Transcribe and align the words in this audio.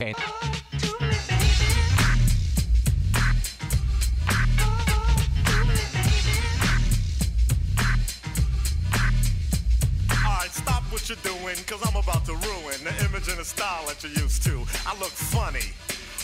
Okay. 0.00 0.14
What 10.90 11.08
you're 11.08 11.18
doing, 11.22 11.56
cause 11.66 11.80
I'm 11.84 11.96
about 11.96 12.24
to 12.26 12.32
ruin 12.32 12.84
the 12.84 12.94
image 13.04 13.28
and 13.28 13.38
the 13.38 13.44
style 13.44 13.86
that 13.86 14.02
you're 14.02 14.12
used 14.12 14.42
to. 14.44 14.64
I 14.86 14.96
look 14.98 15.10
funny. 15.10 15.72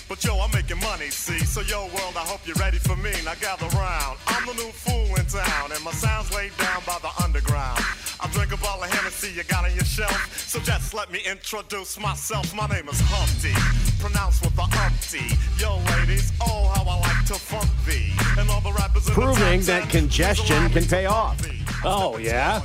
But 0.09 0.23
yo, 0.25 0.39
I'm 0.39 0.51
making 0.53 0.81
money, 0.81 1.11
see? 1.11 1.39
So 1.41 1.61
yo, 1.63 1.87
world, 1.87 2.17
I 2.17 2.25
hope 2.25 2.47
you're 2.47 2.57
ready 2.57 2.79
for 2.79 2.97
me. 2.97 3.13
Now 3.25 3.35
gather 3.41 3.67
round. 3.77 4.19
I'm 4.27 4.47
the 4.47 4.55
new 4.55 4.71
fool 4.71 5.17
in 5.17 5.27
town, 5.27 5.73
and 5.73 5.83
my 5.83 5.93
sound's 5.93 6.33
laid 6.35 6.57
down 6.59 6.83
by 6.87 6.99
the 7.03 7.11
underground. 7.23 7.81
I 8.25 8.27
drink 8.29 8.53
a 8.55 8.57
bottle 8.57 8.85
of 8.85 8.91
Hennessy 8.91 9.33
you 9.33 9.45
got 9.45 9.67
on 9.67 9.75
your 9.75 9.85
shelf. 9.85 10.39
So 10.49 10.59
just 10.61 10.95
let 10.95 11.13
me 11.13 11.21
introduce 11.31 12.01
myself. 12.01 12.55
My 12.55 12.67
name 12.69 12.89
is 12.89 12.99
Humpty, 13.05 13.53
pronounced 14.01 14.43
with 14.43 14.57
the 14.57 14.63
umpty. 14.63 15.37
Yo, 15.63 15.77
ladies, 15.99 16.33
oh, 16.41 16.73
how 16.75 16.89
I 16.89 17.01
like 17.01 17.27
to 17.27 17.35
funk 17.35 17.69
thee. 17.85 18.13
And 18.41 18.49
all 18.49 18.63
the 18.63 18.73
rappers 18.73 19.07
in 19.07 19.15
the 19.15 19.21
Proving 19.21 19.61
top 19.61 19.67
that 19.67 19.81
ten, 19.83 19.91
congestion 19.91 20.71
can 20.71 20.87
pay 20.87 21.05
off. 21.05 21.39
Oh, 21.85 22.17
yeah? 22.17 22.63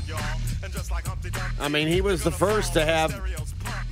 I 1.59 1.67
mean, 1.67 1.89
he 1.89 1.99
was 1.99 2.23
the 2.23 2.31
first 2.31 2.71
to 2.73 2.85
have 2.85 3.21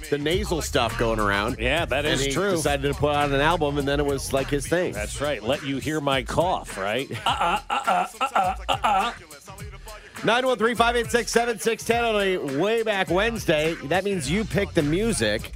the 0.09 0.17
nasal 0.17 0.61
stuff 0.61 0.97
going 0.97 1.19
around. 1.19 1.57
Yeah, 1.59 1.83
that 1.83 2.05
is 2.05 2.21
and 2.21 2.29
he 2.29 2.33
true. 2.33 2.51
decided 2.51 2.93
to 2.93 2.97
put 2.97 3.13
out 3.13 3.31
an 3.31 3.41
album, 3.41 3.77
and 3.77 3.85
then 3.85 3.99
it 3.99 4.05
was 4.05 4.31
like 4.31 4.47
his 4.47 4.65
thing. 4.65 4.93
That's 4.93 5.19
right. 5.19 5.43
Let 5.43 5.65
you 5.65 5.79
hear 5.79 5.99
my 5.99 6.23
cough, 6.23 6.77
right? 6.77 7.11
Uh, 7.25 9.11
913-586-7610 10.21 12.03
on 12.03 12.21
a 12.21 12.37
way 12.59 12.83
back 12.83 13.09
Wednesday. 13.09 13.75
That 13.85 14.03
means 14.03 14.29
you 14.29 14.43
pick 14.43 14.73
the 14.73 14.83
music. 14.83 15.53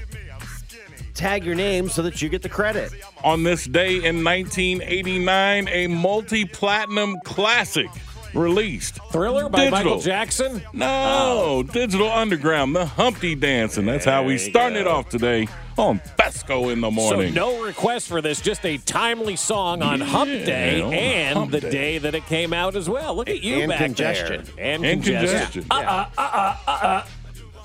Tag 1.13 1.43
your 1.43 1.55
name 1.55 1.89
so 1.89 2.01
that 2.03 2.21
you 2.21 2.29
get 2.29 2.41
the 2.41 2.49
credit. 2.49 2.93
On 3.23 3.43
this 3.43 3.65
day 3.65 3.95
in 3.95 4.23
1989, 4.23 5.67
a 5.67 5.87
multi 5.87 6.45
platinum 6.45 7.17
classic 7.25 7.89
released. 8.33 8.99
Thriller 9.11 9.49
by 9.49 9.69
Michael 9.69 9.99
Jackson? 9.99 10.63
No, 10.73 10.87
oh. 10.87 11.63
Digital 11.63 12.09
Underground, 12.09 12.75
the 12.75 12.85
Humpty 12.85 13.35
Dance. 13.35 13.77
And 13.77 13.87
that's 13.87 14.05
how 14.05 14.23
we 14.23 14.37
There 14.37 14.49
starting 14.49 14.79
it 14.79 14.85
go. 14.85 14.91
off 14.91 15.09
today 15.09 15.47
on 15.77 15.99
Fesco 16.17 16.71
in 16.71 16.81
the 16.81 16.91
morning. 16.91 17.33
So 17.33 17.39
no 17.39 17.63
request 17.63 18.07
for 18.07 18.21
this, 18.21 18.41
just 18.41 18.65
a 18.65 18.77
timely 18.77 19.35
song 19.35 19.81
on 19.81 20.01
Hump 20.01 20.29
Day 20.45 20.81
on 20.81 20.93
and 20.93 21.37
Hump 21.37 21.51
the 21.51 21.61
Day. 21.61 21.69
day 21.71 21.97
that 21.99 22.15
it 22.15 22.25
came 22.25 22.53
out 22.53 22.75
as 22.75 22.89
well. 22.89 23.15
Look 23.15 23.29
at 23.29 23.41
you 23.41 23.61
And 23.61 23.69
back 23.69 23.79
congestion. 23.79 24.43
there. 24.55 24.65
And, 24.75 24.83
congestion. 24.83 24.85
And 24.85 25.03
congestion. 25.03 25.63
congestion. 25.63 25.65
Uh-uh, 25.71 26.09
uh, 26.17 26.55
uh, 26.67 26.71
uh. 26.71 27.05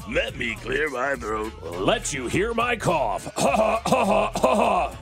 Let 0.09 0.37
me 0.37 0.55
clear 0.57 0.89
my 0.89 1.17
throat. 1.17 1.53
Let 1.81 2.13
you 2.13 2.29
hear 2.29 2.55
my 2.55 2.77
cough. 2.77 3.25
Ha 3.37 3.51
ha 3.57 3.83
ha 3.85 4.05
ha 4.05 4.31
ha 4.35 4.55
ha. 4.55 4.97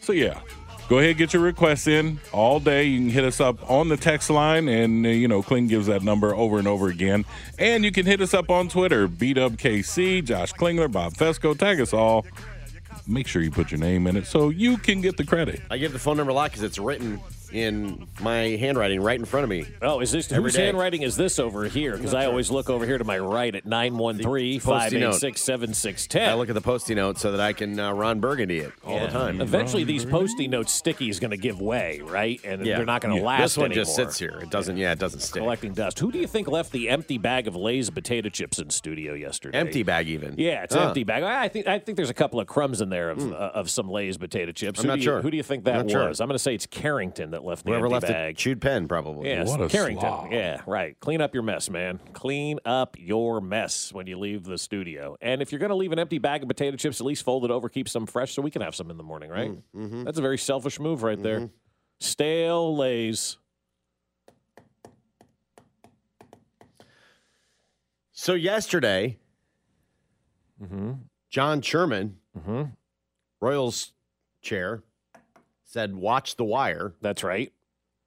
So 0.00 0.12
yeah, 0.12 0.40
go 0.88 0.98
ahead 0.98 1.16
get 1.16 1.32
your 1.32 1.42
requests 1.42 1.86
in 1.86 2.20
all 2.32 2.60
day. 2.60 2.84
You 2.84 3.00
can 3.00 3.10
hit 3.10 3.24
us 3.24 3.40
up 3.40 3.70
on 3.70 3.88
the 3.88 3.96
text 3.96 4.30
line, 4.30 4.68
and 4.68 5.04
uh, 5.06 5.10
you 5.10 5.28
know 5.28 5.42
Kling 5.42 5.68
gives 5.68 5.86
that 5.86 6.02
number 6.02 6.34
over 6.34 6.58
and 6.58 6.66
over 6.66 6.88
again. 6.88 7.24
And 7.58 7.84
you 7.84 7.92
can 7.92 8.06
hit 8.06 8.20
us 8.20 8.34
up 8.34 8.50
on 8.50 8.68
Twitter, 8.68 9.06
BWKC, 9.08 10.24
Josh 10.24 10.52
Klingler, 10.54 10.90
Bob 10.90 11.14
Fesco. 11.14 11.56
Tag 11.56 11.80
us 11.80 11.92
all. 11.92 12.26
Make 13.06 13.26
sure 13.26 13.40
you 13.40 13.50
put 13.50 13.70
your 13.70 13.80
name 13.80 14.06
in 14.06 14.16
it 14.16 14.26
so 14.26 14.50
you 14.50 14.76
can 14.76 15.00
get 15.00 15.16
the 15.16 15.24
credit. 15.24 15.62
I 15.70 15.78
give 15.78 15.92
the 15.92 15.98
phone 15.98 16.18
number 16.18 16.30
a 16.30 16.34
lot 16.34 16.50
because 16.50 16.62
it's 16.62 16.78
written 16.78 17.20
in 17.52 18.06
my 18.20 18.56
handwriting 18.56 19.00
right 19.00 19.18
in 19.18 19.24
front 19.24 19.44
of 19.44 19.50
me. 19.50 19.64
Oh, 19.82 20.00
is 20.00 20.12
this 20.12 20.30
whose 20.30 20.54
day. 20.54 20.66
handwriting 20.66 21.02
is 21.02 21.16
this 21.16 21.38
over 21.38 21.64
here? 21.64 21.96
Because 21.96 22.14
I 22.14 22.26
always 22.26 22.50
look 22.50 22.68
over 22.70 22.84
here 22.84 22.98
to 22.98 23.04
my 23.04 23.18
right 23.18 23.54
at 23.54 23.64
913 23.66 24.60
586 24.60 26.08
I 26.16 26.34
look 26.34 26.48
at 26.48 26.54
the 26.54 26.60
postie 26.60 26.94
note 26.94 27.18
so 27.18 27.30
that 27.32 27.40
I 27.40 27.52
can 27.52 27.78
uh, 27.78 27.92
Ron 27.92 28.20
Burgundy 28.20 28.58
it 28.58 28.72
all 28.84 29.00
the 29.00 29.08
time. 29.08 29.40
Eventually, 29.40 29.84
these 29.84 30.04
postie 30.04 30.48
note 30.48 30.68
sticky 30.68 31.08
is 31.08 31.20
going 31.20 31.30
to 31.30 31.36
give 31.36 31.60
way, 31.60 32.00
right? 32.04 32.40
And 32.44 32.64
Yeah. 32.64 32.76
they're 32.76 32.86
not 32.86 33.00
going 33.00 33.14
to 33.14 33.20
Yeah. 33.20 33.26
last 33.26 33.40
This 33.42 33.56
one 33.56 33.66
anymore. 33.66 33.84
just 33.84 33.96
sits 33.96 34.18
here. 34.18 34.38
It 34.42 34.50
doesn't. 34.50 34.76
Yeah, 34.76 34.92
it 34.92 34.98
doesn't 34.98 35.20
stick. 35.20 35.42
Collecting 35.42 35.72
dust. 35.72 35.98
Who 35.98 36.12
do 36.12 36.18
you 36.18 36.26
think 36.26 36.48
left 36.48 36.72
the 36.72 36.88
empty 36.88 37.18
bag 37.18 37.46
of 37.48 37.56
Lay's 37.56 37.90
potato 37.90 38.28
chips 38.28 38.58
in 38.58 38.70
studio 38.70 39.14
yesterday? 39.14 39.58
Empty 39.58 39.82
bag 39.82 40.08
even. 40.08 40.34
Yeah, 40.38 40.64
it's 40.64 40.74
Huh. 40.74 40.88
empty 40.88 41.04
bag. 41.04 41.22
I 41.22 41.48
think 41.48 41.66
I 41.66 41.78
think 41.78 41.96
there's 41.96 42.10
a 42.10 42.14
couple 42.14 42.40
of 42.40 42.46
crumbs 42.46 42.80
in 42.80 42.88
there 42.90 43.10
of, 43.10 43.32
uh, 43.32 43.36
of 43.54 43.70
some 43.70 43.88
Lay's 43.90 44.16
potato 44.18 44.52
chips. 44.52 44.80
I'm 44.80 44.84
who 44.84 44.88
not 44.88 44.98
you, 44.98 45.04
sure. 45.04 45.22
Who 45.22 45.30
do 45.30 45.36
you 45.36 45.42
think 45.42 45.66
I'm 45.66 45.74
that 45.74 45.84
was? 45.84 45.92
sure. 45.92 46.08
I'm 46.24 46.28
going 46.28 46.30
to 46.30 46.38
say 46.38 46.54
it's 46.54 46.66
Carrington 46.66 47.30
that 47.40 47.44
left 47.46 47.64
the 47.64 47.70
Whoever 47.70 47.86
empty 47.86 47.94
left 47.94 48.06
bag. 48.08 48.34
it, 48.34 48.36
chewed 48.38 48.60
pen 48.60 48.88
probably. 48.88 49.28
Yes, 49.28 49.48
What 49.48 49.60
a 49.62 49.68
Carrington. 49.68 50.00
slob. 50.00 50.32
Yeah, 50.32 50.60
right. 50.66 50.98
Clean 51.00 51.20
up 51.20 51.34
your 51.34 51.42
mess, 51.44 51.70
man. 51.70 52.00
Clean 52.12 52.58
up 52.64 52.96
your 52.98 53.40
mess 53.40 53.92
when 53.92 54.06
you 54.06 54.18
leave 54.18 54.44
the 54.44 54.58
studio. 54.58 55.16
And 55.20 55.40
if 55.40 55.52
you're 55.52 55.58
going 55.60 55.70
to 55.70 55.76
leave 55.76 55.92
an 55.92 55.98
empty 55.98 56.18
bag 56.18 56.42
of 56.42 56.48
potato 56.48 56.76
chips, 56.76 57.00
at 57.00 57.06
least 57.06 57.24
fold 57.24 57.44
it 57.44 57.50
over, 57.50 57.68
keep 57.68 57.88
some 57.88 58.06
fresh 58.06 58.34
so 58.34 58.42
we 58.42 58.50
can 58.50 58.62
have 58.62 58.74
some 58.74 58.90
in 58.90 58.96
the 58.96 59.02
morning, 59.04 59.30
right? 59.30 59.52
Mm-hmm. 59.74 60.04
That's 60.04 60.18
a 60.18 60.22
very 60.22 60.38
selfish 60.38 60.80
move 60.80 61.02
right 61.02 61.22
there. 61.22 61.48
Stale 62.00 62.76
Lay's. 62.76 63.36
So 68.12 68.34
yesterday, 68.34 69.18
Mm-hmm. 70.62 70.92
John 71.30 71.60
Sherman, 71.62 72.16
Mm-hmm. 72.36 72.62
Royals 73.40 73.92
chair, 74.42 74.82
said, 75.78 75.94
"Watch 75.96 76.36
the 76.36 76.44
wire." 76.44 76.94
That's 77.00 77.22
right. 77.22 77.52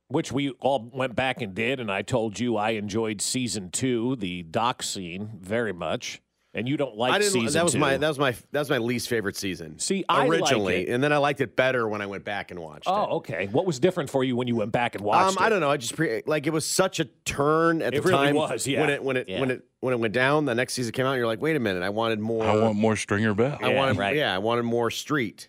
Which 0.10 0.30
we 0.32 0.50
all 0.60 0.90
went 0.94 1.16
back 1.16 1.42
and 1.42 1.54
did, 1.56 1.80
and 1.80 1.90
I 1.90 2.02
told 2.02 2.38
you 2.38 2.58
I 2.58 2.72
enjoyed 2.72 3.22
season 3.22 3.70
two, 3.72 4.18
the 4.18 4.44
dock 4.44 4.84
scene, 4.84 5.40
very 5.40 5.72
much. 5.72 6.22
And 6.54 6.68
you 6.68 6.76
don't 6.76 6.98
like 6.98 7.14
I 7.14 7.20
didn't. 7.20 7.32
season 7.32 7.54
That 7.54 7.64
was 7.64 7.72
two. 7.72 7.80
my 7.80 7.96
that 7.96 8.08
was 8.10 8.20
my 8.20 8.32
that 8.52 8.60
was 8.60 8.70
my 8.70 8.78
least 8.78 9.08
favorite 9.08 9.38
season. 9.38 9.80
See, 9.80 10.04
I 10.10 10.26
like 10.26 10.42
originally, 10.42 10.82
it. 10.86 10.90
and 10.94 11.02
then 11.02 11.14
I 11.14 11.18
liked 11.18 11.40
it 11.40 11.56
better 11.56 11.88
when 11.88 12.02
I 12.02 12.08
went 12.08 12.26
back 12.26 12.52
and 12.52 12.60
watched 12.60 12.88
it. 12.88 12.92
Oh, 12.92 13.20
okay. 13.20 13.48
What 13.54 13.66
was 13.66 13.80
different 13.80 14.10
for 14.10 14.22
you 14.26 14.36
when 14.36 14.50
you 14.50 14.58
went 14.58 14.74
back 14.74 14.96
and 14.96 15.02
watched 15.06 15.38
Um, 15.38 15.42
it? 15.42 15.46
I 15.46 15.48
don't 15.48 15.62
know. 15.62 15.72
I 15.72 15.78
just 15.78 15.96
pre- 15.96 16.24
like 16.26 16.46
it 16.48 16.52
was 16.52 16.66
such 16.66 17.00
a 17.00 17.06
turn 17.24 17.82
at 17.82 17.94
It 17.94 18.04
the 18.04 18.10
really 18.10 18.26
time. 18.26 18.36
was, 18.36 18.68
yeah. 18.68 18.82
When 18.82 18.90
it 18.90 19.02
when 19.02 19.16
it 19.16 19.30
Yeah. 19.30 19.40
when 19.40 19.50
it 19.50 19.64
when 19.80 19.94
it 19.94 20.00
went 20.02 20.14
down, 20.14 20.44
the 20.44 20.54
next 20.54 20.74
season 20.74 20.92
came 20.92 21.06
out. 21.06 21.14
You're 21.14 21.26
like, 21.26 21.42
wait 21.42 21.56
a 21.56 21.60
minute. 21.62 21.84
I 21.84 21.90
wanted 21.90 22.20
more. 22.20 22.44
I 22.44 22.54
want 22.58 22.76
more 22.76 22.98
Stringer 22.98 23.34
Bell. 23.34 23.58
I 23.62 23.70
Yeah, 23.72 23.78
wanted. 23.78 23.98
right. 23.98 24.18
Yeah, 24.18 24.36
I 24.36 24.40
wanted 24.40 24.64
more 24.64 24.92
street. 24.92 25.48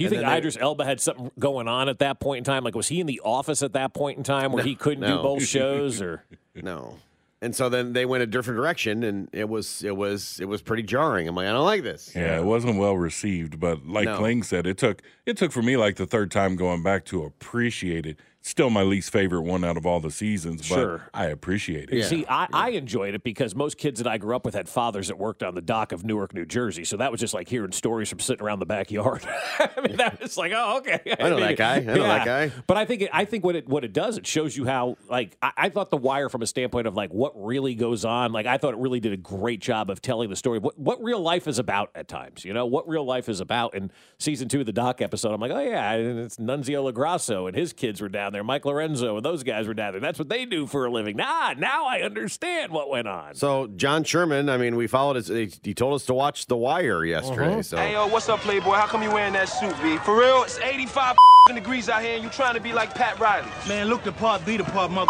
Do 0.00 0.04
you 0.04 0.08
And 0.08 0.12
think 0.16 0.22
then 0.22 0.32
they- 0.32 0.38
Idris 0.38 0.56
Elba 0.58 0.84
had 0.86 0.98
something 1.00 1.30
going 1.38 1.68
on 1.68 1.88
at 1.90 1.98
that 1.98 2.20
point 2.20 2.38
in 2.38 2.44
time? 2.44 2.64
Like, 2.64 2.74
was 2.74 2.88
he 2.88 3.00
in 3.00 3.06
the 3.06 3.20
office 3.22 3.62
at 3.62 3.74
that 3.74 3.92
point 3.92 4.16
in 4.16 4.24
time 4.24 4.50
where 4.52 4.62
No, 4.64 4.68
he 4.68 4.74
couldn't 4.74 5.06
do 5.06 5.16
both 5.22 5.42
shows? 5.46 6.00
Or 6.00 6.24
No. 6.54 6.96
And 7.42 7.54
so 7.56 7.68
then 7.70 7.92
they 7.94 8.04
went 8.04 8.22
a 8.22 8.26
different 8.26 8.56
direction, 8.58 9.02
and 9.02 9.28
it 9.32 9.48
was 9.48 9.82
it 9.82 9.96
was 9.96 10.38
it 10.40 10.44
was 10.46 10.60
pretty 10.62 10.82
jarring. 10.82 11.26
I'm 11.28 11.34
like, 11.34 11.46
I 11.46 11.52
don't 11.52 11.64
like 11.64 11.82
this. 11.82 12.12
Yeah, 12.14 12.38
it 12.38 12.44
wasn't 12.44 12.78
well 12.78 12.96
received, 12.96 13.58
but 13.60 13.86
like 13.86 14.04
No. 14.06 14.16
Kling 14.18 14.42
said, 14.42 14.66
it 14.66 14.76
took 14.78 15.00
it 15.26 15.36
took 15.38 15.50
for 15.52 15.62
me 15.62 15.76
like 15.78 15.96
the 15.96 16.04
third 16.06 16.30
time 16.30 16.54
going 16.56 16.82
back 16.82 17.04
to 17.06 17.22
appreciate 17.24 18.04
it 18.06 18.18
Still 18.42 18.70
my 18.70 18.82
least 18.82 19.12
favorite 19.12 19.42
one 19.42 19.64
out 19.64 19.76
of 19.76 19.84
all 19.84 20.00
the 20.00 20.10
seasons, 20.10 20.66
but 20.66 20.74
Sure. 20.74 21.08
I 21.12 21.26
appreciate 21.26 21.90
it. 21.90 22.04
See, 22.04 22.24
I, 22.26 22.48
I 22.52 22.70
enjoyed 22.70 23.14
it 23.14 23.22
because 23.22 23.54
most 23.54 23.76
kids 23.76 24.02
that 24.02 24.10
I 24.10 24.16
grew 24.16 24.34
up 24.34 24.46
with 24.46 24.54
had 24.54 24.66
fathers 24.66 25.08
that 25.08 25.18
worked 25.18 25.42
on 25.42 25.54
the 25.54 25.60
dock 25.60 25.92
of 25.92 26.04
Newark, 26.04 26.32
New 26.32 26.46
Jersey. 26.46 26.84
So 26.84 26.96
that 26.96 27.10
was 27.12 27.20
just 27.20 27.34
like 27.34 27.50
hearing 27.50 27.72
stories 27.72 28.08
from 28.08 28.18
sitting 28.18 28.42
around 28.42 28.60
the 28.60 28.66
backyard. 28.66 29.26
I 29.58 29.68
mean, 29.86 29.96
that 29.98 30.22
was 30.22 30.38
like, 30.38 30.52
oh, 30.54 30.78
okay. 30.78 31.00
I 31.20 31.28
know 31.28 31.38
that 31.38 31.58
guy. 31.58 31.76
I 31.76 31.80
know 31.80 32.02
that 32.02 32.24
guy. 32.24 32.50
But 32.66 32.78
I 32.78 32.86
think 32.86 33.02
it, 33.02 33.10
I 33.12 33.26
think 33.26 33.44
what 33.44 33.56
it 33.56 33.68
what 33.68 33.84
it 33.84 33.92
does, 33.92 34.16
it 34.16 34.26
shows 34.26 34.56
you 34.56 34.64
how 34.64 34.96
like 35.10 35.36
I, 35.42 35.52
I 35.58 35.68
thought 35.68 35.90
the 35.90 35.98
Wire 35.98 36.30
from 36.30 36.40
a 36.40 36.46
standpoint 36.46 36.86
of 36.86 36.94
like 36.94 37.12
what 37.12 37.32
really 37.36 37.74
goes 37.74 38.06
on. 38.06 38.32
Like 38.32 38.46
I 38.46 38.56
thought 38.56 38.72
it 38.72 38.80
really 38.80 39.00
did 39.00 39.12
a 39.12 39.18
great 39.18 39.60
job 39.60 39.90
of 39.90 40.00
telling 40.00 40.30
the 40.30 40.36
story 40.36 40.56
of 40.56 40.64
what 40.64 40.78
what 40.78 41.02
real 41.02 41.20
life 41.20 41.46
is 41.46 41.58
about 41.58 41.90
at 41.94 42.08
times. 42.08 42.42
You 42.46 42.54
know 42.54 42.64
what 42.64 42.88
real 42.88 43.04
life 43.04 43.28
is 43.28 43.40
about. 43.40 43.74
In 43.74 43.90
season 44.18 44.48
two 44.48 44.60
of 44.60 44.66
the 44.66 44.72
dock 44.72 45.02
episode, 45.02 45.34
I'm 45.34 45.40
like, 45.42 45.52
oh 45.52 45.60
yeah, 45.60 45.92
and 45.92 46.18
it's 46.20 46.38
Nunzio 46.38 46.90
Lagrasso 46.90 47.46
and 47.46 47.54
his 47.54 47.74
kids 47.74 48.00
were 48.00 48.08
down 48.08 48.29
there, 48.32 48.44
Mike 48.44 48.64
Lorenzo 48.64 49.16
and 49.16 49.24
those 49.24 49.42
guys 49.42 49.66
were 49.66 49.74
down 49.74 49.92
there. 49.92 50.00
That's 50.00 50.18
what 50.18 50.28
they 50.28 50.44
do 50.44 50.66
for 50.66 50.84
a 50.86 50.90
living. 50.90 51.16
Nah, 51.16 51.54
now 51.56 51.86
I 51.86 52.00
understand 52.02 52.72
what 52.72 52.88
went 52.90 53.08
on. 53.08 53.34
So 53.34 53.66
John 53.68 54.04
Sherman, 54.04 54.48
I 54.48 54.56
mean, 54.56 54.76
we 54.76 54.86
followed 54.86 55.16
his. 55.16 55.28
He 55.28 55.50
he 55.62 55.74
told 55.74 55.94
us 55.94 56.06
to 56.06 56.14
watch 56.14 56.46
The 56.46 56.56
Wire 56.56 57.04
yesterday. 57.04 57.52
Uh-huh. 57.52 57.62
So 57.62 57.76
Hey, 57.76 57.92
yo, 57.92 58.06
what's 58.08 58.28
up, 58.28 58.40
Playboy? 58.40 58.72
How 58.74 58.86
come 58.86 59.02
you 59.02 59.10
wearing 59.10 59.32
that 59.34 59.48
suit, 59.48 59.74
B? 59.82 59.96
For 59.98 60.18
real? 60.18 60.42
It's 60.44 60.58
85 60.58 61.16
degrees 61.54 61.88
out 61.88 62.02
here 62.02 62.14
and 62.14 62.22
you 62.24 62.30
trying 62.30 62.54
to 62.54 62.60
be 62.60 62.72
like 62.72 62.94
Pat 62.94 63.18
Riley. 63.18 63.48
Man, 63.68 63.88
look 63.88 64.02
the 64.04 64.12
part, 64.12 64.44
be 64.46 64.56
the 64.56 64.64
part, 64.64 64.90
mother. 64.90 65.08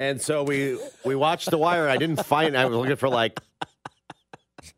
and 0.00 0.20
so 0.20 0.42
we 0.42 0.78
we 1.04 1.14
watched 1.14 1.50
The 1.50 1.58
Wire. 1.58 1.88
I 1.88 1.96
didn't 1.96 2.24
find. 2.24 2.56
I 2.56 2.66
was 2.66 2.76
looking 2.76 2.96
for 2.96 3.08
like 3.08 3.40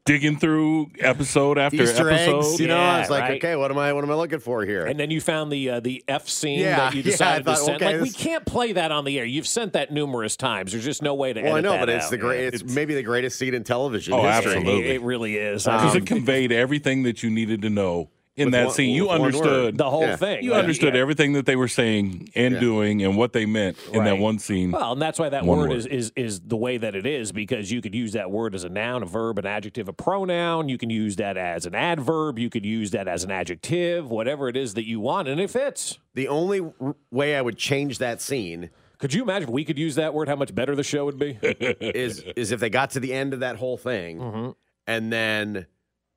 Digging 0.06 0.38
through 0.38 0.90
episode 1.00 1.58
after 1.58 1.82
Easter 1.82 2.08
episode. 2.10 2.38
eggs. 2.38 2.60
You 2.60 2.68
know, 2.68 2.78
I 2.78 3.00
was 3.00 3.10
like, 3.10 3.22
right. 3.22 3.36
okay, 3.44 3.56
what 3.56 3.70
am 3.70 3.78
I? 3.78 3.92
What 3.92 4.04
am 4.04 4.10
I 4.10 4.14
looking 4.14 4.38
for 4.38 4.64
here? 4.64 4.86
And 4.86 4.98
then 4.98 5.10
you 5.10 5.20
found 5.20 5.50
the 5.52 5.68
uh, 5.70 5.80
the 5.80 6.02
F 6.06 6.28
scene 6.28 6.60
Yeah, 6.60 6.76
that 6.76 6.94
you 6.94 7.00
yeah, 7.02 7.08
I 7.08 7.10
decided 7.10 7.46
to 7.46 7.56
send. 7.56 7.82
okay, 7.82 7.94
like 7.94 8.02
we 8.02 8.10
can't 8.10 8.46
play 8.46 8.72
that 8.72 8.92
on 8.92 9.04
the 9.04 9.18
air. 9.18 9.24
You've 9.24 9.46
sent 9.48 9.72
that 9.74 9.92
numerous 9.92 10.36
times. 10.36 10.72
There's 10.72 10.84
just 10.84 11.02
no 11.02 11.14
way 11.14 11.32
to. 11.32 11.42
well, 11.42 11.56
I 11.56 11.60
know, 11.60 11.72
that 11.72 11.80
but 11.80 11.88
it's 11.88 12.04
out. 12.06 12.10
the 12.12 12.18
great. 12.18 12.42
Yeah. 12.42 12.50
It's 12.54 12.64
maybe 12.64 12.94
the 12.94 13.02
greatest 13.02 13.38
scene 13.38 13.52
in 13.52 13.64
television 13.64 14.14
Oh, 14.14 14.22
history. 14.22 14.54
absolutely. 14.56 14.88
It, 14.88 14.94
it 14.96 15.02
really 15.02 15.36
is. 15.36 15.64
Because 15.64 15.96
Um, 15.96 16.02
it 16.02 16.06
conveyed 16.06 16.52
everything 16.52 17.02
that 17.02 17.22
you 17.22 17.30
needed 17.30 17.62
to 17.62 17.70
know 17.70 18.08
in 18.36 18.50
that 18.50 18.66
one- 18.66 18.74
scene. 18.74 18.94
You 18.94 19.08
understood 19.08 19.44
word. 19.46 19.78
the 19.78 19.88
whole 19.90 20.02
Yeah. 20.02 20.16
thing. 20.16 20.44
You 20.44 20.52
Yeah, 20.52 20.58
understood 20.58 20.94
yeah. 20.94 21.00
everything 21.00 21.32
that 21.32 21.46
they 21.46 21.56
were 21.56 21.68
saying 21.68 22.28
and 22.34 22.54
Yeah. 22.54 22.60
doing 22.60 23.02
and 23.02 23.16
what 23.16 23.32
they 23.32 23.46
meant 23.46 23.78
in 23.92 24.04
that 24.04 24.18
one 24.18 24.38
scene. 24.38 24.72
Well, 24.72 24.92
and 24.92 25.00
that's 25.00 25.18
why 25.18 25.30
that 25.30 25.44
word, 25.46 25.70
word. 25.70 25.72
Is, 25.72 25.86
is 25.86 26.12
is 26.16 26.40
the 26.40 26.56
way 26.56 26.76
that 26.76 26.94
it 26.94 27.06
is 27.06 27.32
because 27.32 27.70
you 27.72 27.80
could 27.80 27.94
use 27.94 28.12
that 28.12 28.30
word 28.30 28.54
as 28.54 28.64
a 28.64 28.68
noun, 28.68 29.02
a 29.02 29.06
verb, 29.06 29.38
an 29.38 29.46
adjective, 29.46 29.88
a 29.88 29.92
pronoun. 29.92 30.68
You 30.68 30.76
can 30.78 30.90
use 30.90 31.16
that 31.16 31.36
as 31.36 31.64
an 31.66 31.74
adverb. 31.74 32.38
You 32.38 32.50
could 32.50 32.66
use 32.66 32.90
that 32.90 33.08
as 33.08 33.24
an 33.24 33.30
adjective, 33.30 34.10
whatever 34.10 34.48
it 34.48 34.56
is 34.56 34.74
that 34.74 34.86
you 34.86 35.00
want, 35.00 35.28
and 35.28 35.40
it 35.40 35.48
fits. 35.50 35.98
The 36.14 36.28
only 36.28 36.60
r- 36.80 36.94
way 37.10 37.36
I 37.36 37.40
would 37.42 37.56
change 37.58 37.98
that 37.98 38.20
scene 38.20 38.70
Could 38.98 39.12
you 39.12 39.22
imagine 39.22 39.48
if 39.50 39.52
we 39.52 39.62
could 39.64 39.78
use 39.78 39.94
that 39.96 40.14
word? 40.14 40.26
How 40.26 40.36
much 40.36 40.54
better 40.54 40.74
the 40.74 40.82
show 40.82 41.04
would 41.04 41.18
be? 41.18 41.38
is 41.42 42.20
is 42.34 42.50
if 42.52 42.60
they 42.60 42.70
got 42.70 42.90
to 42.92 43.00
the 43.00 43.12
end 43.12 43.34
of 43.34 43.40
that 43.40 43.56
whole 43.56 43.76
thing, 43.76 44.18
Mm-hmm. 44.18 44.50
and 44.86 45.12
then 45.12 45.66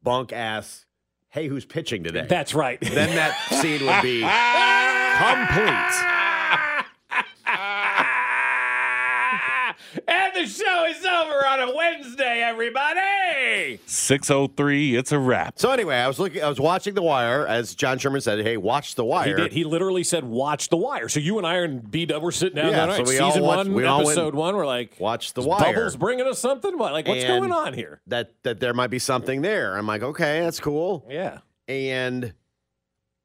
Bunk 0.02 0.32
asks, 0.32 0.86
"Hey, 1.30 1.48
who's 1.48 1.66
pitching 1.66 2.04
today?" 2.04 2.26
That's 2.28 2.54
right. 2.54 2.80
then 2.82 3.16
that 3.16 3.36
scene 3.62 3.86
would 3.86 4.02
be 4.02 4.22
complete. 5.20 6.19
And 10.08 10.34
the 10.36 10.46
show 10.48 10.86
is 10.90 11.04
over 11.06 11.46
on 11.48 11.60
a 11.70 11.76
Wednesday, 11.76 12.42
everybody. 12.44 13.80
603, 13.86 14.96
it's 14.96 15.12
a 15.12 15.20
wrap. 15.20 15.58
So 15.60 15.72
anyway, 15.72 15.96
I 15.98 16.08
was 16.08 16.20
looking, 16.20 16.44
I 16.44 16.50
was 16.50 16.60
watching 16.60 16.94
The 16.94 17.02
Wire, 17.02 17.46
as 17.48 17.76
John 17.76 17.98
Sherman 17.98 18.22
said. 18.22 18.40
Hey, 18.46 18.58
watch 18.58 18.96
The 18.96 19.04
He 19.04 19.10
Wire. 19.10 19.36
did. 19.38 19.52
He 19.52 19.64
literally 19.64 20.04
said, 20.04 20.24
"Watch 20.24 20.70
The 20.70 20.78
Wire." 20.78 21.10
So 21.10 21.20
you 21.20 21.38
and 21.38 21.46
I 21.48 21.56
and 21.58 21.90
B 21.90 22.06
Dub 22.06 22.22
were 22.22 22.32
sitting 22.32 22.56
down 22.56 22.72
Yeah, 22.72 22.86
that 22.88 22.92
so 22.94 22.98
night. 23.04 23.08
we 23.08 23.20
all 23.20 23.32
Season 23.32 23.44
watched- 23.44 23.58
one, 23.70 23.74
we 23.74 23.86
all 23.86 23.98
went- 24.00 24.10
episode 24.10 24.36
one. 24.36 24.56
We're 24.56 24.66
like, 24.66 24.96
Watch 25.00 25.34
The 25.34 25.42
"Is 25.42 25.48
Wire. 25.48 25.74
Bubbles 25.74 25.96
bringing 25.96 26.28
us 26.28 26.40
something? 26.40 26.78
What? 26.78 26.94
Like, 26.94 27.08
what's 27.08 27.24
And 27.24 27.40
going 27.40 27.52
on 27.52 27.74
here? 27.74 28.02
That 28.08 28.32
that 28.44 28.60
there 28.60 28.74
might 28.74 28.90
be 28.90 29.00
something 29.00 29.42
there. 29.42 29.76
I'm 29.78 29.88
like, 29.88 30.04
okay, 30.04 30.42
that's 30.42 30.60
cool. 30.60 31.06
Yeah. 31.10 31.40
And 31.68 32.34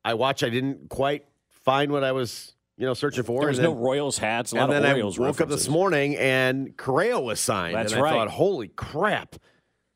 I 0.05 0.15
watched. 0.15 0.43
I 0.43 0.49
didn't 0.51 0.89
quite 0.91 1.25
find 1.65 1.91
what 1.93 2.05
I 2.05 2.13
was, 2.13 2.55
you 2.77 2.87
know, 2.87 2.95
searching 2.95 3.25
for. 3.25 3.41
There 3.41 3.49
was 3.49 3.59
no 3.59 3.73
then, 3.73 3.83
Royals 3.83 4.19
hats. 4.19 4.53
A 4.53 4.57
lot 4.57 4.65
and 4.65 4.73
then 4.73 4.85
of 4.85 4.97
I 4.97 5.01
Royals 5.01 5.19
woke 5.19 5.41
up 5.41 5.49
this 5.49 5.69
morning 5.69 6.17
and 6.17 6.77
Correa 6.77 7.21
was 7.21 7.41
signed. 7.41 7.75
That's 7.75 7.93
and 7.93 8.05
I 8.05 8.11
thought, 8.11 8.29
holy 8.31 8.69
crap, 8.69 9.37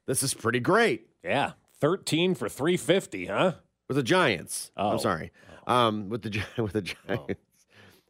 this 0.06 0.22
is 0.22 0.34
pretty 0.34 0.60
great. 0.60 1.08
Yeah, 1.24 1.52
thirteen 1.80 2.34
for 2.34 2.48
three 2.48 2.76
fifty, 2.76 3.26
huh? 3.26 3.54
With 3.88 3.96
the 3.96 4.02
Giants. 4.02 4.70
Oh. 4.76 4.90
I'm 4.90 4.98
sorry. 4.98 5.32
Um, 5.66 6.08
with 6.08 6.22
the 6.22 6.42
with 6.62 6.72
the 6.72 6.82
Giants. 6.82 7.40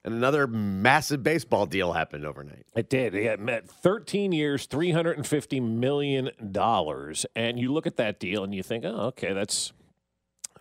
And 0.05 0.15
another 0.15 0.47
massive 0.47 1.23
baseball 1.23 1.67
deal 1.67 1.93
happened 1.93 2.25
overnight. 2.25 2.65
It 2.75 2.89
did. 2.89 3.15
Yeah, 3.15 3.33
it 3.33 3.41
met 3.41 3.69
13 3.69 4.33
years, 4.33 4.67
$350 4.67 5.61
million. 5.61 6.31
And 7.37 7.59
you 7.59 7.73
look 7.73 7.87
at 7.87 7.97
that 7.97 8.21
deal 8.21 8.45
and 8.45 8.55
you 8.55 8.63
think, 8.63 8.85
oh, 8.87 9.09
okay, 9.09 9.33
that's 9.33 9.73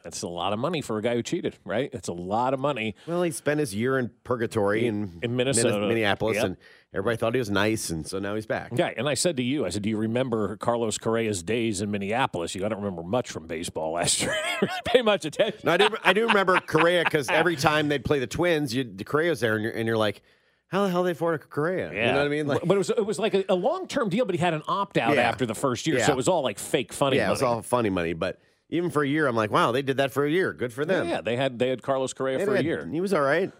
that's 0.07 0.21
a 0.21 0.27
lot 0.29 0.53
of 0.53 0.59
money 0.59 0.79
for 0.81 0.97
a 0.97 1.01
guy 1.01 1.15
who 1.15 1.21
cheated, 1.21 1.57
right? 1.65 1.89
It's 1.91 2.07
a 2.07 2.13
lot 2.13 2.53
of 2.53 2.61
money. 2.61 2.95
Well, 3.05 3.23
he 3.23 3.31
spent 3.31 3.59
his 3.59 3.75
year 3.75 3.99
in 3.99 4.09
purgatory 4.23 4.87
in, 4.87 5.19
In 5.21 5.35
Minnesota. 5.35 5.85
Minneapolis, 5.85 6.35
Yep. 6.37 6.45
and 6.45 6.57
everybody 6.93 7.17
thought 7.17 7.33
he 7.33 7.39
was 7.39 7.49
nice, 7.49 7.89
and 7.89 8.07
so 8.07 8.17
now 8.17 8.33
he's 8.33 8.45
back. 8.45 8.71
Yeah, 8.73 8.91
and 8.95 9.09
I 9.09 9.15
said 9.15 9.35
to 9.35 9.43
you, 9.43 9.65
I 9.65 9.69
said, 9.69 9.81
do 9.81 9.89
you 9.89 9.97
remember 9.97 10.55
Carlos 10.55 10.97
Correa's 10.97 11.43
days 11.43 11.81
in 11.81 11.91
Minneapolis? 11.91 12.55
You 12.55 12.65
I 12.65 12.69
don't 12.69 12.79
remember 12.79 13.03
much 13.03 13.29
from 13.31 13.47
baseball 13.47 13.91
last 13.95 14.21
year. 14.21 14.33
really 14.61 14.73
pay 14.85 15.01
much 15.01 15.25
attention. 15.25 15.59
No, 15.65 15.73
I 15.73 15.77
do. 15.77 15.89
I 16.05 16.13
do 16.13 16.25
remember 16.27 16.57
Correa 16.65 17.03
because 17.03 17.27
every 17.29 17.57
time 17.57 17.89
they'd 17.89 18.05
play 18.05 18.19
the 18.19 18.27
Twins, 18.27 18.73
you 18.73 18.85
the 18.85 19.03
Correa's 19.03 19.41
there, 19.41 19.55
and 19.55 19.63
you're, 19.65 19.73
and 19.73 19.85
you're 19.85 19.97
like, 19.97 20.21
how 20.69 20.83
the 20.83 20.89
hell 20.89 21.03
they 21.03 21.11
afford 21.11 21.35
a 21.35 21.39
Correa? 21.39 21.91
Yeah. 21.93 22.07
You 22.07 22.11
know 22.13 22.17
what 22.19 22.25
I 22.25 22.29
mean? 22.29 22.47
Like, 22.47 22.61
but 22.65 22.75
it 22.75 22.77
was 22.77 22.89
it 22.89 23.05
was 23.05 23.19
like 23.19 23.33
a, 23.33 23.43
a 23.49 23.55
long 23.55 23.87
term 23.87 24.07
deal, 24.09 24.23
but 24.25 24.35
he 24.35 24.39
had 24.39 24.53
an 24.53 24.63
opt 24.69 24.97
out 24.97 25.15
Yeah. 25.15 25.21
after 25.27 25.45
the 25.45 25.55
first 25.55 25.85
year, 25.85 25.99
so 26.01 26.13
it 26.13 26.15
was 26.15 26.27
all 26.29 26.43
like 26.43 26.59
fake 26.59 26.93
funny 26.93 27.17
yeah, 27.17 27.27
it 27.27 27.31
was 27.31 27.41
all 27.43 27.61
funny 27.61 27.89
money, 27.89 28.13
but 28.13 28.39
even 28.69 28.89
for 28.89 29.03
a 29.03 29.07
year, 29.07 29.27
I'm 29.27 29.35
like, 29.35 29.51
wow, 29.51 29.71
they 29.71 29.81
did 29.81 29.97
that 29.97 30.11
for 30.11 30.25
a 30.25 30.29
year. 30.29 30.53
Good 30.53 30.73
for 30.73 30.85
them. 30.85 31.07
yeah, 31.07 31.21
they 31.21 31.35
had 31.35 31.57
they 31.59 31.69
had 31.69 31.81
Carlos 31.81 32.13
Correa 32.13 32.37
They 32.37 32.45
for 32.45 32.53
a 32.53 32.57
had- 32.57 32.65
year. 32.65 32.87
He 32.91 33.01
was 33.01 33.13
all 33.13 33.21
right. 33.21 33.51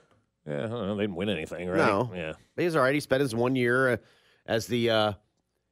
Yeah, 0.46 0.60
I 0.64 0.68
don't 0.68 0.72
know, 0.88 0.96
they 0.96 1.04
didn't 1.04 1.16
win 1.18 1.28
anything, 1.30 1.68
right? 1.68 1.78
No. 1.78 2.10
Yeah. 2.16 2.34
But 2.56 2.62
he 2.62 2.66
was 2.66 2.76
all 2.78 2.82
right. 2.84 2.94
He 2.94 3.02
spent 3.02 3.20
his 3.22 3.36
one 3.36 3.56
year 3.58 3.90
uh, 3.94 3.98
as 4.46 4.66
the, 4.68 4.90
uh, 4.90 5.12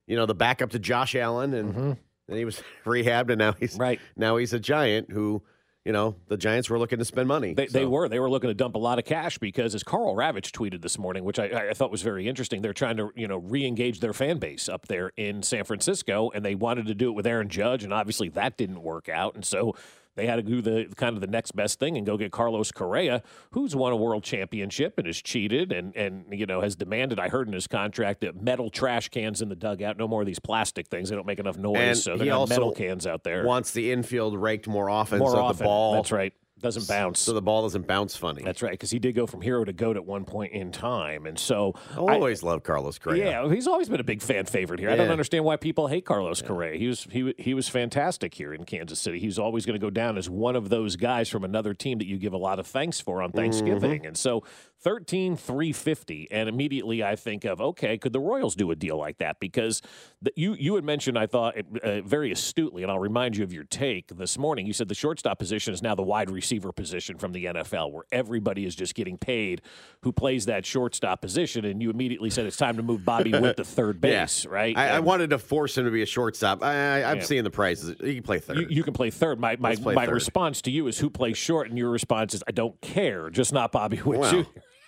you 0.06 0.18
know, 0.18 0.26
the 0.26 0.36
backup 0.36 0.72
to 0.72 0.80
Josh 0.80 1.16
Allen, 1.16 1.54
and 1.54 1.98
then 2.28 2.38
he 2.38 2.44
was 2.44 2.62
rehabbed, 2.86 3.30
and 3.30 3.40
now 3.40 3.54
he's 3.54 3.72
Mm-hmm. 3.74 3.82
Right. 3.82 4.00
Now 4.18 4.36
he's 4.38 4.52
a 4.52 4.60
Giant 4.60 5.12
who, 5.12 5.42
you 5.86 5.92
know, 5.92 6.16
the 6.28 6.36
Giants 6.36 6.68
were 6.68 6.80
looking 6.80 6.98
to 6.98 7.06
spend 7.06 7.28
money. 7.28 7.54
They, 7.54 7.68
they 7.68 7.86
were. 7.86 8.10
They 8.10 8.20
were 8.20 8.30
looking 8.30 8.50
to 8.50 8.56
dump 8.56 8.74
a 8.74 8.80
lot 8.80 8.98
of 8.98 9.06
cash 9.06 9.38
because, 9.38 9.76
as 9.76 9.84
Karl 9.84 10.16
Ravech 10.16 10.52
tweeted 10.52 10.82
this 10.82 10.98
morning, 10.98 11.24
which 11.24 11.38
I, 11.38 11.70
I 11.70 11.74
thought 11.74 11.92
was 11.92 12.02
very 12.02 12.28
interesting, 12.28 12.64
they're 12.64 12.74
trying 12.74 12.98
to 12.98 13.12
you 13.16 13.28
know 13.28 13.38
re-engage 13.38 14.00
their 14.00 14.14
fan 14.14 14.40
base 14.40 14.68
up 14.68 14.88
there 14.88 15.12
in 15.16 15.44
San 15.44 15.64
Francisco, 15.64 16.32
and 16.34 16.44
they 16.44 16.56
wanted 16.56 16.88
to 16.88 16.96
do 16.96 17.10
it 17.10 17.14
with 17.14 17.28
Aaron 17.28 17.50
Judge, 17.50 17.84
and 17.84 17.94
obviously 17.94 18.30
that 18.30 18.58
didn't 18.58 18.82
work 18.82 19.10
out, 19.10 19.36
and 19.36 19.46
so 19.46 19.76
they 20.16 20.26
had 20.26 20.38
to 20.38 20.42
do 20.42 20.62
the 20.62 20.88
kind 20.96 21.16
of 21.16 21.22
the 21.22 21.28
next 21.28 21.52
best 21.56 21.80
thing 21.80 21.98
and 21.98 22.06
go 22.06 22.18
get 22.18 22.32
Carlos 22.32 22.72
Correa, 22.72 23.22
who's 23.52 23.76
won 23.76 23.92
a 23.92 23.96
world 23.96 24.24
championship 24.24 24.98
and 24.98 25.08
has 25.08 25.22
cheated 25.22 25.72
and 25.72 25.96
and 25.96 26.26
you 26.32 26.46
know 26.46 26.62
has 26.62 26.76
demanded. 26.76 27.20
I 27.20 27.30
heard 27.30 27.48
in 27.48 27.54
his 27.54 27.68
contract 27.68 28.22
that 28.22 28.42
metal 28.42 28.70
trash 28.70 29.10
cans 29.10 29.42
in 29.42 29.50
the 29.50 29.56
dugout, 29.56 29.98
no 29.98 30.08
more 30.08 30.22
of 30.22 30.28
these 30.28 30.40
plastic 30.40 30.88
things. 30.88 31.10
They 31.10 31.16
don't 31.16 31.28
make 31.28 31.40
enough 31.40 31.58
noise, 31.58 31.78
And 31.80 31.98
so 31.98 32.14
he 32.18 32.30
they're 32.30 32.48
metal 32.48 32.72
cans 32.72 33.06
out 33.06 33.24
there. 33.24 33.46
Wants 33.46 33.72
the 33.72 33.92
infield 33.92 34.38
raked 34.38 34.68
more 34.68 34.90
often, 34.90 35.20
More 35.20 35.32
so 35.32 35.40
often. 35.40 35.58
the 35.58 35.64
ball 35.64 35.94
That's 35.94 36.12
right. 36.12 36.34
Doesn't 36.62 36.88
bounce. 36.88 37.20
so 37.20 37.34
the 37.34 37.42
ball 37.42 37.64
doesn't 37.64 37.86
bounce 37.86 38.16
funny. 38.16 38.42
That's 38.42 38.62
right, 38.62 38.72
because 38.72 38.90
he 38.90 38.98
did 38.98 39.14
go 39.14 39.28
from 39.28 39.42
hero 39.42 39.66
to 39.66 39.74
goat 39.74 39.98
at 39.98 40.06
one 40.06 40.24
point 40.24 40.54
in 40.54 40.72
time, 40.72 41.26
and 41.26 41.38
so 41.38 41.74
I 41.94 41.98
always 41.98 42.44
love 42.44 42.64
Carlos 42.64 42.98
Correa. 42.98 43.44
yeah, 43.44 43.54
he's 43.54 43.68
always 43.68 43.90
been 43.90 44.00
a 44.00 44.06
big 44.06 44.22
fan 44.22 44.46
favorite 44.46 44.80
here. 44.80 44.90
I 44.90 44.96
don't 44.96 45.12
understand 45.12 45.44
why 45.44 45.58
people 45.58 45.88
hate 45.88 46.06
Carlos 46.06 46.42
Correa. 46.42 46.78
He 46.78 46.88
was 46.88 47.08
he 47.12 47.34
he 47.38 47.54
was 47.54 47.68
fantastic 47.68 48.34
here 48.34 48.54
in 48.54 48.64
Kansas 48.64 49.00
City. 49.00 49.20
He's 49.20 49.38
always 49.38 49.66
going 49.66 49.80
to 49.80 49.86
go 49.86 49.90
down 49.90 50.18
as 50.18 50.30
one 50.30 50.56
of 50.56 50.70
those 50.70 50.96
guys 50.96 51.30
from 51.30 51.44
another 51.44 51.74
team 51.74 51.98
that 52.00 52.08
you 52.08 52.18
give 52.18 52.34
a 52.34 52.38
lot 52.38 52.58
of 52.58 52.66
thanks 52.68 53.02
for 53.02 53.22
on 53.22 53.32
Thanksgiving. 53.34 54.00
Mm-hmm. 54.00 54.08
And 54.08 54.18
so 54.18 54.44
13 54.82 55.36
350 55.36 56.28
and 56.32 56.48
immediately 56.48 57.04
I 57.04 57.16
think 57.16 57.44
of 57.46 57.60
okay, 57.60 57.98
could 57.98 58.14
the 58.14 58.20
Royals 58.20 58.56
do 58.56 58.70
a 58.72 58.76
deal 58.76 58.98
like 58.98 59.18
that 59.18 59.40
because 59.40 59.82
the, 60.22 60.32
you 60.36 60.54
you 60.54 60.76
had 60.76 60.84
mentioned 60.84 61.18
I 61.18 61.26
thought 61.26 61.56
uh, 61.84 62.02
very 62.02 62.32
astutely 62.32 62.84
and 62.84 62.92
I'll 62.92 63.00
remind 63.00 63.36
you 63.36 63.44
of 63.44 63.52
your 63.52 63.64
take 63.64 64.10
this 64.16 64.38
morning. 64.38 64.68
You 64.68 64.74
said 64.74 64.88
the 64.88 64.94
shortstop 64.96 65.40
position 65.40 65.74
is 65.74 65.82
now 65.82 65.96
the 65.96 66.04
wide 66.04 66.30
receiver 66.30 66.72
position 66.72 67.18
from 67.18 67.32
the 67.32 67.46
NFL 67.46 67.92
where 67.92 68.04
everybody 68.12 68.66
is 68.66 68.76
just 68.76 68.94
getting 68.96 69.18
paid 69.18 69.62
who 70.02 70.12
plays 70.12 70.46
that 70.46 70.66
shortstop 70.66 71.22
position 71.22 71.66
and 71.66 71.82
you 71.82 71.90
immediately 71.90 72.30
said 72.30 72.46
it's 72.46 72.58
time 72.58 72.78
to 72.78 72.84
move 72.84 73.04
Bobby 73.04 73.32
Witt 73.40 73.58
to 73.58 73.64
third 73.64 74.00
Yeah. 74.04 74.22
base, 74.26 74.46
right? 74.46 74.78
I, 74.78 74.90
I 74.90 75.00
wanted 75.00 75.32
to 75.32 75.40
force 75.40 75.78
him 75.78 75.86
to 75.86 75.92
be 75.92 76.04
a 76.04 76.06
shortstop. 76.06 76.62
I, 76.64 77.02
I, 77.02 77.12
I'm 77.12 77.18
Yeah. 77.18 77.24
seeing 77.24 77.44
the 77.44 77.50
prices. 77.50 77.96
You 78.02 78.14
can 78.16 78.24
play 78.24 78.40
third. 78.40 78.58
You, 78.58 78.68
you 78.70 78.84
can 78.84 78.94
play 78.94 79.10
third. 79.10 79.40
My 79.40 79.56
my, 79.60 79.76
my 79.78 80.06
third. 80.06 80.14
response 80.14 80.62
to 80.64 80.72
you 80.72 80.88
is 80.88 81.00
who 81.00 81.10
plays 81.10 81.38
short, 81.38 81.70
and 81.70 81.78
your 81.78 81.90
response 81.90 82.34
is 82.36 82.44
I 82.48 82.52
don't 82.52 82.80
care, 82.82 83.30
just 83.32 83.52
not 83.52 83.72
Bobby 83.72 84.02
Witt 84.04 84.20
Well. 84.20 84.46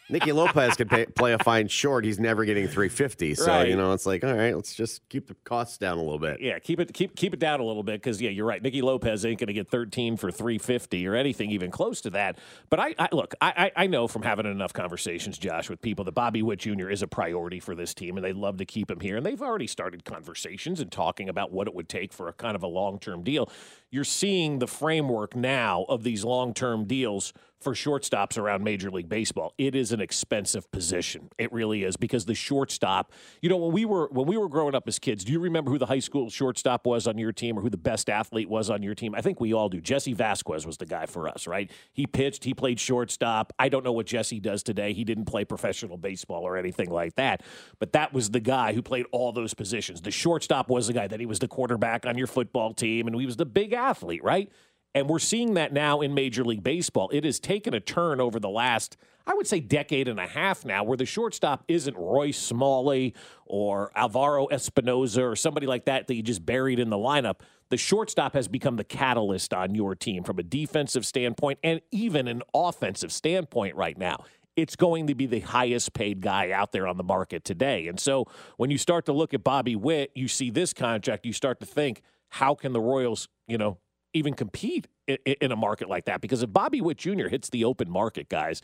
Nicky 0.10 0.32
Lopez 0.32 0.76
could 0.76 0.90
pay, 0.90 1.06
play 1.06 1.34
a 1.34 1.40
fine 1.40 1.68
short. 1.68 2.06
He's 2.06 2.20
never 2.20 2.46
getting 2.46 2.66
350. 2.68 3.36
So, 3.36 3.46
Right. 3.48 3.68
you 3.68 3.76
know, 3.76 3.92
it's 3.92 4.06
like, 4.06 4.24
all 4.24 4.34
right, 4.34 4.56
let's 4.56 4.74
just 4.74 5.08
keep 5.10 5.28
the 5.28 5.36
costs 5.44 5.78
down 5.78 5.98
a 5.98 6.02
little 6.02 6.20
bit. 6.20 6.40
Yeah, 6.40 6.60
keep 6.60 6.80
it 6.80 6.94
keep 6.94 7.16
keep 7.16 7.34
it 7.34 7.40
down 7.40 7.60
a 7.60 7.64
little 7.66 7.84
bit 7.84 8.02
because 8.02 8.22
yeah, 8.22 8.30
you're 8.30 8.46
right. 8.46 8.62
Nicky 8.62 8.82
Lopez 8.82 9.26
ain't 9.26 9.40
going 9.40 9.48
to 9.48 9.54
get 9.54 9.70
13 9.70 10.16
for 10.16 10.32
350 10.32 11.08
or 11.08 11.16
anything 11.16 11.52
even 11.52 11.72
close 11.72 12.00
to 12.02 12.10
that. 12.12 12.38
But 12.70 12.80
I, 12.80 12.96
I 12.98 13.10
look, 13.12 13.34
I, 13.42 13.72
I 13.76 13.84
I 13.84 13.88
know 13.88 14.08
from 14.08 14.22
having 14.24 14.46
enough 14.46 14.72
conversations, 14.74 15.38
Josh, 15.38 15.70
with 15.70 15.82
people 15.82 16.06
that 16.06 16.14
Bobby 16.14 16.42
Witt 16.42 16.60
Jr. 16.60 16.90
is 16.90 17.02
a 17.02 17.08
priority 17.08 17.60
for 17.60 17.76
this 17.76 17.94
team, 17.94 18.16
and 18.18 18.26
they'd 18.26 18.36
love 18.36 18.58
to 18.58 18.66
keep 18.66 18.90
him 18.90 19.00
here. 19.02 19.18
And 19.18 19.26
they've 19.26 19.42
already 19.42 19.68
started 19.68 20.06
conversations 20.06 20.80
and 20.80 20.92
talking 20.92 21.28
about 21.28 21.52
what 21.52 21.68
it 21.68 21.74
would 21.74 21.90
take 21.90 22.14
for 22.14 22.28
a 22.30 22.34
kind 22.34 22.56
of 22.56 22.64
a 22.64 22.68
long 22.68 23.00
term 23.00 23.24
deal. 23.24 23.50
You're 23.90 24.04
seeing 24.04 24.60
the 24.60 24.68
framework 24.68 25.36
now 25.36 25.86
of 25.90 26.04
these 26.04 26.24
long 26.24 26.54
term 26.54 26.86
deals 26.86 27.34
for 27.60 27.74
shortstops 27.74 28.38
around 28.38 28.64
Major 28.64 28.92
League 28.92 29.10
Baseball. 29.10 29.54
It 29.58 29.76
is 29.76 29.92
an 29.92 30.00
expensive 30.00 30.70
position. 30.72 31.30
It 31.38 31.52
really 31.52 31.84
is 31.84 31.98
because 31.98 32.26
the 32.26 32.36
shortstop, 32.36 33.12
you 33.42 33.50
know, 33.50 33.58
when 33.58 33.72
we 33.72 33.86
were 33.86 34.08
when 34.12 34.28
we 34.28 34.38
were 34.38 34.50
growing 34.50 34.76
up 34.76 34.88
as 34.88 35.00
kids, 35.00 35.24
do 35.24 35.32
you 35.32 35.40
remember 35.40 35.72
who 35.72 35.78
the 35.78 35.88
high 35.88 36.00
school 36.00 36.30
shortstop 36.30 36.86
was 36.86 37.08
on 37.08 37.18
your 37.18 37.32
team 37.32 37.58
or 37.58 37.62
who 37.62 37.70
the 37.70 37.78
best 37.78 38.10
athlete 38.10 38.50
was 38.50 38.70
on 38.70 38.84
your 38.84 38.96
team? 38.96 39.16
I 39.16 39.22
think 39.22 39.40
we 39.40 39.54
all 39.54 39.70
do. 39.70 39.82
Jesse 39.82 40.14
Vasquez 40.14 40.66
was 40.66 40.78
the 40.78 40.86
guy 40.86 41.06
for 41.06 41.28
us, 41.28 41.48
right? 41.48 41.72
He 41.94 42.06
pitched, 42.06 42.44
he 42.44 42.54
played 42.54 42.80
shortstop. 42.80 43.54
I 43.58 43.70
don't 43.70 43.84
know 43.84 43.92
what 43.92 44.06
Jesse 44.06 44.40
does 44.40 44.62
today. 44.62 44.94
He 44.94 45.04
didn't 45.04 45.26
play 45.26 45.44
professional 45.44 45.98
baseball 45.98 46.44
or 46.44 46.58
anything 46.58 46.92
like 46.92 47.16
that, 47.16 47.42
but 47.80 47.94
that 47.94 48.14
was 48.14 48.30
the 48.30 48.40
guy 48.40 48.74
who 48.74 48.82
played 48.82 49.06
all 49.12 49.32
those 49.32 49.54
positions. 49.54 50.02
The 50.02 50.12
shortstop 50.12 50.70
was 50.70 50.88
the 50.88 50.94
guy 50.94 51.08
that 51.08 51.20
he 51.20 51.26
was 51.26 51.40
the 51.40 51.48
quarterback 51.48 52.06
on 52.06 52.18
your 52.18 52.28
football 52.28 52.74
team 52.74 53.08
and 53.08 53.20
he 53.20 53.26
was 53.26 53.38
the 53.38 53.46
big 53.46 53.74
athlete, 53.74 54.24
right? 54.24 54.52
And 54.94 55.08
we're 55.08 55.20
seeing 55.20 55.54
that 55.56 55.74
now 55.74 56.02
in 56.02 56.14
Major 56.14 56.44
League 56.44 56.64
Baseball. 56.64 57.10
It 57.14 57.24
has 57.24 57.40
taken 57.40 57.74
a 57.74 57.80
turn 57.80 58.20
over 58.20 58.40
the 58.40 58.50
last, 58.50 58.98
I 59.28 59.36
would 59.36 59.46
say, 59.46 59.60
decade 59.60 60.08
and 60.08 60.20
a 60.20 60.26
half 60.26 60.66
now, 60.66 60.84
where 60.84 60.98
the 60.98 61.06
shortstop 61.06 61.64
isn't 61.68 61.96
Roy 61.96 62.32
Smalley 62.32 63.14
or 63.46 63.92
Alvaro 63.96 64.48
Espinoza 64.48 65.22
or 65.22 65.36
somebody 65.36 65.68
like 65.68 65.86
that 65.86 66.08
that 66.08 66.16
you 66.16 66.24
just 66.24 66.46
buried 66.46 66.80
in 66.80 66.90
the 66.90 66.98
lineup. 66.98 67.42
The 67.70 67.78
shortstop 67.78 68.34
has 68.34 68.48
become 68.48 68.78
the 68.78 68.84
catalyst 68.84 69.54
on 69.54 69.76
your 69.76 69.94
team 69.94 70.24
from 70.24 70.40
a 70.40 70.44
defensive 70.44 71.06
standpoint 71.06 71.60
and 71.64 71.82
even 71.92 72.28
an 72.28 72.42
offensive 72.54 73.12
standpoint 73.12 73.76
right 73.76 73.98
now. 73.98 74.24
It's 74.56 74.76
going 74.76 75.06
to 75.08 75.16
be 75.16 75.28
the 75.28 75.42
highest 75.42 75.94
paid 75.94 76.22
guy 76.22 76.50
out 76.52 76.72
there 76.72 76.88
on 76.88 76.98
the 76.98 77.04
market 77.04 77.44
today. 77.44 77.88
And 77.88 78.00
so 78.00 78.26
when 78.56 78.72
you 78.72 78.80
start 78.80 79.06
to 79.06 79.14
look 79.14 79.36
at 79.36 79.44
Bobby 79.44 79.76
Witt, 79.76 80.12
you 80.16 80.28
see 80.28 80.50
this 80.50 80.74
contract, 80.74 81.26
you 81.26 81.34
start 81.34 81.60
to 81.60 81.68
think, 81.68 82.02
how 82.30 82.56
can 82.56 82.74
the 82.74 82.82
Royals, 82.82 83.28
you 83.48 83.60
know, 83.60 83.78
even 84.18 84.34
compete 84.34 84.88
in, 85.08 85.18
in 85.26 85.52
a 85.52 85.56
market 85.56 85.90
like 85.90 86.06
that. 86.06 86.22
Because 86.22 86.44
if 86.44 86.52
Bobby 86.52 86.82
Witt 86.82 86.98
Jr. 86.98 87.28
hits 87.28 87.50
the 87.50 87.64
open 87.66 87.90
market, 87.90 88.30
guys, 88.30 88.62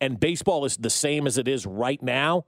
and 0.00 0.20
baseball 0.20 0.64
is 0.64 0.76
the 0.76 0.90
same 0.90 1.26
as 1.26 1.38
it 1.38 1.48
is 1.48 1.66
right 1.66 2.02
now, 2.02 2.44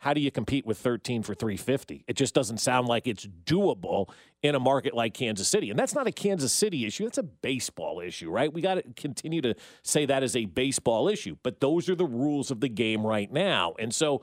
how 0.00 0.14
do 0.14 0.20
you 0.20 0.30
compete 0.30 0.64
with 0.64 0.78
13 0.78 1.22
for 1.22 1.34
350? 1.34 2.04
It 2.08 2.16
just 2.16 2.34
doesn't 2.34 2.58
sound 2.58 2.88
like 2.88 3.06
it's 3.06 3.26
doable 3.26 4.08
in 4.42 4.54
a 4.54 4.60
market 4.60 4.94
like 4.94 5.12
Kansas 5.12 5.46
City. 5.46 5.68
And 5.68 5.78
that's 5.78 5.94
not 5.94 6.06
a 6.06 6.12
Kansas 6.12 6.54
City 6.54 6.86
issue, 6.86 7.04
that's 7.04 7.18
a 7.18 7.22
baseball 7.22 8.00
issue, 8.00 8.30
right? 8.30 8.50
We 8.50 8.62
got 8.62 8.74
to 8.76 8.82
continue 8.96 9.42
to 9.42 9.54
say 9.82 10.06
that 10.06 10.22
is 10.22 10.34
a 10.34 10.46
baseball 10.46 11.06
issue. 11.08 11.36
But 11.42 11.60
those 11.60 11.90
are 11.90 11.94
the 11.94 12.06
rules 12.06 12.50
of 12.50 12.60
the 12.60 12.68
game 12.68 13.06
right 13.06 13.30
now. 13.30 13.74
And 13.78 13.94
so 13.94 14.22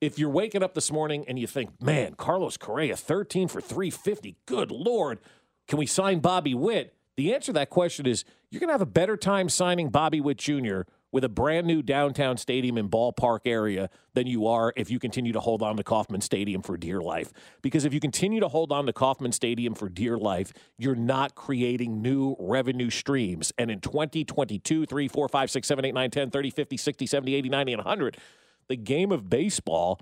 if 0.00 0.18
you're 0.18 0.30
waking 0.30 0.62
up 0.62 0.74
this 0.74 0.90
morning 0.90 1.26
and 1.28 1.38
you 1.38 1.46
think, 1.46 1.82
man, 1.82 2.14
Carlos 2.14 2.56
Correa, 2.56 2.96
13 2.96 3.48
for 3.48 3.60
350, 3.60 4.36
good 4.46 4.70
Lord, 4.70 5.18
can 5.66 5.78
we 5.78 5.86
sign 5.86 6.20
Bobby 6.20 6.54
Witt? 6.54 6.94
The 7.18 7.34
answer 7.34 7.46
to 7.46 7.52
that 7.54 7.68
question 7.68 8.06
is 8.06 8.24
you're 8.48 8.60
going 8.60 8.68
to 8.68 8.74
have 8.74 8.80
a 8.80 8.86
better 8.86 9.16
time 9.16 9.48
signing 9.48 9.88
Bobby 9.88 10.20
Witt 10.20 10.38
Jr. 10.38 10.82
with 11.10 11.24
a 11.24 11.28
brand 11.28 11.66
new 11.66 11.82
downtown 11.82 12.36
stadium 12.36 12.78
and 12.78 12.88
ballpark 12.88 13.40
area 13.44 13.90
than 14.14 14.28
you 14.28 14.46
are 14.46 14.72
if 14.76 14.88
you 14.88 15.00
continue 15.00 15.32
to 15.32 15.40
hold 15.40 15.60
on 15.60 15.76
to 15.78 15.82
Kauffman 15.82 16.20
Stadium 16.20 16.62
for 16.62 16.76
dear 16.76 17.00
life. 17.00 17.32
Because 17.60 17.84
if 17.84 17.92
you 17.92 17.98
continue 17.98 18.38
to 18.38 18.46
hold 18.46 18.70
on 18.70 18.86
to 18.86 18.92
Kauffman 18.92 19.32
Stadium 19.32 19.74
for 19.74 19.88
dear 19.88 20.16
life, 20.16 20.52
you're 20.78 20.94
not 20.94 21.34
creating 21.34 22.00
new 22.00 22.36
revenue 22.38 22.88
streams. 22.88 23.52
And 23.58 23.68
in 23.68 23.80
2022, 23.80 24.86
3, 24.86 25.08
4, 25.08 25.28
5, 25.28 25.50
6, 25.50 25.66
7, 25.66 25.84
8, 25.86 25.94
9, 25.94 26.10
10, 26.12 26.30
30, 26.30 26.50
50, 26.50 26.76
60, 26.76 27.06
70, 27.06 27.34
80, 27.34 27.48
90, 27.48 27.72
and 27.72 27.80
100, 27.80 28.16
the 28.68 28.76
game 28.76 29.10
of 29.10 29.28
baseball 29.28 29.98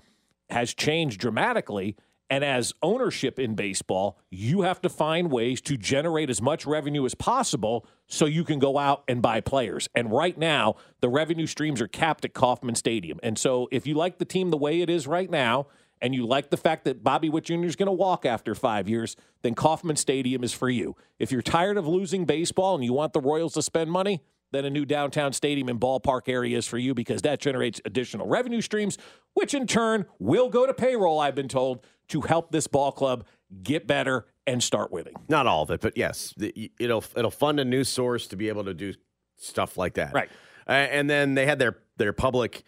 has 0.51 0.71
changed 0.75 1.19
dramatically. 1.19 1.95
And 2.29 2.43
as 2.43 2.73
ownership 2.83 3.39
in 3.39 3.55
baseball, 3.55 4.19
you 4.29 4.61
have 4.63 4.81
to 4.81 4.89
find 4.89 5.31
ways 5.31 5.61
to 5.61 5.77
generate 5.77 6.29
as 6.29 6.41
much 6.41 6.65
revenue 6.65 7.05
as 7.05 7.15
possible 7.15 7.85
so 8.07 8.25
you 8.25 8.43
can 8.43 8.59
go 8.59 8.77
out 8.77 9.03
and 9.07 9.21
buy 9.21 9.39
players. 9.39 9.87
And 9.95 10.11
right 10.11 10.37
now, 10.37 10.75
the 10.99 11.09
revenue 11.09 11.47
streams 11.47 11.81
are 11.81 11.87
capped 11.87 12.25
at 12.25 12.33
Kauffman 12.33 12.75
Stadium. 12.75 13.19
And 13.23 13.37
so 13.37 13.69
if 13.71 13.87
you 13.87 13.95
like 13.95 14.17
the 14.17 14.25
team 14.25 14.49
the 14.49 14.57
way 14.57 14.81
it 14.81 14.89
is 14.89 15.07
right 15.07 15.29
now, 15.29 15.67
and 16.01 16.13
you 16.13 16.27
like 16.27 16.49
the 16.49 16.57
fact 16.57 16.85
that 16.85 17.03
Bobby 17.03 17.29
Witt 17.29 17.45
Jr. 17.45 17.63
is 17.65 17.75
going 17.75 17.87
to 17.87 17.91
walk 17.91 18.25
after 18.25 18.53
five 18.53 18.87
years, 18.87 19.15
then 19.41 19.55
Kauffman 19.55 19.95
Stadium 19.95 20.43
is 20.43 20.53
for 20.53 20.69
you. 20.69 20.95
If 21.17 21.31
you're 21.31 21.41
tired 21.41 21.77
of 21.77 21.87
losing 21.87 22.25
baseball 22.25 22.75
and 22.75 22.83
you 22.83 22.93
want 22.93 23.13
the 23.13 23.21
Royals 23.21 23.53
to 23.53 23.61
spend 23.61 23.91
money, 23.91 24.21
then 24.51 24.65
a 24.65 24.69
new 24.69 24.85
downtown 24.85 25.33
stadium 25.33 25.69
and 25.69 25.79
ballpark 25.79 26.29
area 26.29 26.57
is 26.57 26.65
for 26.67 26.77
you 26.77 26.93
because 26.93 27.21
that 27.23 27.39
generates 27.39 27.81
additional 27.85 28.27
revenue 28.27 28.61
streams, 28.61 28.97
which 29.33 29.53
in 29.53 29.67
turn 29.67 30.05
will 30.19 30.49
go 30.49 30.65
to 30.65 30.73
payroll, 30.73 31.19
I've 31.19 31.35
been 31.35 31.47
told, 31.47 31.85
to 32.09 32.21
help 32.21 32.51
this 32.51 32.67
ball 32.67 32.91
club 32.91 33.25
get 33.63 33.87
better 33.87 34.25
and 34.45 34.63
start 34.63 34.91
winning. 34.91 35.13
Not 35.27 35.47
all 35.47 35.63
of 35.63 35.71
it, 35.71 35.81
but 35.81 35.97
yes, 35.97 36.33
it'll 36.79 37.03
it'll 37.15 37.31
fund 37.31 37.59
a 37.59 37.65
new 37.65 37.83
source 37.83 38.27
to 38.27 38.37
be 38.37 38.47
able 38.47 38.63
to 38.63 38.73
do 38.73 38.93
stuff 39.35 39.77
like 39.77 39.95
that. 39.95 40.13
Right. 40.13 40.29
Uh, 40.67 40.71
and 40.71 41.09
then 41.09 41.35
they 41.35 41.45
had 41.45 41.59
their 41.59 41.77
their 41.97 42.13
public 42.13 42.63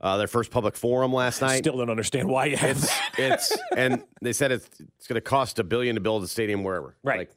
uh, 0.00 0.16
their 0.16 0.28
first 0.28 0.50
public 0.50 0.76
forum 0.76 1.12
last 1.12 1.42
night. 1.42 1.58
Still 1.58 1.76
don't 1.76 1.90
understand 1.90 2.28
why 2.28 2.46
you 2.46 2.56
have 2.56 2.76
it's, 2.76 2.92
it's 3.18 3.58
and 3.76 4.02
they 4.22 4.32
said 4.32 4.52
it's 4.52 4.68
it's 4.80 5.06
going 5.06 5.16
to 5.16 5.20
cost 5.20 5.58
a 5.58 5.64
billion 5.64 5.96
to 5.96 6.00
build 6.00 6.22
a 6.22 6.28
stadium 6.28 6.64
wherever. 6.64 6.96
Right. 7.02 7.20
Like, 7.20 7.30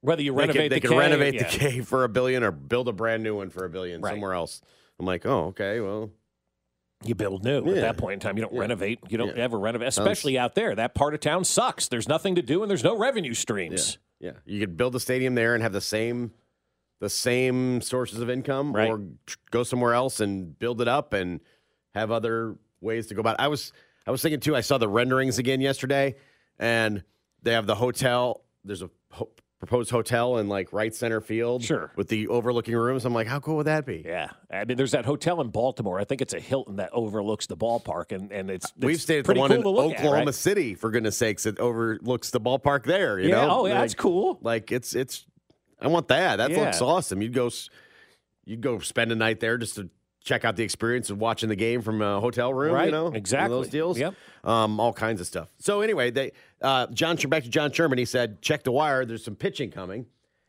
Whether 0.00 0.22
you 0.22 0.32
they 0.32 0.38
renovate 0.38 0.62
could, 0.62 0.72
they 0.72 0.76
the 0.76 0.80
could 0.80 0.90
K, 0.90 0.96
renovate 0.98 1.34
yeah. 1.34 1.42
the 1.50 1.58
K 1.58 1.80
for 1.80 2.04
a 2.04 2.08
billion 2.08 2.42
or 2.44 2.50
build 2.52 2.88
a 2.88 2.92
brand 2.92 3.22
new 3.22 3.36
one 3.36 3.50
for 3.50 3.64
a 3.64 3.68
billion 3.70 4.00
Right. 4.00 4.12
somewhere 4.12 4.32
else. 4.34 4.60
I'm 5.00 5.06
like, 5.06 5.26
oh, 5.26 5.46
okay, 5.48 5.80
well, 5.80 6.10
You 7.04 7.14
build 7.14 7.44
new 7.44 7.64
Yeah. 7.64 7.76
at 7.76 7.80
that 7.82 7.96
point 7.96 8.14
in 8.14 8.20
time. 8.20 8.36
You 8.36 8.42
don't 8.42 8.54
Yeah. 8.54 8.60
renovate. 8.60 8.98
You 9.08 9.18
don't 9.18 9.36
Yeah. 9.36 9.44
ever 9.44 9.56
renovate, 9.58 9.86
especially 9.88 10.36
out 10.36 10.56
there. 10.56 10.74
That 10.74 10.94
part 10.96 11.14
of 11.14 11.20
town 11.20 11.44
sucks. 11.44 11.86
There's 11.86 12.08
nothing 12.08 12.34
to 12.34 12.42
do 12.42 12.62
and 12.62 12.68
there's 12.70 12.82
no 12.82 12.96
revenue 12.98 13.34
streams. 13.34 13.98
yeah, 14.20 14.32
you 14.44 14.58
could 14.58 14.76
build 14.76 14.96
a 14.96 15.00
stadium 15.00 15.36
there 15.36 15.54
and 15.54 15.62
have 15.62 15.72
the 15.72 15.80
same 15.80 16.32
the 17.00 17.08
same 17.08 17.80
sources 17.80 18.18
of 18.18 18.28
income, 18.28 18.72
Right. 18.74 18.90
or 18.90 19.00
go 19.52 19.62
somewhere 19.62 19.94
else 19.94 20.18
and 20.18 20.58
build 20.58 20.80
it 20.80 20.88
up 20.88 21.12
and 21.12 21.38
have 21.94 22.10
other 22.10 22.56
ways 22.80 23.06
to 23.06 23.14
go 23.14 23.20
about. 23.20 23.34
It. 23.38 23.42
I 23.42 23.46
was 23.46 23.72
I 24.04 24.10
was 24.10 24.20
thinking 24.20 24.40
too. 24.40 24.56
I 24.56 24.62
saw 24.62 24.78
the 24.78 24.88
renderings 24.88 25.38
again 25.38 25.60
yesterday, 25.60 26.16
and 26.58 27.04
they 27.44 27.52
have 27.52 27.66
the 27.68 27.76
hotel. 27.76 28.42
There's 28.64 28.82
a 28.82 28.90
ho- 29.12 29.30
proposed 29.58 29.90
hotel 29.90 30.38
in 30.38 30.48
like 30.48 30.72
right 30.72 30.94
center 30.94 31.20
field, 31.20 31.62
Sure. 31.64 31.92
with 31.96 32.08
the 32.08 32.28
overlooking 32.28 32.76
rooms. 32.76 33.04
I'm 33.04 33.12
like, 33.12 33.26
how 33.26 33.40
cool 33.40 33.56
would 33.56 33.66
that 33.66 33.84
be? 33.84 34.02
Yeah, 34.06 34.30
I 34.50 34.64
mean, 34.64 34.76
there's 34.76 34.92
that 34.92 35.04
hotel 35.04 35.40
in 35.40 35.48
Baltimore. 35.48 35.98
I 35.98 36.04
think 36.04 36.20
it's 36.20 36.32
a 36.34 36.38
Hilton 36.40 36.76
that 36.76 36.90
overlooks 36.92 37.46
the 37.46 37.56
ballpark, 37.56 38.12
and 38.12 38.30
and 38.30 38.50
it's, 38.50 38.72
We've 38.78 39.00
stayed 39.00 39.20
at 39.20 39.24
the 39.26 39.34
one 39.34 39.50
cool 39.50 39.58
in 39.58 39.64
look 39.88 39.92
at, 39.94 39.98
Oklahoma 40.00 40.26
right? 40.26 40.34
City, 40.34 40.74
for 40.74 40.90
goodness 40.90 41.16
sakes. 41.16 41.44
It 41.46 41.58
overlooks 41.58 42.30
the 42.30 42.40
ballpark 42.40 42.84
there. 42.84 43.18
You 43.18 43.30
Yeah, 43.30 43.46
know, 43.46 43.60
oh, 43.62 43.66
yeah, 43.66 43.80
that's 43.80 43.94
cool. 43.94 44.38
Like 44.42 44.70
it's 44.72 44.94
it's. 44.94 45.26
I 45.80 45.88
want 45.88 46.08
that. 46.08 46.36
That 46.36 46.50
Yeah. 46.50 46.60
looks 46.64 46.80
awesome. 46.80 47.20
You'd 47.22 47.32
go, 47.34 47.50
you'd 48.44 48.60
go 48.60 48.78
spend 48.80 49.12
a 49.12 49.16
night 49.16 49.40
there 49.40 49.58
just 49.58 49.76
to 49.76 49.88
check 50.22 50.44
out 50.44 50.56
the 50.56 50.62
experience 50.64 51.10
of 51.10 51.18
watching 51.18 51.48
the 51.48 51.56
game 51.56 51.80
from 51.82 52.02
a 52.02 52.20
hotel 52.20 52.52
room. 52.52 52.74
Right, 52.74 52.86
You 52.86 52.92
know, 52.92 53.04
One 53.04 53.12
of 53.12 53.16
exactly. 53.16 53.56
those 53.56 53.68
deals. 53.68 53.98
Yep. 53.98 54.14
Um, 54.44 54.78
all 54.80 54.92
kinds 54.92 55.20
of 55.20 55.26
stuff. 55.26 55.48
So 55.58 55.80
anyway, 55.80 56.10
they 56.10 56.32
uh, 56.62 56.86
John 56.88 57.16
back 57.16 57.44
to 57.44 57.48
John 57.48 57.72
Sherman. 57.72 57.98
He 57.98 58.04
said, 58.04 58.40
check 58.42 58.62
the 58.64 58.72
wire. 58.72 59.04
There's 59.04 59.24
some 59.24 59.36
pitching 59.36 59.70
coming, 59.70 60.06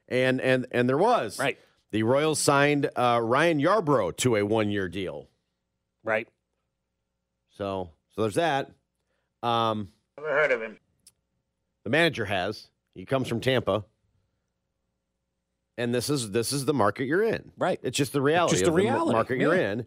and 0.07 0.39
and 0.41 0.65
and 0.71 0.87
there 0.89 0.97
was 0.97 1.39
Right. 1.39 1.57
The 1.91 2.03
Royals 2.03 2.39
signed 2.39 2.89
uh, 2.95 3.19
Ryan 3.23 3.59
Yarbrough 3.59 4.17
to 4.17 4.35
a 4.35 4.43
one 4.45 4.69
year 4.69 4.87
deal. 4.87 5.27
Right. 6.03 6.27
So 7.57 7.89
so 8.15 8.21
there's 8.21 8.35
that. 8.35 8.69
Um, 9.41 9.89
Never 10.17 10.29
heard 10.29 10.51
of 10.51 10.61
him. 10.61 10.77
the 11.83 11.89
manager 11.89 12.25
has. 12.25 12.67
He 12.93 13.05
comes 13.05 13.27
from 13.27 13.39
Tampa. 13.39 13.85
And 15.79 15.95
this 15.95 16.09
is 16.09 16.31
this 16.31 16.51
is 16.51 16.65
the 16.65 16.73
market 16.73 17.05
you're 17.05 17.23
in. 17.23 17.51
Right. 17.57 17.79
It's 17.83 17.97
just 17.97 18.11
the 18.11 18.21
reality 18.21 18.55
just 18.55 18.65
the 18.65 18.71
of 18.71 18.75
the 18.75 18.81
reality, 18.83 19.11
market 19.13 19.39
you're 19.39 19.55
in. 19.55 19.85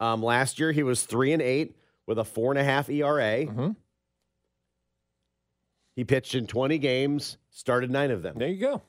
Um, 0.00 0.22
last 0.22 0.58
year 0.58 0.72
he 0.72 0.82
was 0.82 1.04
three 1.04 1.32
and 1.32 1.40
eight 1.40 1.76
with 2.06 2.18
a 2.18 2.24
four 2.24 2.50
and 2.50 2.58
a 2.58 2.64
half 2.64 2.90
ERA. 2.90 3.46
Mhm. 3.46 3.76
He 5.94 6.04
pitched 6.04 6.34
in 6.34 6.46
20 6.46 6.78
games, 6.78 7.38
started 7.50 7.90
nine 7.90 8.10
of 8.10 8.22
them. 8.22 8.36
There 8.38 8.48
you 8.48 8.60
go. 8.60 8.82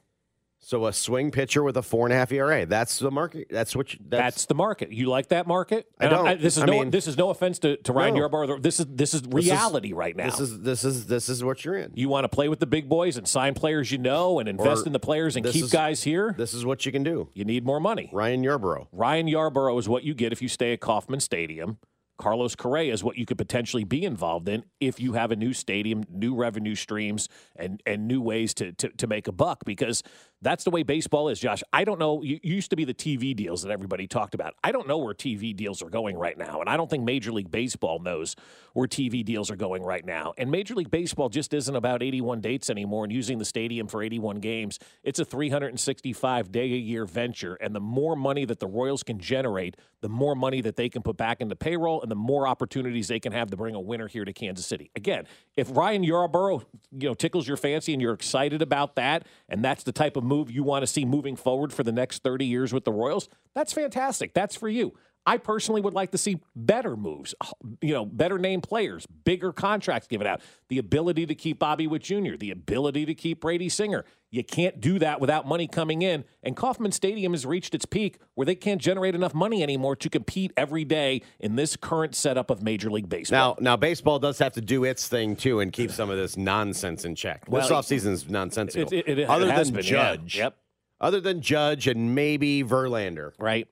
So 0.61 0.87
a 0.87 0.93
swing 0.93 1.31
pitcher 1.31 1.63
with 1.63 1.77
a 1.77 1.81
four 1.81 2.05
and 2.05 2.13
a 2.13 2.17
half 2.17 2.31
ERA. 2.33 2.65
That's 2.65 2.99
the 2.99 3.09
market. 3.09 3.47
That's 3.49 3.75
what. 3.75 3.93
You, 3.93 3.99
That's, 4.07 4.35
that's, 4.35 4.45
the 4.45 4.55
market. 4.55 4.91
You 4.91 5.07
like 5.07 5.29
that 5.29 5.47
market? 5.47 5.87
I 5.99 6.07
uh, 6.07 6.09
don't. 6.09 6.41
this 6.41 6.57
is 6.57 6.63
I 6.63 6.65
no. 6.65 6.71
mean- 6.73 6.91
this 6.91 7.07
is 7.07 7.17
no 7.17 7.29
offense 7.29 7.59
to, 7.59 7.77
to 7.77 7.93
Ryan 7.93 8.15
No. 8.15 8.27
Yarbrough. 8.27 8.61
This 8.61 8.79
is 8.81 8.85
this 8.89 9.13
is 9.13 9.21
is- 9.21 9.27
reality 9.29 9.93
right 9.93 10.15
now. 10.15 10.25
this 10.25 10.39
is 10.39 10.61
this 10.61 10.83
is 10.83 11.07
this 11.07 11.29
is 11.29 11.43
what 11.43 11.63
you're 11.63 11.77
in. 11.77 11.91
you 11.95 12.09
want 12.09 12.25
to 12.25 12.29
play 12.29 12.49
with 12.49 12.59
the 12.59 12.67
big 12.67 12.89
boys 12.89 13.15
and 13.15 13.25
sign 13.27 13.53
players 13.53 13.89
you 13.91 13.97
know 13.97 14.39
and 14.39 14.49
invest 14.49 14.83
Or 14.83 14.87
in 14.87 14.93
the 14.93 14.99
players 14.99 15.37
and 15.37 15.45
keep 15.45 15.63
is- 15.63 15.71
guys 15.71 16.03
here. 16.03 16.35
This 16.37 16.53
is 16.53 16.65
what 16.65 16.85
you 16.85 16.91
can 16.91 17.03
do. 17.03 17.29
You 17.33 17.45
need 17.45 17.65
more 17.65 17.79
money. 17.79 18.09
Ryan 18.11 18.43
Yarbrough. 18.43 18.87
Ryan 18.91 19.27
Yarbrough 19.27 19.79
is 19.79 19.87
what 19.87 20.03
you 20.03 20.13
get 20.13 20.33
if 20.33 20.41
you 20.41 20.49
stay 20.49 20.73
at 20.73 20.81
Kauffman 20.81 21.21
Stadium. 21.21 21.77
Carlos 22.19 22.53
Correa 22.53 22.91
is 22.91 23.01
what 23.01 23.17
you 23.17 23.25
could 23.25 23.37
potentially 23.37 23.85
be 23.85 24.03
involved 24.03 24.49
in 24.49 24.65
if 24.81 24.99
you 24.99 25.13
have 25.13 25.31
a 25.31 25.37
new 25.37 25.53
stadium, 25.53 26.03
new 26.11 26.35
revenue 26.35 26.75
streams, 26.75 27.29
and 27.55 27.81
and 27.85 28.07
new 28.09 28.21
ways 28.21 28.53
to 28.55 28.73
to, 28.73 28.89
to 28.89 29.07
make 29.07 29.29
a 29.29 29.31
buck. 29.31 29.63
Because 29.65 30.03
that's 30.41 30.63
the 30.63 30.69
way 30.69 30.83
baseball 30.83 31.27
is, 31.27 31.39
Josh. 31.39 31.63
I 31.73 31.83
don't 31.83 31.99
know. 31.99 32.21
You 32.23 32.39
used 32.41 32.69
to 32.69 32.75
be 32.75 32.85
the 32.85 32.93
TV 32.93 33.35
deals 33.35 33.63
that 33.63 33.71
everybody 33.71 34.07
talked 34.07 34.33
about. 34.33 34.53
I 34.63 34.71
don't 34.71 34.87
know 34.87 34.97
where 34.97 35.13
TV 35.13 35.55
deals 35.55 35.81
are 35.81 35.89
going 35.89 36.17
right 36.17 36.37
now, 36.37 36.61
and 36.61 36.69
I 36.69 36.77
don't 36.77 36.89
think 36.89 37.03
Major 37.03 37.31
League 37.31 37.51
Baseball 37.51 37.99
knows 37.99 38.35
where 38.73 38.87
TV 38.87 39.25
deals 39.25 39.51
are 39.51 39.57
going 39.57 39.83
right 39.83 40.05
now. 40.05 40.33
And 40.37 40.49
Major 40.49 40.75
League 40.75 40.91
Baseball 40.91 41.27
just 41.27 41.53
isn't 41.53 41.75
about 41.75 42.01
81 42.01 42.39
dates 42.39 42.69
anymore 42.69 43.03
and 43.03 43.11
using 43.11 43.37
the 43.37 43.45
stadium 43.45 43.87
for 43.87 44.01
81 44.01 44.39
games. 44.39 44.79
It's 45.03 45.19
a 45.19 45.25
365 45.25 46.51
day 46.51 46.61
a 46.61 46.77
year 46.77 47.05
venture, 47.05 47.55
and 47.55 47.75
the 47.75 47.81
more 47.81 48.15
money 48.15 48.45
that 48.45 48.59
the 48.59 48.67
Royals 48.67 49.03
can 49.03 49.19
generate, 49.19 49.75
the 50.01 50.09
more 50.09 50.35
money 50.35 50.61
that 50.61 50.77
they 50.77 50.87
can 50.87 51.01
put 51.01 51.17
back 51.17 51.41
into 51.41 51.55
payroll, 51.55 52.01
and 52.01 52.09
the 52.09 52.15
more 52.15 52.47
opportunities 52.47 53.09
they 53.09 53.19
can 53.19 53.33
have 53.33 53.49
to 53.51 53.57
bring 53.57 53.75
a 53.75 53.81
winner 53.81 54.07
here 54.07 54.23
to 54.23 54.31
Kansas 54.31 54.65
City. 54.65 54.89
Again, 54.95 55.25
if 55.57 55.75
Ryan 55.75 56.03
Yarbrough, 56.03 56.63
you 56.97 57.09
know, 57.09 57.13
tickles 57.13 57.47
your 57.47 57.57
fancy 57.57 57.91
and 57.91 58.01
you're 58.01 58.13
excited 58.13 58.61
about 58.61 58.95
that, 58.95 59.25
and 59.49 59.65
that's 59.65 59.83
the 59.83 59.91
type 59.91 60.15
of 60.15 60.28
move 60.29 60.49
you 60.51 60.63
want 60.63 60.83
to 60.83 60.87
see 60.87 61.03
moving 61.03 61.35
forward 61.35 61.73
for 61.73 61.83
the 61.83 61.91
next 61.91 62.23
30 62.23 62.45
years 62.45 62.71
with 62.71 62.85
the 62.85 62.93
Royals, 62.93 63.27
that's 63.53 63.73
fantastic. 63.73 64.33
That's 64.33 64.55
for 64.55 64.69
you. 64.69 64.93
I 65.25 65.37
personally 65.37 65.81
would 65.81 65.93
like 65.93 66.11
to 66.11 66.17
see 66.17 66.39
better 66.55 66.95
moves, 66.95 67.35
you 67.81 67.93
know, 67.93 68.05
better 68.05 68.39
name 68.39 68.61
players, 68.61 69.05
bigger 69.05 69.51
contracts 69.53 70.07
given 70.07 70.25
out, 70.25 70.41
the 70.69 70.79
ability 70.79 71.25
to 71.27 71.35
keep 71.35 71.59
Bobby 71.59 71.87
Witt 71.87 72.03
Jr., 72.03 72.35
the 72.37 72.51
ability 72.51 73.05
to 73.05 73.13
keep 73.13 73.41
Brady 73.41 73.69
Singer. 73.69 74.05
You 74.31 74.43
can't 74.43 74.79
do 74.79 74.97
that 74.99 75.19
without 75.19 75.47
money 75.47 75.67
coming 75.67 76.01
in. 76.01 76.23
And 76.43 76.55
Kauffman 76.55 76.91
Stadium 76.91 77.33
has 77.33 77.45
reached 77.45 77.75
its 77.75 77.85
peak 77.85 78.19
where 78.35 78.45
they 78.45 78.55
can't 78.55 78.81
generate 78.81 79.15
enough 79.15 79.33
money 79.33 79.61
anymore 79.63 79.95
to 79.97 80.09
compete 80.09 80.51
every 80.55 80.85
day 80.85 81.21
in 81.39 81.55
this 81.55 81.75
current 81.75 82.15
setup 82.15 82.49
of 82.49 82.61
Major 82.63 82.89
League 82.91 83.09
Baseball. 83.09 83.57
Now, 83.59 83.71
now 83.71 83.75
baseball 83.77 84.19
does 84.19 84.39
have 84.39 84.53
to 84.53 84.61
do 84.61 84.83
its 84.83 85.07
thing 85.07 85.35
too 85.35 85.59
and 85.59 85.71
keep 85.71 85.91
some 85.91 86.09
of 86.09 86.17
this 86.17 86.37
nonsense 86.37 87.05
in 87.05 87.15
check. 87.15 87.43
Well, 87.47 87.61
this 87.61 87.71
offseason 87.71 88.11
is 88.11 88.29
nonsensical. 88.29 88.91
It, 88.93 89.05
it, 89.07 89.19
it 89.19 89.29
other 89.29 89.45
than 89.47 89.73
been, 89.73 89.83
yeah. 89.83 90.15
Judge, 90.15 90.37
Yep. 90.37 90.57
other 91.01 91.19
than 91.21 91.41
Judge 91.41 91.87
and 91.87 92.15
maybe 92.15 92.63
Verlander, 92.63 93.33
right? 93.39 93.67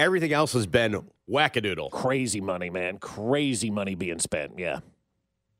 Everything 0.00 0.32
else 0.32 0.52
has 0.54 0.66
been 0.66 1.04
wackadoodle. 1.30 1.90
Crazy 1.90 2.40
money, 2.40 2.70
man. 2.70 2.98
Crazy 2.98 3.70
money 3.70 3.94
being 3.94 4.18
spent. 4.18 4.58
Yeah. 4.58 4.80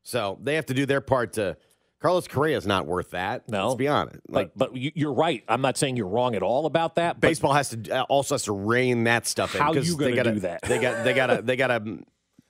So 0.03 0.39
they 0.41 0.55
have 0.55 0.65
to 0.67 0.73
do 0.73 0.85
their 0.85 1.01
part 1.01 1.33
to. 1.33 1.57
Carlos 1.99 2.27
Correa 2.27 2.57
is 2.57 2.65
not 2.65 2.87
worth 2.87 3.11
that. 3.11 3.47
No, 3.47 3.67
let's 3.67 3.77
be 3.77 3.87
honest. 3.87 4.19
Like, 4.27 4.53
but, 4.55 4.71
but 4.71 4.75
you- 4.79 4.91
you're 4.95 5.13
right. 5.13 5.43
I'm 5.47 5.61
not 5.61 5.77
saying 5.77 5.97
you're 5.97 6.07
wrong 6.07 6.33
at 6.33 6.41
all 6.41 6.65
about 6.65 6.95
that. 6.95 7.19
Baseball 7.21 7.53
has 7.53 7.69
to 7.69 7.89
uh, 7.91 8.01
also 8.09 8.33
has 8.33 8.43
to 8.45 8.53
rein 8.53 9.03
that 9.03 9.27
stuff 9.27 9.53
in. 9.53 9.61
How 9.61 9.73
you 9.73 9.95
they 9.95 10.05
gonna 10.09 10.15
gotta, 10.15 10.31
do 10.33 10.39
that? 10.39 10.63
They 10.63 10.79
got 10.79 11.03
they 11.03 11.13
gotta 11.13 11.41
they 11.43 11.55
gotta 11.55 11.99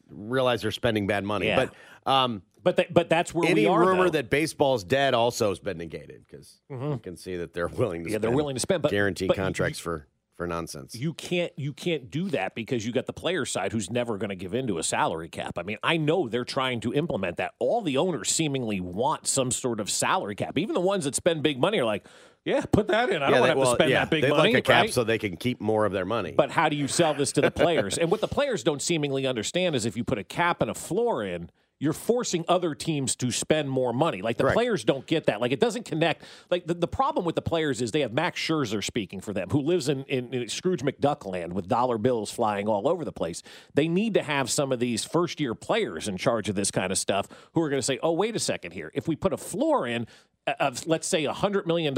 realize 0.10 0.62
they're 0.62 0.72
spending 0.72 1.06
bad 1.06 1.26
money. 1.26 1.48
Yeah. 1.48 1.68
But 2.06 2.10
um, 2.12 2.44
but 2.64 2.78
th- 2.78 2.94
but 2.94 3.10
that's 3.10 3.34
where 3.34 3.50
any 3.50 3.64
we 3.64 3.68
are. 3.68 3.78
rumor 3.80 4.06
though. 4.06 4.12
that 4.12 4.30
baseball's 4.30 4.86
dead 4.86 5.14
also 5.14 5.50
has 5.50 5.60
been 5.60 5.78
negated 5.78 6.24
because 6.26 6.62
you 6.70 7.00
can 7.04 7.18
see 7.18 7.36
that 7.36 7.54
they're 7.54 7.68
willing 7.68 8.06
to 8.06 8.10
Yeah, 8.12 8.20
they're 8.20 8.32
willing 8.32 8.56
to 8.56 8.62
spend, 8.62 8.84
but- 8.84 8.92
guarantee 8.92 9.28
but 9.28 9.36
you- 9.36 9.44
contracts 9.44 9.80
for 9.80 10.08
for 10.42 10.48
nonsense. 10.48 10.96
you 10.96 11.14
can't 11.14 11.54
you 11.56 11.72
can't 11.72 12.10
do 12.10 12.28
that 12.30 12.56
because 12.56 12.84
you 12.84 12.92
got 12.92 13.06
the 13.06 13.14
player 13.14 13.46
side 13.46 13.72
who's 13.72 13.92
never 13.92 14.18
going 14.18 14.32
to 14.32 14.36
give 14.36 14.56
in 14.56 14.66
to 14.66 14.80
a 14.80 14.84
salary 14.84 15.30
cap. 15.30 15.60
I 15.60 15.62
mean, 15.62 15.78
I 15.84 15.98
know 15.98 16.28
they're 16.28 16.44
trying 16.44 16.80
to 16.80 16.96
implement 16.96 17.38
that. 17.38 17.54
All 17.60 17.84
the 17.84 17.98
owners 17.98 18.30
seemingly 18.30 18.80
want 18.80 19.28
some 19.28 19.52
sort 19.52 19.80
of 19.80 19.88
salary 19.88 20.34
cap. 20.34 20.58
Even 20.58 20.74
the 20.74 20.82
ones 20.82 21.04
that 21.04 21.14
spend 21.14 21.44
big 21.44 21.60
money 21.60 21.78
are 21.78 21.86
like, 21.86 22.08
"Yeah, 22.44 22.66
put 22.72 22.88
that 22.88 23.12
in. 23.12 23.22
I 23.22 23.30
don't 23.30 23.34
want 23.34 23.34
they, 23.34 23.40
to 23.42 23.48
have 23.50 23.58
well, 23.58 23.70
to 23.70 23.76
spend 23.76 23.90
yeah, 23.92 24.00
that 24.00 24.10
big 24.10 24.24
they'd 24.24 24.30
money." 24.32 24.54
like 24.54 24.56
a 24.56 24.62
cap 24.64 24.82
right? 24.86 24.92
so 24.92 25.04
they 25.04 25.20
can 25.20 25.38
keep 25.38 25.62
more 25.62 25.86
of 25.86 25.92
their 25.92 26.06
money. 26.06 26.32
But 26.32 26.50
how 26.50 26.70
do 26.70 26.76
you 26.76 26.88
sell 26.88 27.14
this 27.14 27.32
to 27.34 27.42
the 27.42 27.52
players? 27.52 28.00
and 28.00 28.10
what 28.10 28.20
the 28.20 28.28
players 28.28 28.64
don't 28.64 28.82
seemingly 28.82 29.28
understand 29.28 29.76
is 29.76 29.86
if 29.86 29.96
you 29.96 30.04
put 30.04 30.18
a 30.18 30.24
cap 30.24 30.64
and 30.64 30.72
a 30.72 30.76
floor 30.76 31.24
in, 31.24 31.52
you're 31.82 31.94
forcing 31.94 32.46
other 32.48 32.76
teams 32.76 33.16
to 33.16 33.32
spend 33.32 33.68
more 33.68 33.92
money. 33.92 34.22
Like 34.22 34.38
the 34.38 34.44
Correct. 34.44 34.56
players 34.56 34.84
don't 34.84 35.04
get 35.08 35.26
that. 35.26 35.42
Like 35.42 35.52
it 35.52 35.60
doesn't 35.60 35.84
connect. 35.86 36.24
Like 36.52 36.68
the, 36.68 36.76
the 36.76 36.88
problem 36.88 37.26
with 37.26 37.34
the 37.34 37.42
players 37.42 37.82
is 37.82 37.92
they 37.92 38.02
have 38.02 38.14
Max 38.14 38.40
Scherzer 38.40 38.84
speaking 38.84 39.20
for 39.20 39.34
them, 39.34 39.50
who 39.50 39.62
lives 39.62 39.90
in, 39.90 40.04
in, 40.04 40.32
in 40.32 40.48
Scrooge 40.48 40.84
McDuck 40.84 41.26
land 41.26 41.54
with 41.54 41.68
dollar 41.68 41.98
bills 41.98 42.30
flying 42.30 42.68
all 42.68 42.88
over 42.88 43.04
the 43.04 43.12
place. 43.12 43.42
They 43.74 43.88
need 43.88 44.14
to 44.14 44.22
have 44.22 44.52
some 44.52 44.72
of 44.72 44.80
these 44.80 45.04
first 45.04 45.40
year 45.40 45.56
players 45.56 46.08
in 46.08 46.18
charge 46.18 46.50
of 46.50 46.56
this 46.56 46.70
kind 46.70 46.92
of 46.92 47.00
stuff 47.00 47.28
who 47.54 47.62
are 47.64 47.70
going 47.70 47.80
to 47.80 47.86
say, 47.86 47.98
oh, 48.04 48.12
wait 48.12 48.36
a 48.36 48.40
second 48.40 48.74
here. 48.74 48.92
If 48.94 49.08
we 49.08 49.16
put 49.16 49.34
a 49.34 49.38
floor 49.38 49.88
in, 49.88 50.06
uh, 50.48 50.54
of 50.60 50.88
let's 50.88 51.08
say 51.08 51.24
$100 51.24 51.66
million, 51.66 51.94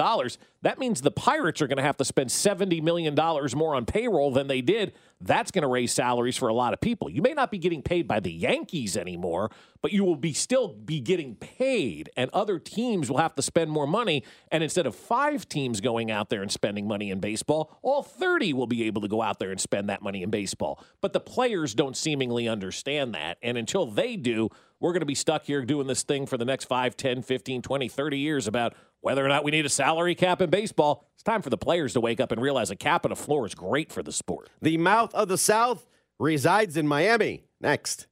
that 0.62 0.80
means 0.80 1.02
the 1.02 1.12
Pirates 1.12 1.62
are 1.62 1.68
going 1.68 1.78
to 1.78 1.84
have 1.84 1.98
to 1.98 2.06
spend 2.06 2.30
$70 2.30 2.82
million 2.82 3.16
more 3.56 3.76
on 3.76 3.86
payroll 3.86 4.32
than 4.32 4.48
they 4.48 4.62
did. 4.62 4.94
That's 5.26 5.52
going 5.52 5.62
to 5.62 5.68
raise 5.68 5.94
salaries 5.94 6.36
for 6.36 6.50
a 6.50 6.54
lot 6.54 6.74
of 6.74 6.82
people. 6.82 7.10
You 7.10 7.22
may 7.22 7.34
not 7.34 7.50
be 7.50 7.58
getting 7.58 7.82
paid 7.82 8.08
by 8.08 8.20
the 8.20 8.32
Yankees 8.32 8.98
anymore, 8.98 9.52
but 9.82 9.94
you 9.94 10.04
will 10.04 10.18
be 10.18 10.34
still 10.34 10.68
be 10.68 11.00
getting 11.00 11.36
paid 11.36 12.10
and 12.18 12.30
other 12.34 12.60
teams 12.60 13.10
will 13.10 13.20
have 13.20 13.34
to 13.36 13.42
spend 13.42 13.72
more 13.72 13.88
money 13.88 14.24
and 14.52 14.64
instead 14.64 14.86
of 14.86 14.96
5 14.96 15.48
teams 15.48 15.80
going 15.82 16.12
out 16.12 16.30
there 16.30 16.42
and 16.42 16.52
spending 16.52 16.88
money 16.88 17.10
in 17.10 17.20
baseball, 17.20 17.78
all 17.82 18.04
30 18.04 18.54
will 18.54 18.68
be 18.68 18.84
able 18.84 19.02
to 19.02 19.08
go 19.08 19.22
out 19.22 19.40
there 19.40 19.52
and 19.52 19.62
spend 19.62 19.90
that 19.90 20.02
money 20.02 20.24
in 20.24 20.30
baseball. 20.30 20.84
But 21.00 21.14
the 21.14 21.20
players 21.22 21.74
don't 21.74 21.96
seemingly 21.96 22.48
understand 22.48 23.14
that 23.14 23.38
and 23.42 23.58
until 23.58 23.86
they 23.86 24.18
do, 24.18 24.50
we're 24.84 24.92
going 24.92 25.00
to 25.00 25.06
be 25.06 25.16
stuck 25.16 25.46
here 25.46 25.64
doing 25.64 25.88
this 25.88 26.04
thing 26.04 26.26
for 26.26 26.38
the 26.38 26.44
next 26.44 26.66
5, 26.66 26.98
10, 26.98 27.22
15, 27.22 27.62
20, 27.62 27.88
30 27.88 28.18
years 28.20 28.48
about 28.48 28.76
whether 29.00 29.24
or 29.24 29.30
not 29.30 29.46
we 29.46 29.52
need 29.52 29.66
a 29.66 29.70
salary 29.70 30.14
cap 30.14 30.42
in 30.42 30.50
baseball. 30.50 31.06
It's 31.14 31.24
time 31.24 31.42
for 31.42 31.50
the 31.50 31.58
players 31.58 31.94
to 31.94 32.02
wake 32.02 32.20
up 32.20 32.34
and 32.34 32.42
realize 32.42 32.70
a 32.70 32.76
cap 32.76 33.06
and 33.06 33.14
a 33.14 33.16
floor 33.16 33.46
is 33.46 33.56
great 33.56 33.94
for 33.94 34.04
the 34.04 34.12
sport. 34.12 34.50
the 34.62 34.78
mouth 34.78 35.16
of 35.16 35.30
the 35.30 35.38
South 35.38 35.88
resides 36.20 36.76
in 36.76 36.86
Miami. 36.86 37.46
Next. 37.62 38.08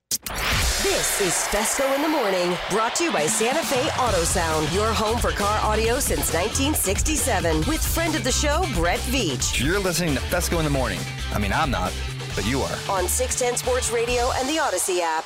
This 0.81 1.19
is 1.19 1.33
Fesco 1.33 1.93
in 1.93 2.01
the 2.01 2.07
Morning, 2.07 2.57
brought 2.69 2.95
to 2.95 3.03
you 3.03 3.11
by 3.11 3.27
Santa 3.27 3.63
Fe 3.63 3.89
Auto 3.99 4.23
Sound, 4.23 4.71
your 4.71 4.93
home 4.93 5.19
for 5.19 5.31
car 5.31 5.59
audio 5.61 5.99
since 5.99 6.33
1967, 6.33 7.57
with 7.67 7.85
friend 7.85 8.15
of 8.15 8.23
the 8.23 8.31
show, 8.31 8.65
Brett 8.75 8.99
Veach, 9.01 9.61
You're 9.63 9.77
listening 9.77 10.15
to 10.15 10.21
Fesco 10.21 10.57
in 10.57 10.63
the 10.63 10.71
morning. 10.71 10.99
I 11.33 11.37
mean, 11.37 11.51
I'm 11.51 11.69
not, 11.69 11.93
but 12.33 12.45
you 12.45 12.61
are. 12.61 12.77
on 12.89 13.09
610 13.09 13.57
Sports 13.57 13.91
Radio 13.91 14.31
and 14.37 14.47
the 14.47 14.55
Audacy 14.55 15.01
app. 15.01 15.25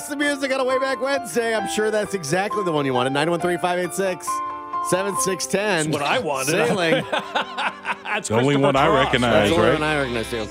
you 0.00 0.06
request 0.06 0.10
the 0.10 0.16
music 0.16 0.52
on 0.52 0.60
a 0.60 0.64
way 0.64 0.78
back 0.78 1.00
Wednesday. 1.00 1.54
I'm 1.54 1.68
sure 1.68 1.90
that's 1.90 2.14
exactly 2.14 2.64
the 2.64 2.72
one 2.72 2.86
you 2.86 2.94
wanted. 2.94 3.12
913 3.12 3.58
586 3.58 4.26
7610. 4.88 5.52
That's 5.60 5.88
what 5.88 6.02
I 6.02 6.18
wanted. 6.18 6.52
Sailing. 6.52 7.04
That's 8.02 8.28
The 8.28 8.34
only 8.34 8.54
Christopher 8.56 8.62
one 8.62 8.76
I 8.76 8.88
recognize, 8.88 9.32
That's 9.32 9.50
the 9.50 9.56
only 9.56 9.68
right? 9.68 9.80
one 9.80 9.82
I 9.84 9.98
recognize 9.98 10.30
too. 10.30 10.46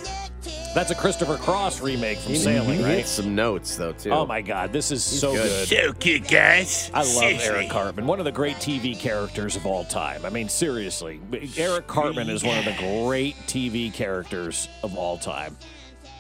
That's 0.75 0.91
a 0.91 0.95
Christopher 0.95 1.35
Cross 1.37 1.81
remake 1.81 2.19
from 2.19 2.33
He, 2.33 2.37
Sailing, 2.37 2.77
he 2.77 2.83
right? 2.85 2.97
hits 2.99 3.09
some 3.09 3.35
notes 3.35 3.75
though 3.75 3.91
too. 3.91 4.11
Oh 4.11 4.25
my 4.25 4.41
God, 4.41 4.71
this 4.71 4.91
is 4.91 5.03
so 5.03 5.33
good. 5.33 5.67
good. 5.67 5.67
So 5.67 5.93
good, 5.93 6.27
guys. 6.27 6.89
I 6.93 7.01
love 7.03 7.41
Eric 7.41 7.69
Cartman, 7.69 8.05
one 8.05 8.19
of 8.19 8.25
the 8.25 8.31
great 8.31 8.57
TV 8.57 8.97
characters 8.97 9.55
of 9.57 9.65
all 9.65 9.83
time. 9.83 10.25
I 10.25 10.29
mean, 10.29 10.47
seriously, 10.47 11.19
Eric 11.57 11.87
Cartman 11.87 12.29
is 12.29 12.43
one 12.43 12.59
of 12.59 12.65
the 12.65 12.75
great 12.77 13.35
TV 13.47 13.91
characters 13.91 14.69
of 14.83 14.95
all 14.95 15.17
time. 15.17 15.57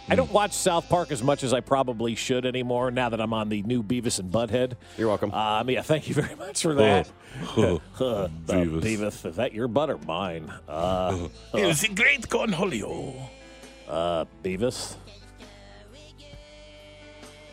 I 0.09 0.15
don't 0.15 0.31
watch 0.31 0.53
South 0.53 0.89
Park 0.89 1.11
as 1.11 1.21
much 1.21 1.43
as 1.43 1.53
I 1.53 1.59
probably 1.59 2.15
should 2.15 2.45
anymore 2.45 2.89
now 2.91 3.09
that 3.09 3.21
I'm 3.21 3.33
on 3.33 3.49
the 3.49 3.61
new 3.63 3.83
Beavis 3.83 4.19
and 4.19 4.31
Butthead. 4.31 4.73
You're 4.97 5.07
welcome. 5.07 5.31
Um, 5.33 5.69
yeah, 5.69 5.81
thank 5.81 6.07
you 6.07 6.15
very 6.15 6.35
much 6.35 6.61
for 6.61 6.73
that. 6.75 7.09
Oh, 7.57 7.81
Uh, 7.99 8.27
Beavis. 8.47 8.81
Beavis, 8.81 9.25
is 9.25 9.35
that 9.35 9.53
your 9.53 9.67
butt 9.67 9.89
or 9.89 9.97
mine? 9.99 10.51
Uh, 10.67 11.27
It 11.53 11.65
was 11.65 11.83
a 11.83 11.89
great 11.89 12.27
cornholio. 12.27 13.29
uh, 13.87 14.25
Beavis. 14.43 14.95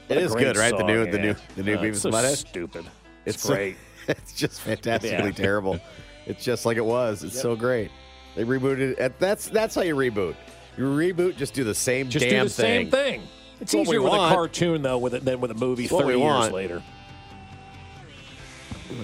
It 0.09 0.31
What 0.31 0.41
a 0.41 0.45
good, 0.45 0.57
right? 0.57 0.71
The 0.73 0.79
song, 0.79 0.87
new, 0.87 1.11
the 1.11 1.19
new, 1.19 1.35
the 1.57 1.63
new 1.65 1.75
Uh, 1.75 1.83
Beavis 1.83 1.89
it's 1.89 2.01
so 2.03 2.09
and 2.09 2.17
Butthead. 2.17 2.37
stupid. 2.37 2.85
It's 3.25 3.35
It's 3.37 3.43
so- 3.43 3.55
great. 3.55 3.77
it's 4.09 4.33
just 4.33 4.61
fantastically 4.61 5.27
Yeah. 5.31 5.33
terrible. 5.33 5.81
It's 6.27 6.45
just 6.45 6.65
like 6.65 6.77
it 6.77 6.85
was. 6.85 7.23
It's 7.25 7.35
Yep. 7.35 7.43
so 7.43 7.57
great. 7.57 7.91
They 8.37 8.45
rebooted 8.45 8.99
it. 8.99 9.19
That's 9.19 9.49
that's 9.49 9.75
how 9.75 9.83
you 9.83 9.97
reboot. 9.97 10.35
You 10.77 10.85
reboot, 10.85 11.37
just 11.37 11.55
do 11.55 11.65
the 11.65 11.75
same 11.75 12.09
Just 12.11 12.25
damn 12.25 12.45
do 12.45 12.49
the 12.49 12.51
same 12.51 12.91
thing. 12.91 13.23
It's 13.61 13.73
what 13.73 13.83
easier 13.89 14.03
with 14.03 14.13
want. 14.13 14.31
a 14.33 14.35
cartoon 14.35 14.83
though, 14.83 14.99
with 14.99 15.15
it 15.15 15.25
than 15.25 15.41
with 15.41 15.51
a 15.51 15.55
movie 15.55 15.85
It's 15.85 15.93
what 15.93 16.05
thirty 16.05 16.19
years 16.19 16.23
want. 16.29 16.53
later. 16.53 16.83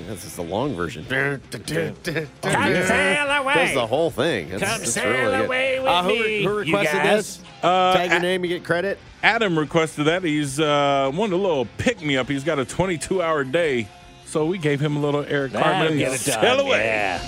This 0.07 0.25
is 0.25 0.37
the 0.37 0.43
long 0.43 0.75
version. 0.77 1.05
Come 1.09 1.41
sail 1.51 1.97
away. 3.31 3.55
Does 3.55 3.75
the 3.75 3.87
whole 3.87 4.11
thing. 4.11 4.51
It's, 4.51 4.63
Come 4.63 4.81
it's 4.83 4.93
sail 4.93 5.11
really 5.11 5.39
good. 5.39 5.49
with 5.81 5.89
Uh, 5.89 6.03
who, 6.05 6.09
me, 6.11 6.17
who 6.45 6.51
you 6.51 6.57
requested 6.77 7.03
guys. 7.03 7.39
this? 7.39 7.41
Uh, 7.65 7.95
Tag 7.97 8.11
your 8.11 8.19
A- 8.19 8.23
name, 8.23 8.45
you 8.45 8.49
get 8.49 8.63
credit. 8.65 8.99
Adam 9.25 9.59
requested 9.59 10.05
that. 10.07 10.23
He's 10.23 10.61
uh, 10.61 11.11
wanted 11.15 11.35
a 11.35 11.37
little 11.37 11.67
pick 11.79 12.01
me 12.03 12.17
up. 12.17 12.29
He's 12.29 12.45
got 12.45 12.59
a 12.61 12.65
22 12.65 13.21
hour 13.23 13.43
day, 13.45 13.89
so 14.25 14.47
we 14.47 14.59
gave 14.59 14.79
him 14.81 14.97
a 14.97 15.01
little 15.01 15.25
Eric 15.27 15.53
That'll 15.53 15.89
Cartman. 15.89 16.19
Sail 16.19 16.61
away. 16.61 16.85
Yeah. 16.85 17.19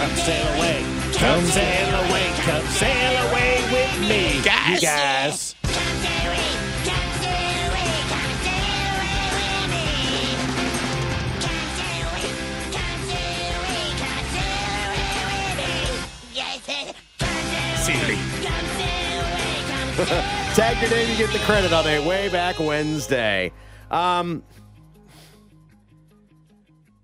Come 0.00 0.16
sail 0.16 0.46
away. 0.54 0.82
Come 1.12 1.44
sail 1.44 1.88
away. 2.08 2.32
Come 2.36 2.66
sail 2.68 3.28
away 3.28 3.62
with 3.70 4.08
me, 4.08 4.40
Guys. 4.42 4.80
you 4.80 4.88
guys. 4.88 5.54
Tag 20.54 20.80
your 20.80 20.90
name, 20.90 21.10
you 21.10 21.16
get 21.18 21.30
the 21.30 21.38
credit 21.40 21.74
on 21.74 21.86
a 21.86 22.08
way 22.08 22.30
back 22.30 22.58
Wednesday. 22.58 23.52
Um, 23.90 24.42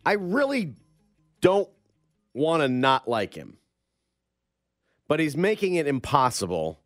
I 0.07 0.13
really 0.13 0.73
don't 1.43 1.69
want 2.37 2.63
to 2.63 2.69
not 2.69 3.09
like 3.09 3.35
him, 3.35 3.59
but 5.09 5.19
he's 5.19 5.37
making 5.37 5.75
it 5.75 5.87
impossible 5.87 6.81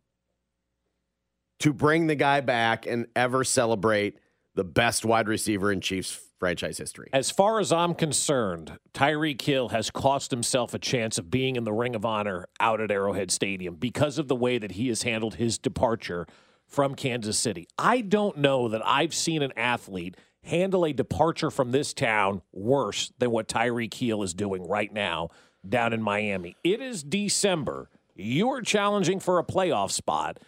to 1.59 1.73
bring 1.73 2.07
the 2.07 2.15
guy 2.15 2.41
back 2.41 2.87
and 2.87 3.05
ever 3.15 3.43
celebrate 3.43 4.17
the 4.55 4.63
best 4.63 5.05
wide 5.05 5.27
receiver 5.27 5.71
in 5.71 5.79
Chiefs 5.79 6.19
franchise 6.39 6.77
history. 6.79 7.07
As 7.13 7.29
far 7.29 7.59
as 7.59 7.71
I'm 7.71 7.93
concerned, 7.93 8.79
Tyreek 8.95 9.41
Hill 9.41 9.69
has 9.69 9.91
cost 9.91 10.31
himself 10.31 10.73
a 10.73 10.79
chance 10.79 11.19
of 11.19 11.29
being 11.29 11.55
in 11.55 11.63
the 11.63 11.71
Ring 11.71 11.95
of 11.95 12.03
Honor 12.03 12.47
out 12.59 12.81
at 12.81 12.89
Arrowhead 12.89 13.29
Stadium 13.29 13.75
because 13.75 14.17
of 14.17 14.27
the 14.27 14.35
way 14.35 14.57
that 14.57 14.71
he 14.71 14.87
has 14.87 15.03
handled 15.03 15.35
his 15.35 15.59
departure 15.59 16.25
from 16.65 16.95
Kansas 16.95 17.37
City. 17.37 17.67
I 17.77 18.01
don't 18.01 18.37
know 18.37 18.67
that 18.69 18.81
I've 18.85 19.13
seen 19.13 19.43
an 19.43 19.53
athlete 19.55 20.17
handle 20.43 20.85
a 20.85 20.93
departure 20.93 21.51
from 21.51 21.71
this 21.71 21.93
town 21.93 22.41
worse 22.51 23.11
than 23.19 23.31
what 23.31 23.47
Tyreek 23.47 23.93
Hill 23.93 24.23
is 24.23 24.33
doing 24.33 24.67
right 24.67 24.91
now 24.91 25.29
down 25.67 25.93
in 25.93 26.01
Miami. 26.01 26.55
It 26.63 26.81
is 26.81 27.03
December. 27.03 27.89
You 28.15 28.49
are 28.51 28.61
challenging 28.61 29.19
for 29.19 29.37
a 29.39 29.43
playoff 29.43 29.91
spot 29.91 30.39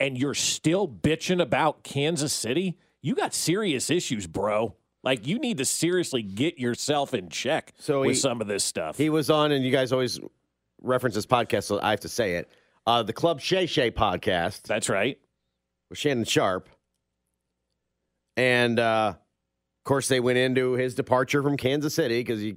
and 0.00 0.18
you're 0.18 0.34
still 0.34 0.86
bitching 0.88 1.40
about 1.40 1.82
Kansas 1.84 2.32
City. 2.32 2.76
You 3.02 3.14
got 3.14 3.32
serious 3.34 3.88
issues, 3.88 4.26
bro. 4.26 4.74
Like 5.04 5.26
you 5.26 5.38
need 5.38 5.58
to 5.58 5.64
seriously 5.64 6.22
get 6.22 6.58
yourself 6.58 7.14
in 7.14 7.28
check 7.28 7.72
So 7.78 8.00
with 8.00 8.08
he- 8.10 8.14
some 8.16 8.40
of 8.40 8.48
this 8.48 8.64
stuff. 8.64 8.98
He 8.98 9.08
was 9.08 9.30
on, 9.30 9.52
and 9.52 9.64
you 9.64 9.70
guys 9.70 9.92
always 9.92 10.18
reference 10.82 11.14
this 11.14 11.26
podcast, 11.26 11.64
so 11.64 11.80
I 11.80 11.90
have 11.90 12.00
to 12.00 12.08
say 12.08 12.34
it. 12.34 12.50
Uh, 12.86 13.02
the 13.04 13.12
Club 13.12 13.40
Shay 13.40 13.66
Shay 13.66 13.90
podcast. 13.92 14.62
That's 14.62 14.88
right. 14.88 15.18
With 15.88 15.98
Shannon 15.98 16.24
Sharpe. 16.24 16.68
And 18.36 18.78
uh, 18.78 19.14
course, 19.86 20.08
they 20.08 20.20
went 20.20 20.36
into 20.38 20.72
his 20.74 20.94
departure 20.94 21.42
from 21.42 21.56
Kansas 21.56 21.94
City 21.94 22.20
because 22.20 22.40
he. 22.40 22.54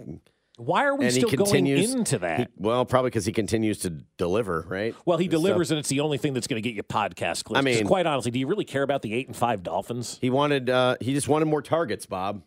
Why 0.57 0.83
are 0.83 0.93
we 0.95 1.05
and 1.05 1.13
he 1.13 1.21
still 1.21 1.29
going 1.29 1.45
continues- 1.49 1.93
into 1.93 2.17
that? 2.19 2.39
he- 2.41 2.47
well, 2.57 2.83
probably 2.85 3.11
because 3.11 3.25
he 3.25 3.31
continues 3.31 3.77
to 3.79 3.91
deliver, 4.17 4.65
right? 4.67 4.93
well, 5.05 5.17
he 5.17 5.23
And 5.25 5.31
stuff. 5.31 5.41
delivers, 5.41 5.71
and 5.71 5.79
it's 5.79 5.87
the 5.87 6.01
only 6.01 6.17
thing 6.17 6.33
that's 6.33 6.47
going 6.47 6.61
to 6.61 6.69
get 6.69 6.75
you 6.75 6.83
podcast 6.83 7.45
clips. 7.45 7.57
I 7.59 7.61
mean- 7.61 7.87
quite 7.87 8.05
honestly, 8.05 8.29
do 8.31 8.39
you 8.39 8.47
really 8.47 8.65
care 8.65 8.83
about 8.83 9.01
the 9.01 9.13
eight 9.13 9.27
and 9.27 9.35
five 9.37 9.63
Dolphins? 9.63 10.17
He 10.19 10.29
wanted. 10.29 10.69
Uh, 10.69 10.97
he 10.99 11.13
just 11.13 11.29
wanted 11.29 11.45
more 11.45 11.61
targets, 11.61 12.05
Bob. 12.05 12.43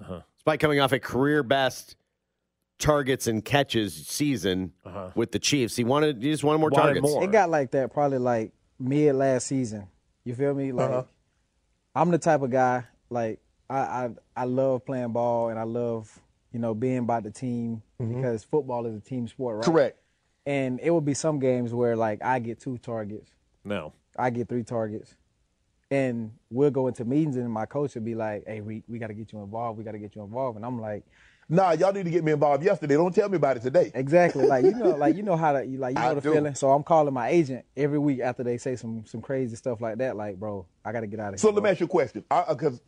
Uh-huh. 0.00 0.20
Despite 0.36 0.60
coming 0.60 0.80
off 0.80 0.92
a 0.92 0.98
career 0.98 1.42
best 1.42 1.94
targets 2.78 3.26
and 3.26 3.44
catches 3.44 3.94
season 3.94 4.72
Uh-huh. 4.86 5.10
with 5.14 5.32
the 5.32 5.38
Chiefs, 5.38 5.76
he 5.76 5.84
wanted. 5.84 6.22
He 6.22 6.30
just 6.30 6.42
wanted 6.44 6.58
more 6.58 6.70
Wanted 6.70 6.94
targets. 6.94 7.02
more. 7.12 7.22
It 7.22 7.32
got 7.32 7.50
like 7.50 7.72
that 7.72 7.92
probably 7.92 8.16
like 8.18 8.52
mid 8.78 9.14
last 9.14 9.46
season. 9.46 9.88
You 10.24 10.34
feel 10.34 10.54
me? 10.54 10.72
Like 10.72 10.88
Uh-huh. 10.90 11.02
I'm 11.94 12.10
the 12.10 12.16
type 12.18 12.40
of 12.40 12.50
guy 12.50 12.84
like 13.10 13.40
I, 13.72 14.04
I 14.04 14.10
I 14.36 14.44
love 14.44 14.84
playing 14.84 15.12
ball 15.12 15.48
and 15.48 15.58
I 15.58 15.62
love 15.62 16.20
you 16.52 16.58
know 16.58 16.74
being 16.74 17.06
by 17.06 17.20
the 17.20 17.30
team 17.30 17.82
mm-hmm. 18.00 18.14
because 18.14 18.44
football 18.44 18.86
is 18.86 18.96
a 18.96 19.00
team 19.00 19.26
sport, 19.26 19.56
right? 19.56 19.64
Correct. 19.64 19.98
And 20.44 20.80
it 20.82 20.90
would 20.90 21.04
be 21.04 21.14
some 21.14 21.38
games 21.38 21.72
where 21.72 21.96
like 21.96 22.22
I 22.22 22.38
get 22.38 22.60
two 22.60 22.78
targets, 22.78 23.30
No. 23.64 23.92
I 24.18 24.30
get 24.30 24.48
three 24.48 24.64
targets, 24.64 25.14
and 25.90 26.32
we'll 26.50 26.70
go 26.70 26.88
into 26.88 27.04
meetings 27.04 27.36
and 27.36 27.50
my 27.50 27.64
coach 27.64 27.94
would 27.94 28.04
be 28.04 28.14
like, 28.14 28.44
"Hey, 28.46 28.60
we 28.60 28.82
we 28.88 28.98
got 28.98 29.06
to 29.06 29.14
get 29.14 29.32
you 29.32 29.40
involved. 29.40 29.78
We 29.78 29.84
got 29.84 29.92
to 29.92 29.98
get 29.98 30.14
you 30.14 30.22
involved." 30.22 30.56
And 30.56 30.66
I'm 30.66 30.80
like, 30.80 31.04
Nah, 31.48 31.72
y'all 31.72 31.92
need 31.92 32.04
to 32.04 32.10
get 32.10 32.24
me 32.24 32.32
involved 32.32 32.64
yesterday. 32.64 32.94
Don't 32.94 33.14
tell 33.14 33.28
me 33.28 33.36
about 33.36 33.58
it 33.58 33.62
today. 33.62 33.90
Exactly. 33.94 34.46
Like 34.46 34.64
you 34.64 34.72
know, 34.72 34.90
like 34.96 35.16
you 35.16 35.22
know 35.22 35.36
how 35.36 35.52
to 35.52 35.58
like 35.58 35.96
you 35.96 36.02
I 36.02 36.08
know 36.08 36.14
the 36.14 36.20
do. 36.20 36.32
feeling. 36.32 36.54
So 36.54 36.72
I'm 36.72 36.82
calling 36.82 37.12
my 37.12 37.28
agent 37.28 37.64
every 37.76 37.98
week 37.98 38.20
after 38.20 38.42
they 38.42 38.56
say 38.56 38.76
some 38.76 39.04
some 39.04 39.20
crazy 39.20 39.56
stuff 39.56 39.80
like 39.80 39.98
that. 39.98 40.16
Like, 40.16 40.38
bro, 40.38 40.66
I 40.84 40.92
got 40.92 41.00
to 41.00 41.06
get 41.06 41.20
out 41.20 41.28
of 41.28 41.32
here. 41.34 41.38
So 41.38 41.48
here. 41.48 41.56
let 41.56 41.64
me 41.64 41.70
ask 41.70 41.80
you 41.80 41.86
a 41.86 41.88
question. 41.88 42.24
Because 42.48 42.80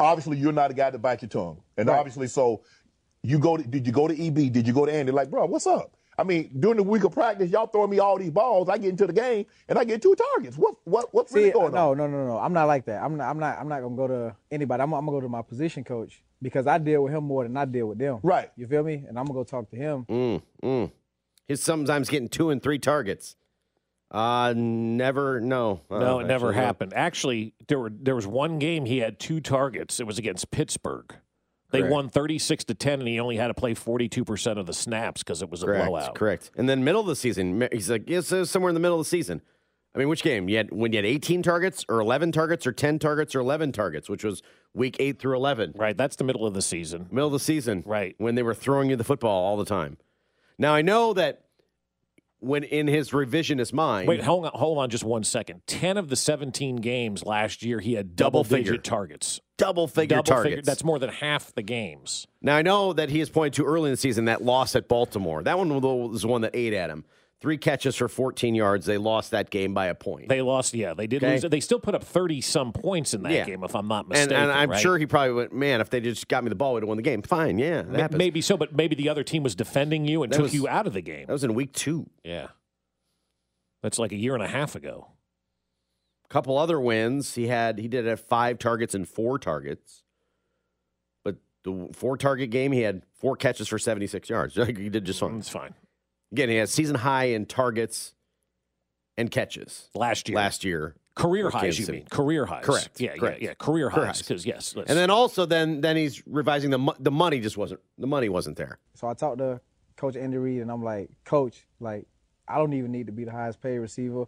obviously 0.00 0.36
you're 0.38 0.52
not 0.52 0.70
a 0.70 0.74
guy 0.74 0.90
to 0.90 0.98
bite 0.98 1.22
your 1.22 1.28
tongue, 1.28 1.60
and 1.76 1.88
Right. 1.88 1.98
obviously, 1.98 2.26
so 2.26 2.62
you 3.22 3.38
go. 3.38 3.56
To, 3.56 3.62
did 3.62 3.86
you 3.86 3.92
go 3.92 4.06
to 4.08 4.14
EB? 4.26 4.52
Did 4.52 4.66
you 4.66 4.72
go 4.74 4.84
to 4.86 4.92
Andy? 4.92 5.12
Like, 5.12 5.30
bro, 5.30 5.46
what's 5.46 5.66
up? 5.66 5.96
I 6.16 6.22
mean, 6.22 6.50
during 6.60 6.76
the 6.76 6.82
week 6.84 7.02
of 7.02 7.12
practice, 7.12 7.50
y'all 7.50 7.66
throwing 7.66 7.90
me 7.90 7.98
all 7.98 8.16
these 8.18 8.30
balls. 8.30 8.68
I 8.68 8.78
get 8.78 8.90
into 8.90 9.06
the 9.06 9.12
game 9.12 9.46
and 9.68 9.76
I 9.78 9.82
get 9.84 10.00
two 10.00 10.14
targets. 10.14 10.56
What 10.56 10.76
what 10.84 11.12
what's 11.12 11.32
See, 11.32 11.40
really 11.40 11.50
going 11.50 11.72
no, 11.74 11.90
on? 11.90 11.98
no, 11.98 12.06
no, 12.06 12.18
no. 12.18 12.26
No. 12.34 12.38
I'm 12.38 12.52
not 12.52 12.66
like 12.66 12.84
that. 12.86 13.02
I'm 13.02 13.16
not. 13.16 13.28
I'm 13.30 13.38
not. 13.40 13.58
I'm 13.58 13.68
not 13.68 13.80
gonna 13.82 13.96
go 13.96 14.06
to 14.06 14.36
anybody. 14.50 14.82
I'm, 14.82 14.92
I'm 14.92 15.04
gonna 15.06 15.16
go 15.16 15.20
to 15.22 15.28
my 15.28 15.42
position 15.42 15.82
coach 15.82 16.22
because 16.40 16.66
I 16.68 16.78
deal 16.78 17.02
with 17.02 17.12
him 17.12 17.24
more 17.24 17.42
than 17.42 17.56
I 17.56 17.64
deal 17.64 17.86
with 17.86 17.98
them. 17.98 18.20
Right. 18.22 18.50
You 18.56 18.66
feel 18.68 18.84
me? 18.84 19.04
And 19.08 19.18
I'm 19.18 19.24
gonna 19.24 19.34
go 19.40 19.44
talk 19.44 19.68
to 19.70 19.76
him. 19.76 20.04
Mm, 20.08 20.42
mm. 20.62 20.92
He's 21.48 21.62
sometimes 21.62 22.08
getting 22.08 22.28
two 22.28 22.50
and 22.50 22.62
three 22.62 22.78
targets. 22.78 23.34
Uh, 24.14 24.54
never. 24.56 25.40
No. 25.40 25.80
No, 25.90 26.16
Uh, 26.16 26.18
it 26.20 26.26
never 26.26 26.52
no. 26.52 26.58
happened. 26.60 26.92
Actually, 26.94 27.52
there 27.68 27.78
were 27.80 27.90
there 27.90 28.14
was 28.14 28.26
one 28.26 28.58
game 28.58 28.84
he 28.86 28.98
had 28.98 29.18
two 29.18 29.40
targets. 29.40 29.98
It 29.98 30.06
was 30.06 30.18
against 30.18 30.50
Pittsburgh. 30.50 31.12
They 31.72 31.80
Correct. 31.80 31.92
won 31.92 32.08
36 32.08 32.62
to 32.66 32.74
10 32.74 33.00
and 33.00 33.08
he 33.08 33.18
only 33.18 33.36
had 33.36 33.48
to 33.48 33.54
play 33.54 33.74
42% 33.74 34.58
of 34.60 34.66
the 34.66 34.72
snaps 34.72 35.24
cuz 35.24 35.42
it 35.42 35.50
was 35.50 35.64
a 35.64 35.66
Correct. 35.66 35.86
blowout. 35.86 36.14
Correct. 36.14 36.52
And 36.56 36.68
then 36.68 36.84
middle 36.84 37.00
of 37.00 37.08
the 37.08 37.16
season, 37.16 37.66
he's 37.72 37.90
like, 37.90 38.08
yes, 38.08 38.30
it's 38.30 38.50
somewhere 38.52 38.68
in 38.70 38.74
the 38.74 38.80
middle 38.80 39.00
of 39.00 39.04
the 39.04 39.08
season. 39.10 39.42
I 39.96 39.98
mean, 39.98 40.08
which 40.08 40.22
game? 40.22 40.48
You 40.48 40.58
had 40.58 40.70
when 40.72 40.92
you 40.92 40.98
had 40.98 41.04
18 41.04 41.42
targets, 41.42 41.84
or 41.88 42.00
11 42.00 42.30
targets, 42.32 42.66
or 42.66 42.72
10 42.72 42.98
targets, 43.00 43.34
or 43.34 43.40
11 43.40 43.72
targets, 43.72 44.08
which 44.08 44.22
was 44.24 44.42
week 44.74 44.96
eight 45.00 45.18
through 45.20 45.36
11. 45.36 45.72
Right. 45.76 45.96
That's 45.96 46.14
the 46.16 46.24
middle 46.24 46.46
of 46.46 46.54
the 46.54 46.62
season. 46.62 47.06
Middle 47.10 47.28
of 47.28 47.32
the 47.32 47.38
season. 47.40 47.82
Right. 47.86 48.14
When 48.18 48.34
they 48.36 48.42
were 48.44 48.54
throwing 48.54 48.90
you 48.90 48.96
the 48.96 49.04
football 49.04 49.44
all 49.44 49.56
the 49.56 49.64
time. 49.64 49.96
Now 50.58 50.74
I 50.74 50.82
know 50.82 51.12
that 51.14 51.43
when 52.44 52.62
in 52.64 52.86
his 52.86 53.10
revisionist 53.10 53.72
mind, 53.72 54.08
Wait, 54.08 54.22
hold 54.22 54.46
on, 54.46 54.52
hold 54.54 54.78
on 54.78 54.90
just 54.90 55.04
one 55.04 55.24
second. 55.24 55.62
10 55.66 55.96
of 55.96 56.08
the 56.08 56.16
17 56.16 56.76
games 56.76 57.24
last 57.24 57.62
year 57.62 57.80
he 57.80 57.94
had 57.94 58.16
Double 58.16 58.42
double, 58.42 58.56
figure. 58.56 58.76
targets. 58.76 59.40
double 59.56 59.88
figure 59.88 60.16
Double 60.16 60.24
targets. 60.24 60.48
figure. 60.50 60.62
That's 60.62 60.84
more 60.84 60.98
than 60.98 61.10
half 61.10 61.54
the 61.54 61.62
games. 61.62 62.26
Now 62.42 62.56
I 62.56 62.62
know 62.62 62.92
that 62.92 63.08
he 63.10 63.18
has 63.20 63.30
pointed 63.30 63.54
to 63.54 63.64
early 63.64 63.88
in 63.88 63.92
the 63.92 63.96
season 63.96 64.26
that 64.26 64.42
loss 64.42 64.76
at 64.76 64.88
Baltimore. 64.88 65.42
That 65.42 65.58
one 65.58 65.68
was 65.80 66.22
the 66.22 66.28
one 66.28 66.42
that 66.42 66.54
ate 66.54 66.72
at 66.74 66.90
him. 66.90 67.04
Three 67.44 67.58
catches 67.58 67.94
for 67.94 68.08
14 68.08 68.54
yards. 68.54 68.86
They 68.86 68.96
lost 68.96 69.32
that 69.32 69.50
game 69.50 69.74
by 69.74 69.88
a 69.88 69.94
point. 69.94 70.30
They 70.30 70.40
lost, 70.40 70.72
yeah, 70.72 70.94
they 70.94 71.06
did 71.06 71.22
Okay. 71.22 71.34
lose. 71.34 71.42
They 71.42 71.60
still 71.60 71.78
put 71.78 71.94
up 71.94 72.02
30 72.02 72.40
some 72.40 72.72
points 72.72 73.12
in 73.12 73.22
that 73.24 73.32
Yeah. 73.32 73.44
game 73.44 73.62
if 73.62 73.76
I'm 73.76 73.86
not 73.86 74.08
mistaken. 74.08 74.34
and 74.34 74.50
I'm 74.50 74.70
right? 74.70 74.80
sure 74.80 74.96
he 74.96 75.04
probably 75.04 75.34
went, 75.34 75.52
man, 75.52 75.82
if 75.82 75.90
they 75.90 76.00
just 76.00 76.26
got 76.28 76.42
me 76.42 76.48
the 76.48 76.54
ball, 76.54 76.72
we'd 76.72 76.80
have 76.80 76.88
won 76.88 76.96
the 76.96 77.02
game. 77.02 77.20
Fine, 77.20 77.58
yeah, 77.58 77.82
Ma- 77.82 78.08
Maybe 78.10 78.40
so, 78.40 78.56
but 78.56 78.74
maybe 78.74 78.96
the 78.96 79.10
other 79.10 79.22
team 79.22 79.42
was 79.42 79.54
defending 79.54 80.06
you 80.06 80.22
and 80.22 80.32
That 80.32 80.36
took 80.36 80.42
was- 80.44 80.54
you 80.54 80.66
out 80.66 80.86
of 80.86 80.94
the 80.94 81.02
game. 81.02 81.26
That 81.26 81.34
was 81.34 81.44
in 81.44 81.52
week 81.52 81.74
two. 81.74 82.08
Yeah. 82.24 82.46
That's 83.82 83.98
like 83.98 84.12
a 84.12 84.16
year 84.16 84.32
and 84.32 84.42
a 84.42 84.48
half 84.48 84.74
ago. 84.74 85.08
A 86.24 86.28
couple 86.28 86.56
other 86.56 86.80
wins. 86.80 87.34
He 87.34 87.48
had 87.48 87.78
he 87.78 87.88
did 87.88 88.06
have 88.06 88.20
five 88.20 88.58
targets 88.58 88.94
and 88.94 89.06
four 89.06 89.38
targets. 89.38 90.02
But 91.22 91.36
the 91.62 91.90
four 91.92 92.16
target 92.16 92.48
game, 92.48 92.72
he 92.72 92.80
had 92.80 93.02
four 93.12 93.36
catches 93.36 93.68
for 93.68 93.78
76 93.78 94.30
yards. 94.30 94.54
he 94.66 94.88
did 94.88 95.04
just 95.04 95.20
fine. 95.20 95.36
It's 95.36 95.50
fine. 95.50 95.74
Again, 96.34 96.48
he 96.48 96.56
has 96.56 96.72
season 96.72 96.96
high 96.96 97.26
in 97.26 97.46
targets 97.46 98.12
and 99.16 99.30
catches 99.30 99.88
last 99.94 100.28
year. 100.28 100.34
Last 100.36 100.64
year. 100.64 100.96
Career 101.14 101.44
with 101.44 101.54
highs, 101.54 101.62
Kansas 101.62 101.78
you 101.78 101.84
City. 101.86 101.98
mean. 101.98 102.06
Career 102.08 102.44
highs. 102.44 102.64
Correct. 102.64 103.00
Yeah, 103.00 103.14
correct. 103.14 103.40
yeah, 103.40 103.50
yeah. 103.50 103.54
Career, 103.54 103.88
Career 103.88 104.06
highs. 104.06 104.16
highs. 104.18 104.22
Because, 104.26 104.44
yes. 104.44 104.74
let's- 104.74 104.90
And 104.90 104.98
then 104.98 105.10
also 105.10 105.46
then 105.46 105.80
then 105.80 105.94
he's 105.96 106.26
revising 106.26 106.70
the 106.70 106.78
mo- 106.78 106.96
the 106.98 107.12
money 107.12 107.38
just 107.38 107.56
wasn't 107.56 107.78
the 107.98 108.08
money 108.08 108.28
wasn't 108.28 108.56
there. 108.56 108.80
So 108.94 109.06
I 109.06 109.14
talked 109.14 109.38
to 109.38 109.60
Coach 109.96 110.16
Andy 110.16 110.38
Reid, 110.38 110.60
and 110.62 110.72
I'm 110.72 110.82
like, 110.82 111.08
Coach, 111.24 111.68
like, 111.78 112.08
I 112.48 112.56
don't 112.58 112.72
even 112.72 112.90
need 112.90 113.06
to 113.06 113.12
be 113.12 113.22
the 113.22 113.30
highest 113.30 113.60
paid 113.62 113.78
receiver. 113.78 114.24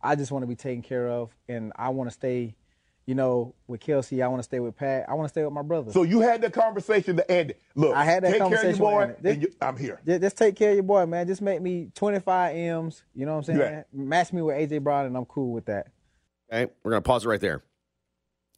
I 0.00 0.16
just 0.16 0.32
want 0.32 0.44
to 0.44 0.46
be 0.46 0.56
taken 0.56 0.80
care 0.80 1.08
of, 1.10 1.36
and 1.46 1.74
I 1.76 1.90
want 1.90 2.08
to 2.08 2.14
stay, 2.14 2.56
you 3.10 3.16
know, 3.16 3.52
with 3.66 3.80
Kelce. 3.80 4.22
I 4.22 4.28
want 4.28 4.38
to 4.38 4.44
stay 4.44 4.60
with 4.60 4.76
Pat. 4.76 5.04
I 5.08 5.14
want 5.14 5.24
to 5.24 5.30
stay 5.30 5.42
with 5.42 5.52
my 5.52 5.62
brother. 5.62 5.90
So 5.90 6.04
you 6.04 6.20
had 6.20 6.42
that 6.42 6.52
conversation 6.52 7.16
to 7.16 7.28
Andy. 7.28 7.54
Look, 7.74 7.96
I 7.96 8.04
had 8.04 8.22
that 8.22 8.30
take 8.30 8.40
conversation 8.40 8.62
care 8.62 8.70
of 8.72 8.78
your 8.78 9.08
with 9.08 9.22
boy, 9.22 9.28
Andy. 9.28 9.30
and 9.30 9.42
you, 9.42 9.52
I'm 9.60 9.76
here. 9.76 10.00
Just, 10.06 10.20
just 10.22 10.38
take 10.38 10.54
care 10.54 10.70
of 10.70 10.76
your 10.76 10.84
boy, 10.84 11.06
man. 11.06 11.26
Just 11.26 11.42
make 11.42 11.60
me 11.60 11.90
25 11.96 12.54
M's. 12.54 13.02
You 13.16 13.26
know 13.26 13.32
what 13.32 13.38
I'm 13.38 13.44
saying? 13.44 13.58
Yeah. 13.58 13.82
Match 13.92 14.32
me 14.32 14.42
with 14.42 14.54
AJ 14.54 14.84
Brown, 14.84 15.06
and 15.06 15.16
I'm 15.16 15.24
cool 15.24 15.52
with 15.52 15.64
that. 15.64 15.88
Okay, 16.52 16.70
we're 16.84 16.92
gonna 16.92 17.02
pause 17.02 17.24
it 17.24 17.28
right 17.28 17.40
there. 17.40 17.64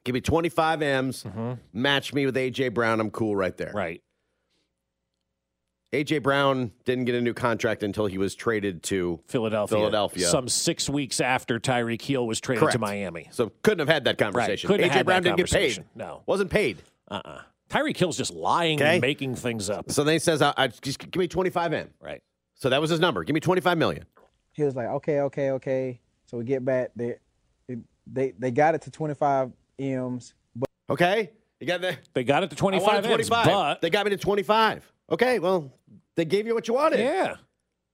Give 0.05 0.13
me 0.13 0.21
25 0.21 0.83
M's. 0.83 1.23
Mm-hmm. 1.23 1.53
Match 1.73 2.13
me 2.13 2.27
with 2.27 2.37
AJ 2.37 2.75
Brown. 2.75 3.01
I'm 3.01 3.11
cool 3.11 3.35
right 3.35 3.57
there. 3.57 3.73
Right. 3.73 4.02
AJ 5.93 6.23
Brown 6.23 6.73
didn't 6.87 7.05
get 7.05 7.15
a 7.15 7.21
new 7.21 7.35
contract 7.35 7.83
until 7.83 8.07
he 8.07 8.17
was 8.17 8.35
traded 8.35 8.83
to 8.85 9.21
Philadelphia. 9.29 9.77
Philadelphia. 9.77 10.27
Some 10.27 10.49
six 10.49 10.89
weeks 10.89 11.21
after 11.21 11.61
Tyreek 11.61 12.01
Hill 12.01 12.27
was 12.27 12.41
traded 12.41 12.61
Correct. 12.61 12.73
to 12.73 12.79
Miami. 12.79 13.29
So 13.31 13.53
couldn't 13.63 13.81
have 13.81 13.89
had 13.89 14.05
that 14.05 14.17
conversation. 14.17 14.69
Couldn't 14.69 14.85
AJ 14.87 14.89
have 14.89 14.97
had 14.97 15.07
Brown 15.07 15.23
that 15.25 15.37
didn't 15.37 15.39
get 15.39 15.47
paid. 15.51 15.53
conversation. 15.59 15.85
No. 15.95 16.23
Wasn't 16.25 16.51
paid. 16.51 16.79
Uh-uh. 17.09 17.43
Tyreek 17.69 17.97
Hill's 17.97 18.17
just 18.17 18.33
lying 18.33 18.81
Okay. 18.81 18.93
and 18.95 19.01
making 19.03 19.35
things 19.35 19.69
up. 19.69 19.91
So 19.91 20.03
then 20.05 20.15
he 20.15 20.19
says, 20.19 20.41
I, 20.41 20.55
I 20.57 20.69
just 20.69 20.99
give 20.99 21.17
me 21.17 21.29
25 21.29 21.73
M. 21.75 21.91
Right. 22.01 22.23
So 22.55 22.71
that 22.71 22.81
was 22.81 22.89
his 22.91 23.01
number. 23.01 23.23
Give 23.25 23.35
me 23.35 23.41
25 23.41 23.77
million. 23.77 24.07
He 24.53 24.63
was 24.63 24.75
like, 24.75 24.87
okay, 24.89 25.21
okay, 25.21 25.51
okay. 25.53 26.01
So 26.27 26.39
we 26.39 26.45
get 26.45 26.65
back. 26.65 26.91
They, 26.97 27.17
they, 28.07 28.33
they 28.39 28.51
got 28.51 28.75
it 28.75 28.83
to 28.83 28.91
25 28.91 29.53
M's, 29.79 30.35
but 30.57 30.69
Okay. 30.89 31.31
You 31.61 31.67
got 31.67 31.81
the 31.81 31.97
They 32.15 32.25
got 32.25 32.43
it 32.43 32.51
to 32.51 32.57
I 32.57 32.59
25 32.59 32.95
M's, 33.07 33.29
25. 33.29 33.45
but 33.47 33.81
they 33.83 33.91
got 33.91 34.05
me 34.07 34.11
to 34.11 34.17
25. 34.17 34.91
Okay, 35.11 35.39
well, 35.39 35.71
they 36.17 36.25
gave 36.25 36.47
you 36.47 36.55
what 36.55 36.69
you 36.69 36.75
wanted. 36.75 37.01
yeah. 37.01 37.37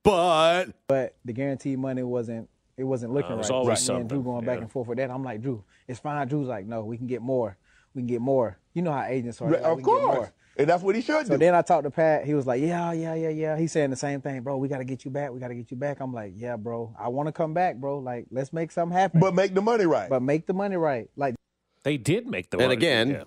But 0.05 0.67
but 0.87 1.17
the 1.25 1.33
guaranteed 1.33 1.79
money 1.79 2.03
wasn't 2.03 2.49
it 2.77 2.85
wasn't 2.85 3.13
looking 3.13 3.33
Uh, 3.33 3.35
it 3.35 3.39
was 3.39 3.51
right. 3.51 3.57
always 3.57 3.89
Me 3.89 3.97
and 3.97 4.09
Drew 4.09 4.19
something, 4.19 4.33
going 4.33 4.45
back 4.47 4.59
and 4.61 4.71
forth 4.71 4.87
with 4.89 4.99
that. 4.99 5.11
I'm 5.11 5.25
like, 5.25 5.43
Drew, 5.43 5.65
it's 5.89 5.99
fine. 5.99 6.27
Drew's 6.29 6.47
like, 6.49 6.67
no, 6.67 6.85
we 6.85 6.97
can 6.97 7.07
get 7.09 7.21
more. 7.23 7.57
We 7.95 8.03
can 8.03 8.07
get 8.07 8.21
more. 8.21 8.57
You 8.75 8.83
know 8.83 8.93
how 8.93 9.03
agents 9.05 9.41
are. 9.43 9.49
Right, 9.49 9.61
Like, 9.63 9.73
of 9.73 9.77
we 9.79 9.83
can 9.83 9.95
get 9.95 10.01
course. 10.03 10.17
more. 10.17 10.33
And 10.57 10.69
that's 10.69 10.83
what 10.83 10.95
he 10.95 11.03
should 11.03 11.27
So 11.27 11.33
do. 11.35 11.39
then 11.39 11.55
I 11.55 11.63
talked 11.63 11.85
to 11.85 11.91
Pat. 11.91 12.25
He 12.25 12.35
was 12.35 12.47
like, 12.47 12.61
yeah, 12.61 12.93
yeah, 12.93 13.15
yeah, 13.15 13.29
yeah. 13.29 13.57
He's 13.57 13.71
saying 13.73 13.91
the 13.91 13.97
same 13.97 14.21
thing, 14.21 14.41
bro. 14.43 14.57
We 14.57 14.69
got 14.69 14.79
to 14.79 14.85
get 14.85 15.05
you 15.05 15.11
back. 15.11 15.31
We 15.33 15.39
got 15.41 15.49
to 15.49 15.55
get 15.55 15.71
you 15.71 15.77
back. 15.77 16.01
I'm 16.01 16.13
like, 16.13 16.33
yeah, 16.37 16.57
bro. 16.57 16.95
I 16.99 17.09
want 17.09 17.27
to 17.29 17.33
come 17.33 17.55
back, 17.55 17.77
bro. 17.77 17.99
Like, 17.99 18.27
let's 18.31 18.53
make 18.53 18.71
something 18.73 18.97
happen. 18.97 19.21
but 19.21 19.35
make 19.35 19.55
the 19.55 19.63
money 19.63 19.87
right. 19.87 20.09
But 20.11 20.23
make 20.23 20.47
the 20.47 20.55
money 20.55 20.77
right. 20.77 21.09
Like, 21.17 21.35
They 21.85 21.97
did 21.97 22.27
make 22.27 22.51
the 22.51 22.59
and 22.59 22.67
money. 22.69 22.75
again, 22.77 23.11
Yeah. 23.11 23.23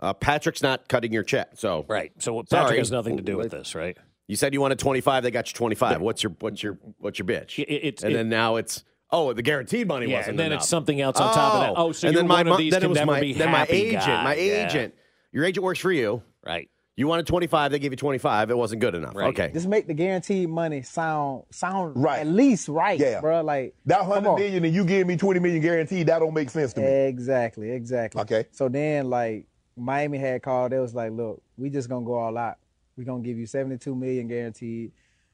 uh, 0.00 0.12
Patrick's 0.14 0.62
not 0.62 0.88
cutting 0.88 1.12
your 1.12 1.24
check. 1.24 1.50
So 1.54 1.84
Right. 1.88 2.12
So 2.20 2.34
Patrick 2.42 2.48
Sorry. 2.68 2.78
has 2.78 2.90
nothing 2.92 3.16
to 3.16 3.22
do 3.24 3.36
with 3.36 3.50
this, 3.50 3.74
right? 3.74 3.96
You 4.28 4.36
said 4.36 4.52
you 4.54 4.60
wanted 4.60 4.78
25. 4.78 5.22
They 5.24 5.30
got 5.30 5.48
you 5.50 5.54
25. 5.54 6.00
What's 6.00 6.22
your 6.22 6.32
what's 6.40 6.62
your 6.62 6.78
what's 6.98 7.18
your 7.18 7.26
bitch? 7.26 7.58
It- 7.58 7.68
it's- 7.70 8.02
and 8.04 8.12
it- 8.12 8.16
then 8.16 8.28
now 8.28 8.56
it's 8.56 8.84
oh 9.10 9.32
the 9.32 9.42
guaranteed 9.42 9.88
money 9.88 10.06
Yeah, 10.06 10.18
wasn't 10.18 10.30
and 10.32 10.38
then 10.38 10.46
enough. 10.48 10.60
it's 10.60 10.68
something 10.68 11.00
else 11.00 11.18
on 11.18 11.34
top 11.34 11.54
of 11.54 11.60
that. 11.60 11.70
Oh, 11.70 11.88
oh 11.88 11.92
so 11.92 12.06
and 12.08 12.14
you're 12.14 12.22
then 12.22 12.28
my 12.28 12.42
one 12.42 12.48
of 12.48 12.58
these 12.58 12.72
then 12.72 12.78
it 12.78 12.82
can 12.82 12.90
was 12.90 12.98
never 12.98 13.12
my, 13.12 13.20
be 13.20 13.32
then 13.32 13.50
my 13.50 13.66
agent, 13.70 14.04
guy. 14.04 14.24
my 14.24 14.34
Yeah. 14.34 14.66
agent. 14.68 14.94
Your 15.32 15.44
agent 15.44 15.64
works 15.64 15.78
for 15.80 15.90
you. 15.92 16.22
Right. 16.46 16.68
You 16.96 17.06
wanted 17.06 17.26
25. 17.28 17.70
They 17.70 17.78
gave 17.78 17.92
you 17.92 17.96
25. 17.96 18.50
It 18.50 18.56
wasn't 18.58 18.80
good 18.80 18.94
enough. 18.96 19.14
Right. 19.14 19.28
Okay. 19.28 19.50
just 19.54 19.68
make 19.68 19.86
the 19.86 19.94
guaranteed 19.94 20.48
money 20.50 20.82
sound 20.82 21.44
sound 21.50 21.92
Right. 21.96 22.20
at 22.20 22.26
least 22.26 22.68
right, 22.68 22.98
Yeah. 23.00 23.20
bro. 23.22 23.40
Like 23.42 23.74
that 23.86 24.00
come 24.00 24.08
hundred 24.10 24.28
on. 24.30 24.40
million 24.40 24.64
and 24.64 24.74
you 24.74 24.84
give 24.84 25.06
me 25.06 25.16
twenty 25.16 25.40
million 25.40 25.62
guaranteed, 25.62 26.06
that 26.08 26.18
don't 26.18 26.34
make 26.34 26.50
sense 26.50 26.74
to 26.74 26.80
me. 26.82 26.86
Exactly, 26.86 27.70
exactly. 27.70 28.20
Okay. 28.22 28.44
So 28.50 28.68
then, 28.68 29.08
like, 29.08 29.46
Miami 29.76 30.18
had 30.18 30.42
called. 30.42 30.72
They 30.72 30.78
was 30.80 30.92
like, 30.94 31.12
"Look, 31.12 31.40
we 31.56 31.70
just 31.70 31.88
gonna 31.88 32.04
go 32.04 32.14
all 32.14 32.36
out. 32.36 32.56
We 32.98 33.04
gonna 33.04 33.22
give 33.22 33.38
you 33.38 33.46
seventy-two 33.46 33.94
million 33.94 34.28
guaranteed." 34.28 34.92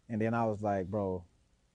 And 0.08 0.20
then 0.20 0.34
I 0.34 0.44
was 0.44 0.62
like, 0.62 0.86
"Bro, 0.86 1.24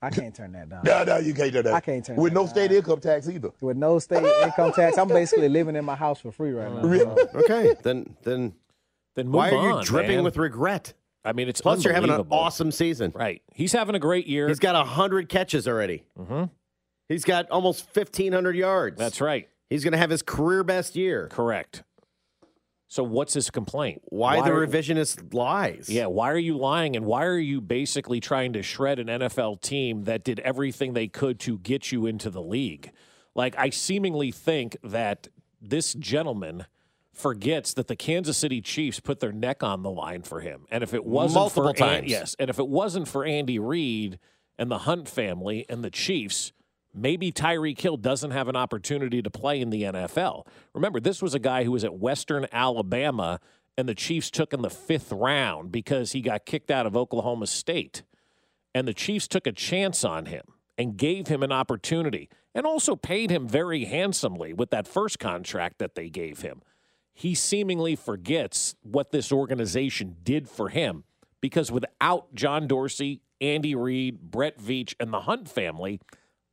I 0.00 0.08
can't 0.10 0.34
turn 0.34 0.52
that 0.52 0.70
down. 0.70 0.82
No, 0.84 1.04
no, 1.04 1.16
you 1.18 1.34
can't 1.34 1.52
do 1.52 1.62
that. 1.62 1.74
I 1.74 1.80
can't 1.80 2.04
turn 2.04 2.16
With 2.16 2.32
that 2.32 2.34
no 2.40 2.44
down. 2.46 2.54
state 2.54 2.72
income 2.72 3.00
tax 3.00 3.28
either. 3.28 3.50
With 3.60 3.76
no 3.76 3.98
state 3.98 4.24
income 4.42 4.72
tax, 4.72 4.96
I'm 4.96 5.08
basically 5.08 5.48
living 5.48 5.76
in 5.76 5.84
my 5.84 5.96
house 5.96 6.20
for 6.20 6.32
free 6.32 6.52
right 6.52 6.72
now. 6.72 6.80
Really? 6.82 7.04
bro. 7.04 7.26
okay. 7.42 7.74
Then 7.82 8.16
then 8.22 8.54
Then 9.16 9.26
move 9.26 9.34
why 9.34 9.50
are 9.50 9.68
you 9.68 9.74
on, 9.74 9.84
dripping 9.84 10.16
man. 10.16 10.24
with 10.24 10.36
regret? 10.36 10.94
I 11.22 11.34
mean, 11.34 11.48
it's 11.48 11.60
Plus, 11.60 11.84
you're 11.84 11.92
having 11.92 12.08
an 12.10 12.26
awesome 12.30 12.70
season. 12.72 13.12
Right. 13.14 13.42
He's 13.52 13.72
having 13.72 13.94
a 13.94 13.98
great 13.98 14.26
year. 14.26 14.48
He's 14.48 14.58
got 14.58 14.86
hundred 14.86 15.28
catches 15.28 15.68
already. 15.68 16.04
Mm-hmm. 16.18 16.44
He's 17.10 17.24
got 17.24 17.50
almost 17.50 17.84
1,500 17.94 18.56
yards. 18.56 18.96
That's 18.96 19.20
right. 19.20 19.48
He's 19.68 19.84
going 19.84 19.92
to 19.92 19.98
have 19.98 20.10
his 20.10 20.22
career 20.22 20.64
best 20.64 20.96
year. 20.96 21.28
Correct. 21.28 21.82
So 22.90 23.04
what's 23.04 23.34
his 23.34 23.50
complaint? 23.50 24.02
Why, 24.06 24.42
the 24.42 24.52
are- 24.52 24.66
revisionist 24.66 25.32
lies? 25.32 25.88
Yeah, 25.88 26.06
why 26.06 26.32
are 26.32 26.36
you 26.38 26.58
lying 26.58 26.96
and 26.96 27.06
why 27.06 27.24
are 27.24 27.38
you 27.38 27.60
basically 27.60 28.18
trying 28.18 28.52
to 28.54 28.62
shred 28.64 28.98
an 28.98 29.06
NFL 29.06 29.60
team 29.62 30.02
that 30.04 30.24
did 30.24 30.40
everything 30.40 30.92
they 30.92 31.06
could 31.06 31.38
to 31.40 31.58
get 31.60 31.92
you 31.92 32.06
into 32.06 32.30
the 32.30 32.42
league? 32.42 32.90
Like 33.32 33.54
I 33.56 33.70
seemingly 33.70 34.32
think 34.32 34.76
that 34.82 35.28
this 35.62 35.94
gentleman 35.94 36.66
forgets 37.12 37.74
that 37.74 37.86
the 37.86 37.94
Kansas 37.94 38.36
City 38.36 38.60
Chiefs 38.60 38.98
put 38.98 39.20
their 39.20 39.30
neck 39.32 39.62
on 39.62 39.84
the 39.84 39.90
line 39.90 40.22
for 40.22 40.40
him. 40.40 40.66
And 40.68 40.82
if 40.82 40.92
it 40.92 41.04
wasn't 41.04 41.34
Multiple 41.38 41.62
for 41.62 41.68
An- 41.70 41.74
times. 41.76 42.10
yes, 42.10 42.34
and 42.40 42.50
if 42.50 42.58
it 42.58 42.66
wasn't 42.66 43.06
for 43.06 43.24
Andy 43.24 43.60
Reid 43.60 44.18
and 44.58 44.68
the 44.68 44.78
Hunt 44.78 45.08
family 45.08 45.64
and 45.68 45.84
the 45.84 45.90
Chiefs, 45.90 46.52
maybe 46.94 47.32
Tyree 47.32 47.76
Hill 47.78 47.96
doesn't 47.96 48.30
have 48.30 48.48
an 48.48 48.56
opportunity 48.56 49.22
to 49.22 49.30
play 49.30 49.60
in 49.60 49.70
the 49.70 49.84
NFL. 49.84 50.46
Remember, 50.74 51.00
this 51.00 51.22
was 51.22 51.34
a 51.34 51.38
guy 51.38 51.64
who 51.64 51.72
was 51.72 51.84
at 51.84 51.94
Western 51.94 52.46
Alabama 52.52 53.40
and 53.76 53.88
the 53.88 53.94
Chiefs 53.94 54.30
took 54.30 54.52
in 54.52 54.62
the 54.62 54.70
fifth 54.70 55.10
round 55.12 55.72
because 55.72 56.12
he 56.12 56.20
got 56.20 56.44
kicked 56.44 56.70
out 56.70 56.86
of 56.86 56.96
Oklahoma 56.96 57.46
State. 57.46 58.02
And 58.74 58.86
the 58.86 58.94
Chiefs 58.94 59.26
took 59.26 59.46
a 59.46 59.52
chance 59.52 60.04
on 60.04 60.26
him 60.26 60.42
and 60.76 60.96
gave 60.96 61.28
him 61.28 61.42
an 61.42 61.52
opportunity 61.52 62.28
and 62.54 62.66
also 62.66 62.96
paid 62.96 63.30
him 63.30 63.48
very 63.48 63.84
handsomely 63.84 64.52
with 64.52 64.70
that 64.70 64.86
first 64.86 65.18
contract 65.18 65.78
that 65.78 65.94
they 65.94 66.08
gave 66.08 66.42
him. 66.42 66.62
He 67.12 67.34
seemingly 67.34 67.96
forgets 67.96 68.74
what 68.82 69.12
this 69.12 69.32
organization 69.32 70.16
did 70.22 70.48
for 70.48 70.68
him 70.68 71.04
because 71.40 71.70
without 71.72 72.34
John 72.34 72.66
Dorsey, 72.66 73.22
Andy 73.40 73.74
Reid, 73.74 74.20
Brett 74.30 74.58
Veach, 74.58 74.94
and 75.00 75.12
the 75.12 75.20
Hunt 75.20 75.48
family, 75.48 76.00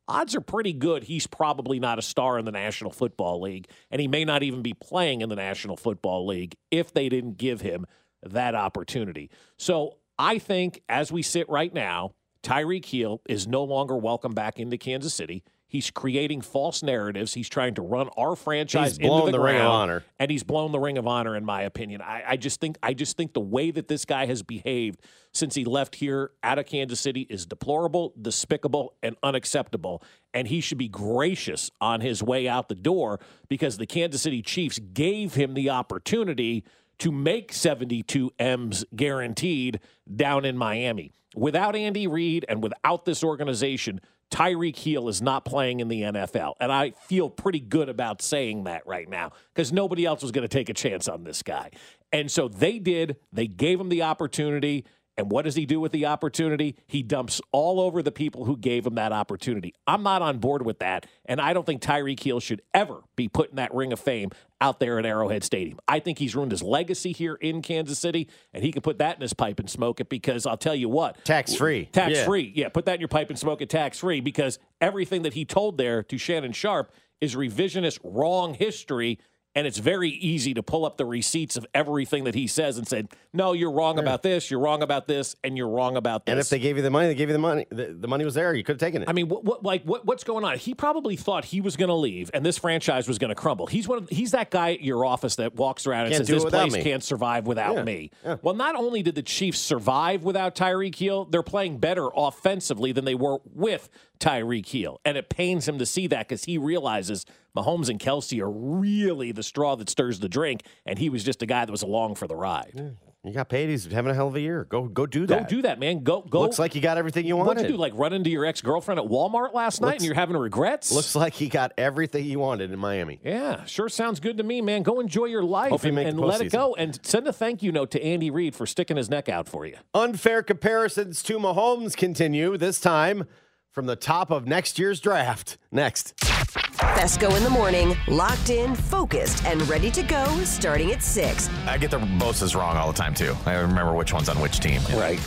odds 0.08 0.34
are 0.34 0.40
pretty 0.40 0.72
good 0.72 1.04
he's 1.04 1.26
probably 1.26 1.78
not 1.78 1.98
a 1.98 2.02
star 2.02 2.38
in 2.38 2.44
the 2.44 2.52
National 2.52 2.90
Football 2.90 3.40
League, 3.42 3.68
and 3.90 4.00
he 4.00 4.08
may 4.08 4.24
not 4.24 4.42
even 4.42 4.62
be 4.62 4.74
playing 4.74 5.20
in 5.20 5.28
the 5.28 5.36
National 5.36 5.76
Football 5.76 6.26
League 6.26 6.56
if 6.70 6.92
they 6.92 7.08
didn't 7.08 7.36
give 7.36 7.60
him 7.60 7.86
that 8.22 8.54
opportunity. 8.54 9.30
So 9.56 9.98
I 10.18 10.38
think 10.38 10.82
as 10.88 11.12
we 11.12 11.22
sit 11.22 11.48
right 11.48 11.72
now, 11.72 12.14
Tyreek 12.42 12.84
Hill 12.84 13.20
is 13.28 13.46
no 13.46 13.62
longer 13.64 13.96
welcome 13.96 14.32
back 14.32 14.58
into 14.58 14.78
Kansas 14.78 15.14
City. 15.14 15.44
He's 15.68 15.90
creating 15.90 16.40
false 16.40 16.82
narratives. 16.82 17.34
He's 17.34 17.48
trying 17.48 17.74
to 17.74 17.82
run 17.82 18.08
our 18.16 18.34
franchise 18.34 18.96
He's 18.96 18.98
blown 19.06 19.20
into 19.20 19.32
the, 19.32 19.38
the 19.38 19.44
Ring 19.44 19.56
of 19.56 19.60
ground, 19.60 19.72
Honor. 19.74 20.04
and 20.18 20.30
he's 20.30 20.42
blown 20.42 20.72
the 20.72 20.78
ring 20.78 20.96
of 20.96 21.06
honor, 21.06 21.36
in 21.36 21.44
my 21.44 21.62
opinion. 21.62 22.00
I, 22.00 22.22
I 22.26 22.36
just 22.38 22.58
think 22.58 22.78
I 22.82 22.94
just 22.94 23.18
think 23.18 23.34
the 23.34 23.40
way 23.40 23.70
that 23.70 23.86
this 23.86 24.06
guy 24.06 24.24
has 24.24 24.42
behaved 24.42 25.00
since 25.32 25.54
he 25.54 25.66
left 25.66 25.96
here 25.96 26.30
out 26.42 26.58
of 26.58 26.64
Kansas 26.64 27.00
City 27.00 27.26
is 27.28 27.44
deplorable, 27.44 28.14
despicable, 28.20 28.94
and 29.02 29.14
unacceptable. 29.22 30.02
And 30.32 30.48
he 30.48 30.62
should 30.62 30.78
be 30.78 30.88
gracious 30.88 31.70
on 31.82 32.00
his 32.00 32.22
way 32.22 32.48
out 32.48 32.68
the 32.70 32.74
door 32.74 33.20
because 33.48 33.76
the 33.76 33.86
Kansas 33.86 34.22
City 34.22 34.40
Chiefs 34.40 34.78
gave 34.78 35.34
him 35.34 35.52
the 35.52 35.68
opportunity 35.68 36.64
to 37.00 37.12
make 37.12 37.52
72 37.52 38.30
M's 38.38 38.84
guaranteed 38.96 39.80
down 40.16 40.44
in 40.46 40.56
Miami. 40.56 41.12
Without 41.36 41.76
Andy 41.76 42.06
Reid 42.06 42.44
and 42.48 42.62
without 42.62 43.04
this 43.04 43.22
organization, 43.22 44.00
Tyreek 44.30 44.76
Hill 44.76 45.08
is 45.08 45.22
not 45.22 45.44
playing 45.44 45.80
in 45.80 45.88
the 45.88 46.02
NFL. 46.02 46.54
And 46.60 46.70
I 46.70 46.90
feel 46.90 47.30
pretty 47.30 47.60
good 47.60 47.88
about 47.88 48.20
saying 48.22 48.64
that 48.64 48.86
right 48.86 49.08
now 49.08 49.32
because 49.54 49.72
nobody 49.72 50.04
else 50.04 50.22
was 50.22 50.32
going 50.32 50.42
to 50.42 50.48
take 50.48 50.68
a 50.68 50.74
chance 50.74 51.08
on 51.08 51.24
this 51.24 51.42
guy. 51.42 51.70
And 52.12 52.30
so 52.30 52.48
they 52.48 52.78
did. 52.78 53.16
They 53.32 53.46
gave 53.46 53.80
him 53.80 53.88
the 53.88 54.02
opportunity. 54.02 54.84
And 55.18 55.32
what 55.32 55.44
does 55.44 55.56
he 55.56 55.66
do 55.66 55.80
with 55.80 55.90
the 55.90 56.06
opportunity? 56.06 56.76
He 56.86 57.02
dumps 57.02 57.40
all 57.50 57.80
over 57.80 58.02
the 58.04 58.12
people 58.12 58.44
who 58.44 58.56
gave 58.56 58.86
him 58.86 58.94
that 58.94 59.10
opportunity. 59.10 59.74
I'm 59.84 60.04
not 60.04 60.22
on 60.22 60.38
board 60.38 60.64
with 60.64 60.78
that. 60.78 61.06
And 61.26 61.40
I 61.40 61.52
don't 61.52 61.66
think 61.66 61.82
Tyreek 61.82 62.22
Hill 62.22 62.38
should 62.38 62.62
ever 62.72 63.00
be 63.16 63.26
put 63.28 63.50
in 63.50 63.56
that 63.56 63.74
ring 63.74 63.92
of 63.92 63.98
fame 63.98 64.30
out 64.60 64.78
there 64.78 64.96
at 64.96 65.04
Arrowhead 65.04 65.42
Stadium. 65.42 65.80
I 65.88 65.98
think 65.98 66.18
he's 66.18 66.36
ruined 66.36 66.52
his 66.52 66.62
legacy 66.62 67.10
here 67.10 67.34
in 67.34 67.62
Kansas 67.62 67.98
City, 67.98 68.28
and 68.54 68.62
he 68.62 68.70
can 68.70 68.80
put 68.80 68.98
that 68.98 69.16
in 69.16 69.20
his 69.22 69.34
pipe 69.34 69.58
and 69.58 69.68
smoke 69.68 69.98
it 69.98 70.08
because 70.08 70.46
I'll 70.46 70.56
tell 70.56 70.74
you 70.74 70.88
what. 70.88 71.24
Tax 71.24 71.52
free. 71.52 71.86
Tax 71.86 72.14
Yeah. 72.18 72.24
free. 72.24 72.52
Yeah, 72.54 72.68
put 72.68 72.84
that 72.86 72.94
in 72.94 73.00
your 73.00 73.08
pipe 73.08 73.28
and 73.28 73.38
smoke 73.38 73.60
it 73.60 73.68
tax 73.68 73.98
free 73.98 74.20
because 74.20 74.60
everything 74.80 75.22
that 75.22 75.34
he 75.34 75.44
told 75.44 75.78
there 75.78 76.04
to 76.04 76.16
Shannon 76.16 76.52
Sharpe 76.52 76.92
is 77.20 77.34
revisionist, 77.34 77.98
wrong 78.04 78.54
history. 78.54 79.18
And 79.54 79.66
it's 79.66 79.78
very 79.78 80.10
easy 80.10 80.54
to 80.54 80.62
pull 80.62 80.84
up 80.84 80.98
the 80.98 81.04
receipts 81.04 81.56
of 81.56 81.66
everything 81.74 82.24
that 82.24 82.34
he 82.34 82.46
says 82.46 82.78
and 82.78 82.86
said, 82.86 83.08
no, 83.32 83.54
you're 83.54 83.72
wrong 83.72 83.98
about 83.98 84.22
this, 84.22 84.50
you're 84.50 84.60
wrong 84.60 84.82
about 84.82 85.08
this, 85.08 85.34
and 85.42 85.56
you're 85.56 85.68
wrong 85.68 85.96
about 85.96 86.26
this. 86.26 86.32
And 86.32 86.38
if 86.38 86.48
they 86.48 86.58
gave 86.58 86.76
you 86.76 86.82
the 86.82 86.90
money, 86.90 87.08
they 87.08 87.14
gave 87.14 87.28
you 87.28 87.32
the 87.32 87.40
money. 87.40 87.66
The, 87.70 87.96
the 87.98 88.06
money 88.06 88.24
was 88.24 88.34
there. 88.34 88.54
You 88.54 88.62
could 88.62 88.74
have 88.74 88.80
taken 88.80 89.02
it. 89.02 89.08
I 89.08 89.12
mean, 89.12 89.28
what, 89.28 89.44
what 89.44 89.64
like 89.64 89.82
what, 89.84 90.06
what's 90.06 90.22
going 90.22 90.44
on? 90.44 90.58
He 90.58 90.74
probably 90.74 91.16
thought 91.16 91.44
he 91.44 91.60
was 91.60 91.76
going 91.76 91.88
to 91.88 91.94
leave 91.94 92.30
and 92.34 92.46
this 92.46 92.58
franchise 92.58 93.08
was 93.08 93.18
going 93.18 93.30
to 93.30 93.34
crumble. 93.34 93.66
He's 93.66 93.88
one 93.88 93.98
of 93.98 94.08
he's 94.10 94.30
that 94.32 94.50
guy 94.50 94.74
at 94.74 94.82
your 94.82 95.04
office 95.04 95.36
that 95.36 95.54
walks 95.54 95.86
around 95.86 96.06
and 96.06 96.14
Can't 96.14 96.26
says 96.26 96.42
this 96.42 96.50
place 96.50 96.72
me." 96.72 96.82
can't 96.82 97.02
survive 97.02 97.46
without 97.46 97.76
Yeah, 97.76 97.82
me. 97.82 98.10
Well, 98.42 98.54
not 98.54 98.76
only 98.76 99.02
did 99.02 99.14
the 99.14 99.22
Chiefs 99.22 99.58
survive 99.58 100.22
without 100.22 100.54
Tyreek 100.54 100.94
Hill, 100.94 101.24
they're 101.24 101.42
playing 101.42 101.78
better 101.78 102.08
offensively 102.14 102.92
than 102.92 103.04
they 103.04 103.14
were 103.14 103.38
with 103.44 103.88
Tyreek 104.18 104.66
Hill, 104.68 105.00
and 105.04 105.16
it 105.16 105.28
pains 105.28 105.66
him 105.68 105.78
to 105.78 105.86
see 105.86 106.06
that 106.08 106.28
because 106.28 106.44
he 106.44 106.58
realizes 106.58 107.24
Mahomes 107.56 107.88
and 107.88 107.98
Kelce 107.98 108.40
are 108.40 108.50
really 108.50 109.32
the 109.32 109.42
straw 109.42 109.74
that 109.76 109.88
stirs 109.88 110.20
the 110.20 110.28
drink, 110.28 110.62
and 110.86 110.98
he 110.98 111.08
was 111.08 111.24
just 111.24 111.42
a 111.42 111.46
guy 111.46 111.64
that 111.64 111.72
was 111.72 111.82
along 111.82 112.14
for 112.16 112.26
the 112.26 112.36
ride. 112.36 112.94
you 113.24 113.32
got 113.32 113.48
paid. 113.48 113.68
He's 113.68 113.84
having 113.86 114.10
a 114.10 114.14
hell 114.14 114.28
of 114.28 114.36
a 114.36 114.40
year. 114.40 114.64
Go 114.64 114.84
go 114.84 115.04
do 115.06 115.26
that. 115.26 115.42
Go 115.42 115.56
do 115.56 115.62
that, 115.62 115.78
man. 115.80 116.02
Go 116.04 116.22
go. 116.22 116.40
Looks 116.40 116.58
like 116.58 116.74
you 116.74 116.80
got 116.80 116.98
everything 116.98 117.26
you 117.26 117.36
wanted. 117.36 117.48
What'd 117.48 117.64
you 117.64 117.70
do? 117.72 117.76
Like 117.76 117.92
run 117.96 118.12
into 118.12 118.30
your 118.30 118.44
ex 118.44 118.60
girlfriend 118.60 119.00
at 119.00 119.06
Walmart 119.06 119.54
last 119.54 119.80
night, 119.80 119.88
Looks- 119.88 119.96
and 119.98 120.06
you're 120.06 120.14
having 120.14 120.36
regrets? 120.36 120.92
Looks 120.92 121.14
like 121.16 121.34
he 121.34 121.48
got 121.48 121.72
everything 121.76 122.24
he 122.24 122.36
wanted 122.36 122.70
in 122.70 122.78
Miami. 122.78 123.20
Yeah, 123.24 123.64
sure 123.64 123.88
sounds 123.88 124.20
good 124.20 124.36
to 124.38 124.44
me, 124.44 124.60
man. 124.60 124.82
Go 124.82 125.00
enjoy 125.00 125.26
your 125.26 125.42
life 125.42 125.70
Hope 125.70 125.84
and, 125.84 125.98
the 125.98 126.02
and 126.06 126.20
let 126.20 126.40
it 126.40 126.52
go. 126.52 126.74
And 126.76 126.98
send 127.04 127.26
a 127.26 127.32
thank 127.32 127.62
you 127.62 127.72
note 127.72 127.90
to 127.92 128.02
Andy 128.02 128.30
Reid 128.30 128.54
for 128.54 128.66
sticking 128.66 128.96
his 128.96 129.10
neck 129.10 129.28
out 129.28 129.48
for 129.48 129.66
you. 129.66 129.76
Unfair 129.94 130.42
comparisons 130.42 131.22
to 131.24 131.38
Mahomes 131.38 131.96
continue, 131.96 132.56
this 132.56 132.80
time 132.80 133.26
from 133.72 133.86
the 133.86 133.96
top 133.96 134.30
of 134.30 134.46
next 134.46 134.78
year's 134.78 135.00
draft. 135.00 135.58
Next. 135.70 136.14
Fescoe 136.18 137.34
in 137.36 137.44
the 137.44 137.50
morning, 137.50 137.96
locked 138.08 138.50
in, 138.50 138.74
focused, 138.74 139.44
and 139.44 139.66
ready 139.68 139.90
to 139.90 140.02
go 140.02 140.26
starting 140.44 140.92
at 140.92 141.02
6. 141.02 141.50
I 141.66 141.78
get 141.78 141.90
the 141.90 141.98
Bosa's 141.98 142.54
wrong 142.54 142.76
all 142.76 142.90
the 142.90 142.96
time 142.98 143.14
too. 143.14 143.36
I 143.46 143.54
remember 143.54 143.94
which 143.94 144.12
one's 144.12 144.28
on 144.28 144.40
which 144.40 144.60
team. 144.60 144.80
Right. 144.94 145.20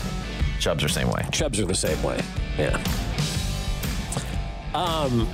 Chubbs 0.60 0.84
are 0.84 0.88
the 0.88 0.94
same 0.94 1.10
way. 1.10 1.26
Chubs 1.32 1.60
are 1.60 1.66
the 1.66 1.76
same 1.76 2.02
way. 2.04 2.22
Yeah. 2.58 2.82
Um, 4.74 5.28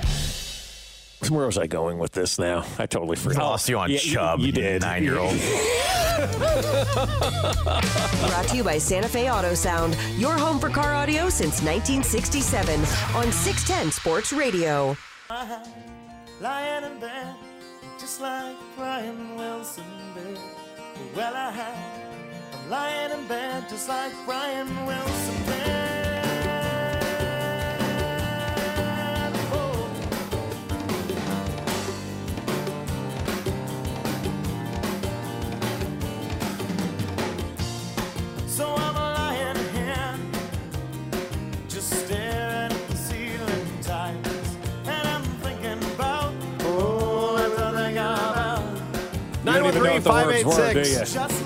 where 1.30 1.46
was 1.46 1.58
I 1.58 1.66
going 1.66 1.98
with 1.98 2.12
this 2.12 2.38
now? 2.38 2.64
I 2.78 2.86
totally 2.86 3.16
forgot. 3.16 3.42
I 3.42 3.44
Lost 3.46 3.68
you 3.68 3.78
on 3.78 3.90
Yeah, 3.90 3.98
Chubb, 3.98 4.40
You, 4.40 4.52
did. 4.52 4.82
nine-year-old. 4.82 5.34
Brought 8.28 8.46
to 8.48 8.56
you 8.56 8.64
by 8.64 8.78
Santa 8.78 9.08
Fe 9.08 9.30
Auto 9.30 9.54
Sound, 9.54 9.96
your 10.16 10.32
home 10.36 10.58
for 10.58 10.68
car 10.68 10.94
audio 10.94 11.28
since 11.28 11.62
1967 11.62 12.80
on 13.16 13.32
610 13.32 13.90
Sports 13.92 14.32
Radio. 14.32 14.96
Uh-huh. 15.30 15.64
Lying 16.40 16.84
in 16.84 17.00
bed, 17.00 17.34
just 17.98 18.20
like 18.20 18.56
Brian 18.76 19.36
Wilson 19.36 19.84
did. 20.14 20.38
Well, 21.14 21.34
I 21.34 21.50
had. 21.50 21.74
I'm 22.54 22.70
lying 22.70 23.12
in 23.20 23.26
bed, 23.28 23.68
just 23.68 23.88
like 23.88 24.12
Brian 24.24 24.86
Wilson 24.86 25.34
did. 25.46 25.87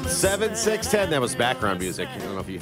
7610. 0.06 1.10
That 1.10 1.20
was 1.20 1.34
background 1.34 1.80
music. 1.80 2.08
I 2.08 2.18
don't 2.18 2.34
know 2.34 2.40
if 2.40 2.48
you. 2.48 2.60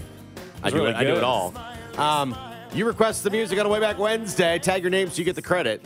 I 0.63 0.69
It's 0.69 0.75
do 0.75 0.79
really 0.81 0.91
it. 0.91 0.97
I 0.97 1.05
do 1.05 1.15
it 1.17 1.23
all. 1.25 1.55
Um, 1.97 2.37
you 2.75 2.87
request 2.87 3.25
the 3.25 3.31
music 3.31 3.59
on 3.59 3.67
a 3.67 3.69
way 3.69 3.81
back 3.81 3.99
Wednesday. 3.99 4.59
Tag 4.59 4.83
your 4.83 4.91
name 4.91 5.11
so 5.11 5.19
you 5.19 5.25
get 5.25 5.37
the 5.37 5.43
credit. 5.43 5.85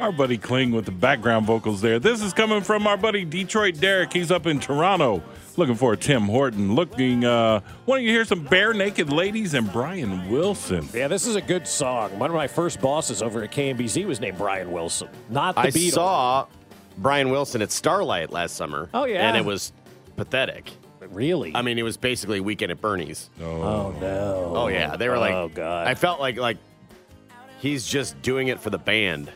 Our 0.00 0.10
buddy 0.10 0.38
Kling 0.38 0.72
with 0.72 0.86
the 0.86 0.90
background 0.90 1.46
vocals 1.46 1.80
there. 1.80 2.00
This 2.00 2.20
is 2.20 2.32
coming 2.32 2.62
from 2.62 2.86
our 2.86 2.96
buddy 2.96 3.24
Detroit 3.24 3.78
Derek. 3.78 4.12
He's 4.12 4.32
up 4.32 4.46
in 4.46 4.58
Toronto 4.58 5.22
looking 5.56 5.76
for 5.76 5.94
Tim 5.94 6.22
Horton. 6.22 6.74
Looking, 6.74 7.24
uh, 7.24 7.60
wanting 7.86 8.06
to 8.06 8.10
hear 8.12 8.24
some 8.24 8.44
Barenaked 8.44 9.12
Ladies 9.12 9.54
and 9.54 9.72
Brian 9.72 10.28
Wilson. 10.30 10.88
Yeah, 10.92 11.06
this 11.06 11.28
is 11.28 11.36
a 11.36 11.40
good 11.40 11.66
song. 11.68 12.18
One 12.18 12.28
of 12.30 12.34
my 12.34 12.48
first 12.48 12.80
bosses 12.80 13.22
over 13.22 13.44
at 13.44 13.52
KMBZ 13.52 14.04
was 14.06 14.20
named 14.20 14.36
Brian 14.38 14.72
Wilson, 14.72 15.08
not 15.30 15.54
the 15.54 15.60
I 15.62 15.66
Beatles. 15.70 15.92
saw 15.92 16.46
Brian 16.98 17.30
Wilson 17.30 17.62
at 17.62 17.72
Starlight 17.72 18.30
last 18.30 18.56
summer. 18.56 18.88
Oh, 18.94 19.04
yeah? 19.04 19.28
and 19.28 19.36
it 19.36 19.44
was 19.44 19.72
pathetic. 20.16 20.70
Really? 21.10 21.52
I 21.54 21.62
mean, 21.62 21.78
it 21.78 21.82
was 21.82 21.96
basically 21.96 22.40
Weekend 22.40 22.72
at 22.72 22.80
Bernie's. 22.80 23.30
Oh, 23.40 23.44
oh 23.44 23.94
no. 24.00 24.52
Oh 24.56 24.68
yeah, 24.68 24.96
they 24.96 25.08
were 25.08 25.18
like. 25.18 25.34
Oh 25.34 25.48
god. 25.48 25.86
I 25.86 25.94
felt 25.94 26.18
like 26.18 26.36
like 26.38 26.56
he's 27.60 27.86
just 27.86 28.20
doing 28.22 28.48
it 28.48 28.58
for 28.58 28.70
the 28.70 28.78
band 28.78 29.30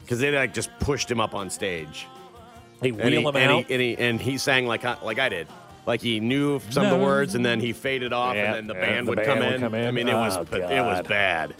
because 0.00 0.18
they 0.18 0.30
like 0.32 0.52
just 0.52 0.70
pushed 0.80 1.10
him 1.10 1.20
up 1.20 1.34
on 1.34 1.50
stage. 1.50 2.06
They 2.80 2.88
and 2.90 2.98
wheel 2.98 3.06
he, 3.08 3.16
him 3.16 3.36
and 3.36 3.52
out. 3.52 3.66
He, 3.66 3.72
and, 3.74 3.82
he, 3.82 3.96
and 3.96 4.20
he 4.20 4.38
sang 4.38 4.66
like 4.66 4.84
I- 4.84 4.98
like 5.02 5.18
I 5.18 5.28
did. 5.28 5.46
Like 5.86 6.00
he 6.00 6.20
knew 6.20 6.60
some 6.70 6.84
of 6.84 6.90
the 6.90 6.98
words 6.98 7.34
and 7.34 7.44
then 7.44 7.58
he 7.58 7.72
faded 7.72 8.12
off 8.12 8.34
Yeah, 8.36 8.54
and 8.54 8.54
then 8.54 8.66
the 8.66 8.74
yeah, 8.74 8.80
band 8.94 9.06
the 9.06 9.10
would, 9.10 9.16
band 9.16 9.28
come, 9.28 9.38
would 9.38 9.54
in. 9.54 9.60
come 9.60 9.74
in. 9.74 9.86
I 9.86 9.90
mean, 9.90 10.08
it 10.08 10.14
was 10.14 10.36
Oh, 10.36 10.42
it 10.42 10.80
was 10.84 11.06
bad. 11.06 11.54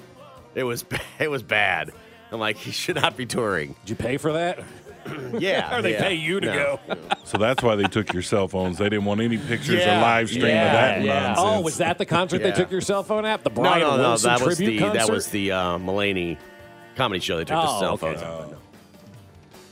It 0.55 0.64
was 0.64 0.85
it 1.18 1.31
was 1.31 1.42
bad. 1.42 1.92
I'm 2.31 2.40
like 2.40 2.57
he 2.57 2.70
should 2.70 2.96
not 2.96 3.16
be 3.16 3.25
touring. 3.27 3.77
Did 3.85 3.90
you 3.90 3.96
pay 3.96 4.16
for 4.16 4.33
that? 4.33 4.59
Yeah, 5.38 5.77
or 5.77 5.83
they 5.83 5.93
yeah. 5.93 6.03
pay 6.03 6.15
you 6.15 6.41
to 6.41 6.47
No. 6.47 6.81
go? 6.88 6.97
So 7.25 7.38
that's 7.38 7.62
why 7.62 7.75
they 7.77 7.85
took 7.85 8.12
your 8.12 8.23
cell 8.23 8.49
phones. 8.49 8.79
They 8.79 8.85
didn't 8.88 9.05
want 9.05 9.21
any 9.21 9.38
pictures 9.38 9.81
Yeah, 9.81 9.99
or 9.99 10.03
live 10.03 10.29
stream 10.29 10.45
of 10.45 10.51
that 10.51 11.03
nonsense. 11.03 11.38
Oh, 11.41 11.61
was 11.61 11.79
that 11.79 11.99
the 11.99 12.07
concert 12.07 12.41
Yeah. 12.41 12.51
they 12.51 12.57
took 12.57 12.71
your 12.71 12.81
cell 12.81 13.03
phone 13.03 13.25
at? 13.25 13.43
The 13.45 13.51
No, 13.51 13.62
Brian 13.62 13.81
no, 13.81 13.97
no. 13.97 14.03
Wilson 14.03 14.31
That 14.31 14.41
was 14.43 14.57
tribute 14.59 14.79
the 14.79 14.85
concert. 14.85 14.99
that 15.07 15.11
was 15.12 15.29
the 15.29 15.53
uh, 15.53 15.79
Mulaney 15.79 16.37
comedy 16.97 17.21
show. 17.21 17.37
They 17.38 17.45
took 17.45 17.57
the 17.57 17.69
Oh, 17.69 17.81
cell 17.81 17.93
okay. 17.95 18.07
phones. 18.15 18.23
out. 18.23 18.59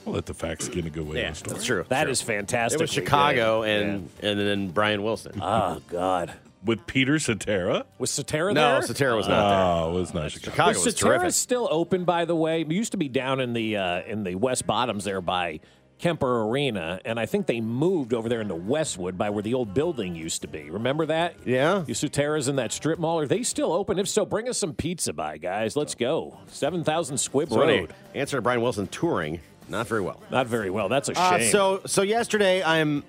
We'll 0.04 0.14
let 0.14 0.26
the 0.26 0.34
facts 0.34 0.66
get 0.68 0.86
a 0.86 0.90
good 0.90 1.06
way 1.06 1.18
Yeah, 1.20 1.30
the 1.30 1.34
story. 1.36 1.54
that's 1.54 1.64
true. 1.66 1.84
That 1.88 2.02
True. 2.04 2.12
is 2.12 2.22
fantastic. 2.22 2.80
It 2.80 2.82
was 2.82 2.90
Chicago 2.90 3.62
and 3.62 4.08
and 4.22 4.40
then 4.40 4.68
Brian 4.70 5.02
Wilson. 5.02 5.38
Oh 5.42 5.80
God. 5.88 6.32
With 6.64 6.86
Peter 6.86 7.18
Cetera? 7.18 7.86
Was 7.98 8.10
Cetera 8.10 8.52
No, 8.52 8.72
there? 8.72 8.82
Cetera 8.82 9.16
was 9.16 9.26
not 9.28 9.48
there. 9.50 9.58
Oh, 9.58 9.96
it 9.96 10.00
was 10.00 10.12
not 10.14 10.30
Chicago. 10.30 10.50
Chicago 10.50 10.70
Is 10.78 10.84
was 10.84 10.94
Satara 10.94 11.00
terrific. 11.18 11.32
still 11.32 11.68
open, 11.70 12.04
by 12.04 12.26
the 12.26 12.36
way? 12.36 12.60
It 12.60 12.70
used 12.70 12.92
to 12.92 12.98
be 12.98 13.08
down 13.08 13.40
in 13.40 13.54
the 13.54 13.76
uh, 13.78 14.02
in 14.02 14.24
the 14.24 14.34
West 14.34 14.66
Bottoms 14.66 15.04
there 15.04 15.22
by 15.22 15.60
Kemper 15.98 16.42
Arena, 16.48 17.00
and 17.04 17.18
I 17.20 17.24
think 17.26 17.46
they 17.46 17.60
moved 17.62 18.12
over 18.14 18.28
there 18.28 18.40
into 18.42 18.54
Westwood 18.54 19.16
by 19.16 19.30
where 19.30 19.42
the 19.42 19.54
old 19.54 19.72
building 19.74 20.14
used 20.14 20.42
to 20.42 20.48
be. 20.48 20.68
Remember 20.70 21.06
that? 21.06 21.34
Yeah. 21.46 21.84
You 21.86 21.94
Sutera's 21.94 22.48
in 22.48 22.56
that 22.56 22.72
strip 22.72 22.98
mall. 22.98 23.18
Are 23.20 23.26
they 23.26 23.42
still 23.42 23.72
open? 23.72 23.98
If 23.98 24.08
so, 24.08 24.26
bring 24.26 24.48
us 24.48 24.58
some 24.58 24.74
pizza 24.74 25.12
by, 25.14 25.38
guys. 25.38 25.76
Let's 25.76 25.94
go. 25.94 26.38
Seven 26.48 26.84
thousand 26.84 27.16
Squibb 27.16 27.48
So 27.50 27.62
anyway, 27.62 27.80
Road. 27.80 27.94
answer 28.14 28.36
to 28.36 28.42
Brian 28.42 28.60
Wilson 28.60 28.86
touring 28.88 29.40
not 29.68 29.86
very 29.86 30.00
well. 30.00 30.20
Not 30.30 30.46
very 30.46 30.68
well. 30.68 30.88
That's 30.90 31.08
a 31.08 31.18
Uh, 31.18 31.38
shame. 31.38 31.50
so 31.50 31.80
so 31.86 32.02
yesterday 32.02 32.62
I'm 32.62 33.02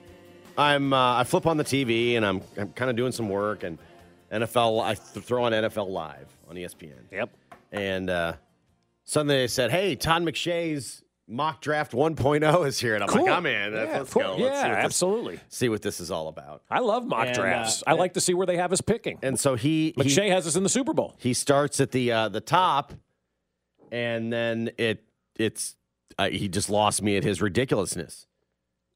I'm 0.58 0.94
uh, 0.94 1.18
I 1.18 1.24
flip 1.24 1.46
on 1.48 1.58
the 1.58 1.64
TV 1.64 2.16
and 2.18 2.26
I'm 2.26 2.42
I'm 2.58 2.72
kind 2.74 2.90
of 2.90 2.96
doing 2.98 3.12
some 3.12 3.30
work 3.30 3.64
and 3.64 3.78
NFL. 4.32 4.82
I 4.84 4.94
th- 4.96 5.26
throw 5.26 5.44
on 5.46 5.52
NFL 5.52 5.90
Live 5.90 6.28
on 6.50 6.56
ESPN. 6.56 6.94
Yep. 7.12 7.30
And 7.72 8.10
uh, 8.10 8.34
suddenly 9.04 9.38
they 9.38 9.48
said, 9.48 9.72
"Hey, 9.72 9.96
Todd 9.96 10.24
McShay's 10.24 11.04
mock 11.28 11.62
draft 11.62 11.94
1.0 11.94 12.68
is 12.68 12.80
here," 12.80 12.96
and 12.96 13.04
I'm 13.04 13.10
Cool. 13.10 13.24
like, 13.26 13.32
"I'm 13.34 13.46
in. 13.46 13.74
Yeah, 13.74 13.80
Let's 14.00 14.14
cool. 14.14 14.22
go. 14.22 14.30
Let's 14.36 14.42
Yeah, 14.42 14.64
see 14.64 14.70
this- 14.70 14.86
absolutely. 14.86 15.40
see 15.50 15.70
what 15.70 15.82
this 15.82 16.00
is 16.00 16.12
all 16.12 16.28
about." 16.28 16.64
I 16.70 16.80
love 16.80 17.06
mock 17.06 17.28
And, 17.28 17.36
drafts. 17.36 17.82
uh, 17.88 17.92
I 17.92 17.94
like 17.94 18.14
to 18.14 18.22
see 18.22 18.34
where 18.34 18.46
they 18.48 18.58
have 18.58 18.74
us 18.74 18.82
picking. 18.82 19.20
And 19.22 19.40
so 19.40 19.56
he, 19.56 19.94
he 19.96 20.04
McShay 20.04 20.30
has 20.30 20.46
us 20.48 20.56
in 20.56 20.64
the 20.64 20.70
Super 20.70 20.94
Bowl. 20.94 21.16
He 21.20 21.34
starts 21.34 21.80
at 21.80 21.92
the 21.92 22.12
uh, 22.12 22.30
the 22.30 22.42
top, 22.42 22.94
and 23.92 24.32
then 24.32 24.72
it 24.78 25.04
it's 25.38 25.76
uh, 26.20 26.30
he 26.30 26.48
just 26.50 26.70
lost 26.70 27.02
me 27.02 27.16
at 27.18 27.24
his 27.24 27.42
ridiculousness. 27.42 28.28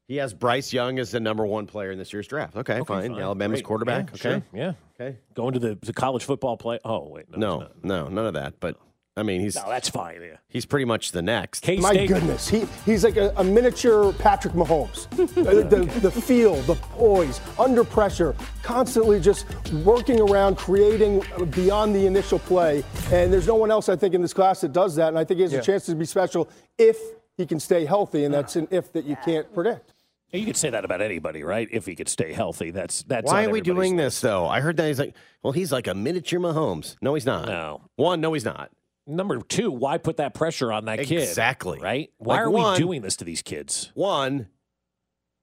He 0.08 0.16
has 0.16 0.32
Bryce 0.32 0.72
Young 0.72 0.98
as 1.00 1.10
the 1.10 1.18
number 1.20 1.44
one 1.44 1.66
player 1.66 1.90
in 1.90 1.98
this 1.98 2.12
year's 2.12 2.28
draft. 2.28 2.56
Okay, 2.56 2.80
fine. 2.86 3.12
Alabama's 3.18 3.58
Great. 3.58 3.64
quarterback. 3.64 4.06
Yeah, 4.08 4.14
okay, 4.14 4.18
sure. 4.20 4.42
Yeah. 4.52 4.72
Okay. 5.00 5.18
Going 5.34 5.52
to 5.54 5.58
the, 5.58 5.76
the 5.82 5.92
college 5.92 6.22
football 6.24 6.56
play. 6.56 6.78
Oh, 6.84 7.08
wait. 7.08 7.26
No. 7.36 7.58
No, 7.60 7.68
no, 7.82 8.08
none 8.08 8.26
of 8.26 8.34
that. 8.34 8.60
But 8.60 8.76
I 9.16 9.24
mean, 9.24 9.40
he's 9.40 9.56
No, 9.56 9.64
that's 9.68 9.88
fine. 9.88 10.20
Yeah. 10.22 10.36
he's 10.48 10.64
pretty 10.64 10.84
much 10.84 11.10
the 11.10 11.22
next. 11.22 11.66
My 11.66 12.06
goodness, 12.06 12.48
he, 12.48 12.66
he's 12.84 13.02
like 13.02 13.16
a, 13.16 13.32
a 13.36 13.42
miniature 13.42 14.12
Patrick 14.12 14.52
Mahomes. 14.54 15.08
the, 15.34 15.62
the, 15.64 16.00
the 16.00 16.10
feel, 16.10 16.54
the 16.62 16.74
poise, 16.76 17.40
under 17.58 17.82
pressure, 17.82 18.36
constantly 18.62 19.18
just 19.18 19.46
working 19.72 20.20
around, 20.20 20.56
creating 20.56 21.24
beyond 21.50 21.94
the 21.96 22.06
initial 22.06 22.38
play. 22.38 22.84
And 23.10 23.32
there's 23.32 23.46
no 23.48 23.56
one 23.56 23.70
else, 23.72 23.88
I 23.88 23.96
think, 23.96 24.14
in 24.14 24.22
this 24.22 24.34
class 24.34 24.60
that 24.60 24.72
does 24.72 24.94
that. 24.96 25.08
And 25.08 25.18
I 25.18 25.24
think 25.24 25.38
he 25.38 25.42
has 25.42 25.52
Yeah. 25.52 25.58
a 25.60 25.62
chance 25.62 25.86
to 25.86 25.94
be 25.96 26.04
special 26.04 26.48
if 26.78 26.96
he 27.36 27.44
can 27.44 27.58
stay 27.58 27.86
healthy. 27.86 28.24
And 28.24 28.32
that's 28.32 28.54
an 28.54 28.68
if 28.70 28.92
that 28.92 29.04
you 29.04 29.16
can't 29.24 29.52
predict. 29.52 29.94
You 30.32 30.44
could 30.44 30.56
say 30.56 30.70
that 30.70 30.84
about 30.84 31.00
anybody, 31.00 31.42
right? 31.44 31.68
If 31.70 31.86
he 31.86 31.94
could 31.94 32.08
stay 32.08 32.32
healthy, 32.32 32.70
that's 32.70 33.02
that's. 33.04 33.26
Why 33.26 33.44
are 33.44 33.50
we 33.50 33.60
doing 33.60 33.96
this 33.96 34.20
though? 34.20 34.46
I 34.46 34.60
heard 34.60 34.76
that 34.78 34.86
he's 34.88 34.98
like, 34.98 35.14
well, 35.42 35.52
he's 35.52 35.70
like 35.72 35.86
a 35.86 35.94
miniature 35.94 36.40
Mahomes. 36.40 36.96
No, 37.00 37.14
he's 37.14 37.24
not. 37.26 37.46
No. 37.46 37.82
One, 37.96 38.20
no, 38.20 38.32
he's 38.32 38.44
not. 38.44 38.70
Number 39.06 39.40
two, 39.40 39.70
why 39.70 39.98
put 39.98 40.16
that 40.16 40.34
pressure 40.34 40.72
on 40.72 40.86
that 40.86 40.98
kid? 41.04 41.22
Exactly. 41.22 41.78
Right? 41.78 42.10
Why 42.18 42.34
Like 42.36 42.42
are 42.46 42.50
one- 42.50 42.72
we 42.72 42.78
doing 42.78 43.02
this 43.02 43.16
to 43.16 43.24
these 43.24 43.40
kids? 43.40 43.92
One, 43.94 44.48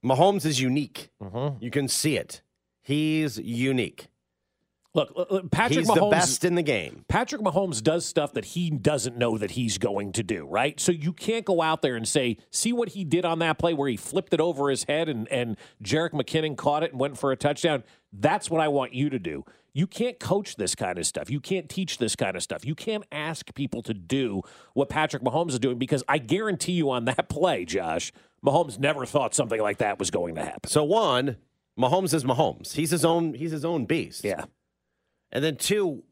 Mahomes 0.04 0.44
is 0.44 0.60
unique. 0.60 1.10
Mm-hmm. 1.22 1.62
You 1.64 1.70
can 1.70 1.88
see 1.88 2.16
it. 2.18 2.42
He's 2.82 3.38
unique. 3.38 4.08
Look, 4.94 5.50
Patrick 5.50 5.80
he's 5.80 5.88
Mahomes. 5.88 5.94
the 5.96 6.10
best 6.10 6.44
in 6.44 6.54
the 6.54 6.62
game. 6.62 7.04
Patrick 7.08 7.42
Mahomes 7.42 7.82
does 7.82 8.06
stuff 8.06 8.32
that 8.34 8.44
he 8.44 8.70
doesn't 8.70 9.16
know 9.18 9.36
that 9.36 9.52
he's 9.52 9.76
going 9.76 10.12
to 10.12 10.22
do, 10.22 10.46
right? 10.46 10.78
So 10.78 10.92
you 10.92 11.12
can't 11.12 11.44
go 11.44 11.60
out 11.62 11.82
there 11.82 11.96
and 11.96 12.06
say, 12.06 12.36
see 12.50 12.72
what 12.72 12.90
he 12.90 13.02
did 13.02 13.24
on 13.24 13.40
that 13.40 13.58
play 13.58 13.74
where 13.74 13.88
he 13.88 13.96
flipped 13.96 14.32
it 14.32 14.40
over 14.40 14.70
his 14.70 14.84
head 14.84 15.08
and, 15.08 15.26
and 15.28 15.56
Jerick 15.82 16.12
McKinnon 16.12 16.56
caught 16.56 16.84
it 16.84 16.92
and 16.92 17.00
went 17.00 17.18
for 17.18 17.32
a 17.32 17.36
touchdown. 17.36 17.82
That's 18.12 18.48
what 18.48 18.60
I 18.60 18.68
want 18.68 18.94
you 18.94 19.10
to 19.10 19.18
do. 19.18 19.44
You 19.72 19.88
can't 19.88 20.20
coach 20.20 20.54
this 20.54 20.76
kind 20.76 20.96
of 20.96 21.06
stuff. 21.06 21.28
You 21.28 21.40
can't 21.40 21.68
teach 21.68 21.98
this 21.98 22.14
kind 22.14 22.36
of 22.36 22.44
stuff. 22.44 22.64
You 22.64 22.76
can't 22.76 23.04
ask 23.10 23.52
people 23.54 23.82
to 23.82 23.94
do 23.94 24.42
what 24.74 24.88
Patrick 24.88 25.24
Mahomes 25.24 25.50
is 25.50 25.58
doing 25.58 25.78
because 25.78 26.04
I 26.08 26.18
guarantee 26.18 26.72
you 26.72 26.90
on 26.90 27.04
that 27.06 27.28
play, 27.28 27.64
Josh, 27.64 28.12
Mahomes 28.46 28.78
never 28.78 29.04
thought 29.06 29.34
something 29.34 29.60
like 29.60 29.78
that 29.78 29.98
was 29.98 30.12
going 30.12 30.36
to 30.36 30.44
happen. 30.44 30.70
So 30.70 30.84
one, 30.84 31.38
Mahomes 31.76 32.14
is 32.14 32.22
Mahomes. 32.22 32.74
He's 32.74 32.92
his 32.92 33.04
own. 33.04 33.34
He's 33.34 33.50
his 33.50 33.64
own 33.64 33.86
beast. 33.86 34.22
Yeah. 34.22 34.44
And 35.34 35.42
then 35.44 35.56
two, 35.56 36.04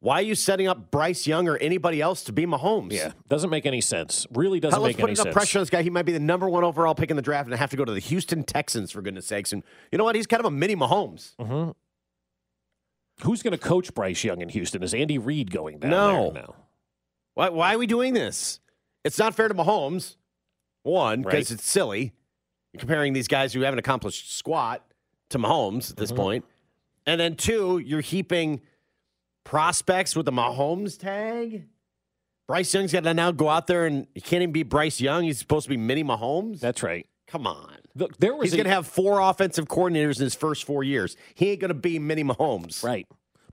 why 0.00 0.20
are 0.20 0.22
you 0.22 0.34
setting 0.34 0.66
up 0.66 0.90
Bryce 0.90 1.26
Young 1.26 1.46
or 1.46 1.58
anybody 1.58 2.00
else 2.00 2.24
to 2.24 2.32
be 2.32 2.46
Mahomes? 2.46 2.92
Yeah, 2.92 3.12
doesn't 3.28 3.50
make 3.50 3.66
any 3.66 3.82
sense. 3.82 4.26
Really 4.32 4.58
doesn't 4.58 4.80
let's 4.80 4.90
make 4.92 4.96
put 4.96 5.10
any 5.10 5.12
enough 5.12 5.24
sense. 5.24 5.34
pressure 5.34 5.58
on 5.58 5.62
this 5.62 5.70
guy. 5.70 5.82
He 5.82 5.90
might 5.90 6.06
be 6.06 6.12
the 6.12 6.18
number 6.20 6.48
one 6.48 6.64
overall 6.64 6.94
pick 6.94 7.10
in 7.10 7.16
the 7.16 7.22
draft 7.22 7.48
and 7.50 7.58
have 7.58 7.70
to 7.70 7.76
go 7.76 7.84
to 7.84 7.92
the 7.92 8.00
Houston 8.00 8.42
Texans 8.42 8.90
for 8.90 9.02
goodness 9.02 9.26
sakes. 9.26 9.52
And 9.52 9.62
you 9.92 9.98
know 9.98 10.04
what? 10.04 10.16
He's 10.16 10.26
kind 10.26 10.40
of 10.40 10.46
a 10.46 10.50
mini 10.50 10.74
Mahomes. 10.74 11.36
Mm-hmm. 11.36 11.72
Who's 13.26 13.42
going 13.42 13.52
to 13.52 13.58
coach 13.58 13.92
Bryce 13.92 14.24
Young 14.24 14.40
in 14.40 14.48
Houston? 14.48 14.82
Is 14.82 14.94
Andy 14.94 15.18
Reid 15.18 15.50
going 15.50 15.78
down 15.78 15.90
No. 15.90 16.30
there 16.32 16.42
now? 16.42 16.54
Why, 17.34 17.48
why 17.50 17.74
are 17.74 17.78
we 17.78 17.86
doing 17.86 18.14
this? 18.14 18.60
It's 19.04 19.18
not 19.18 19.34
fair 19.34 19.48
to 19.48 19.54
Mahomes. 19.54 20.16
One, 20.82 21.20
because 21.20 21.34
Right. 21.34 21.50
it's 21.50 21.64
silly. 21.66 22.14
You're 22.72 22.80
comparing 22.80 23.12
these 23.12 23.28
guys 23.28 23.52
who 23.52 23.60
haven't 23.60 23.78
accomplished 23.78 24.34
squat 24.36 24.82
to 25.28 25.38
Mahomes 25.38 25.90
at 25.90 25.96
this 25.98 26.12
Mhm. 26.12 26.16
point. 26.16 26.44
And 27.10 27.20
then 27.20 27.34
two, 27.34 27.78
you're 27.78 28.02
heaping 28.02 28.60
prospects 29.42 30.14
with 30.14 30.26
the 30.26 30.32
Mahomes 30.32 30.96
tag. 30.96 31.64
Bryce 32.46 32.72
Young's 32.72 32.92
got 32.92 33.02
to 33.02 33.12
now 33.14 33.32
go 33.32 33.48
out 33.48 33.66
there 33.66 33.84
and 33.86 34.06
he 34.14 34.20
can't 34.20 34.42
even 34.42 34.52
be 34.52 34.62
Bryce 34.62 35.00
Young. 35.00 35.24
He's 35.24 35.40
supposed 35.40 35.64
to 35.64 35.70
be 35.70 35.76
mini 35.76 36.04
Mahomes. 36.04 36.60
That's 36.60 36.84
right. 36.84 37.06
Come 37.26 37.48
on. 37.48 37.78
Look, 37.96 38.16
there 38.18 38.34
was 38.36 38.44
He's 38.46 38.52
a- 38.54 38.56
going 38.58 38.66
to 38.68 38.72
have 38.72 38.86
four 38.86 39.18
offensive 39.18 39.66
coordinators 39.66 40.18
in 40.18 40.22
his 40.24 40.36
first 40.36 40.62
four 40.64 40.84
years. 40.84 41.16
He 41.34 41.50
ain't 41.50 41.60
going 41.60 41.70
to 41.70 41.74
be 41.74 41.98
mini 41.98 42.22
Mahomes. 42.22 42.84
Right. 42.84 43.08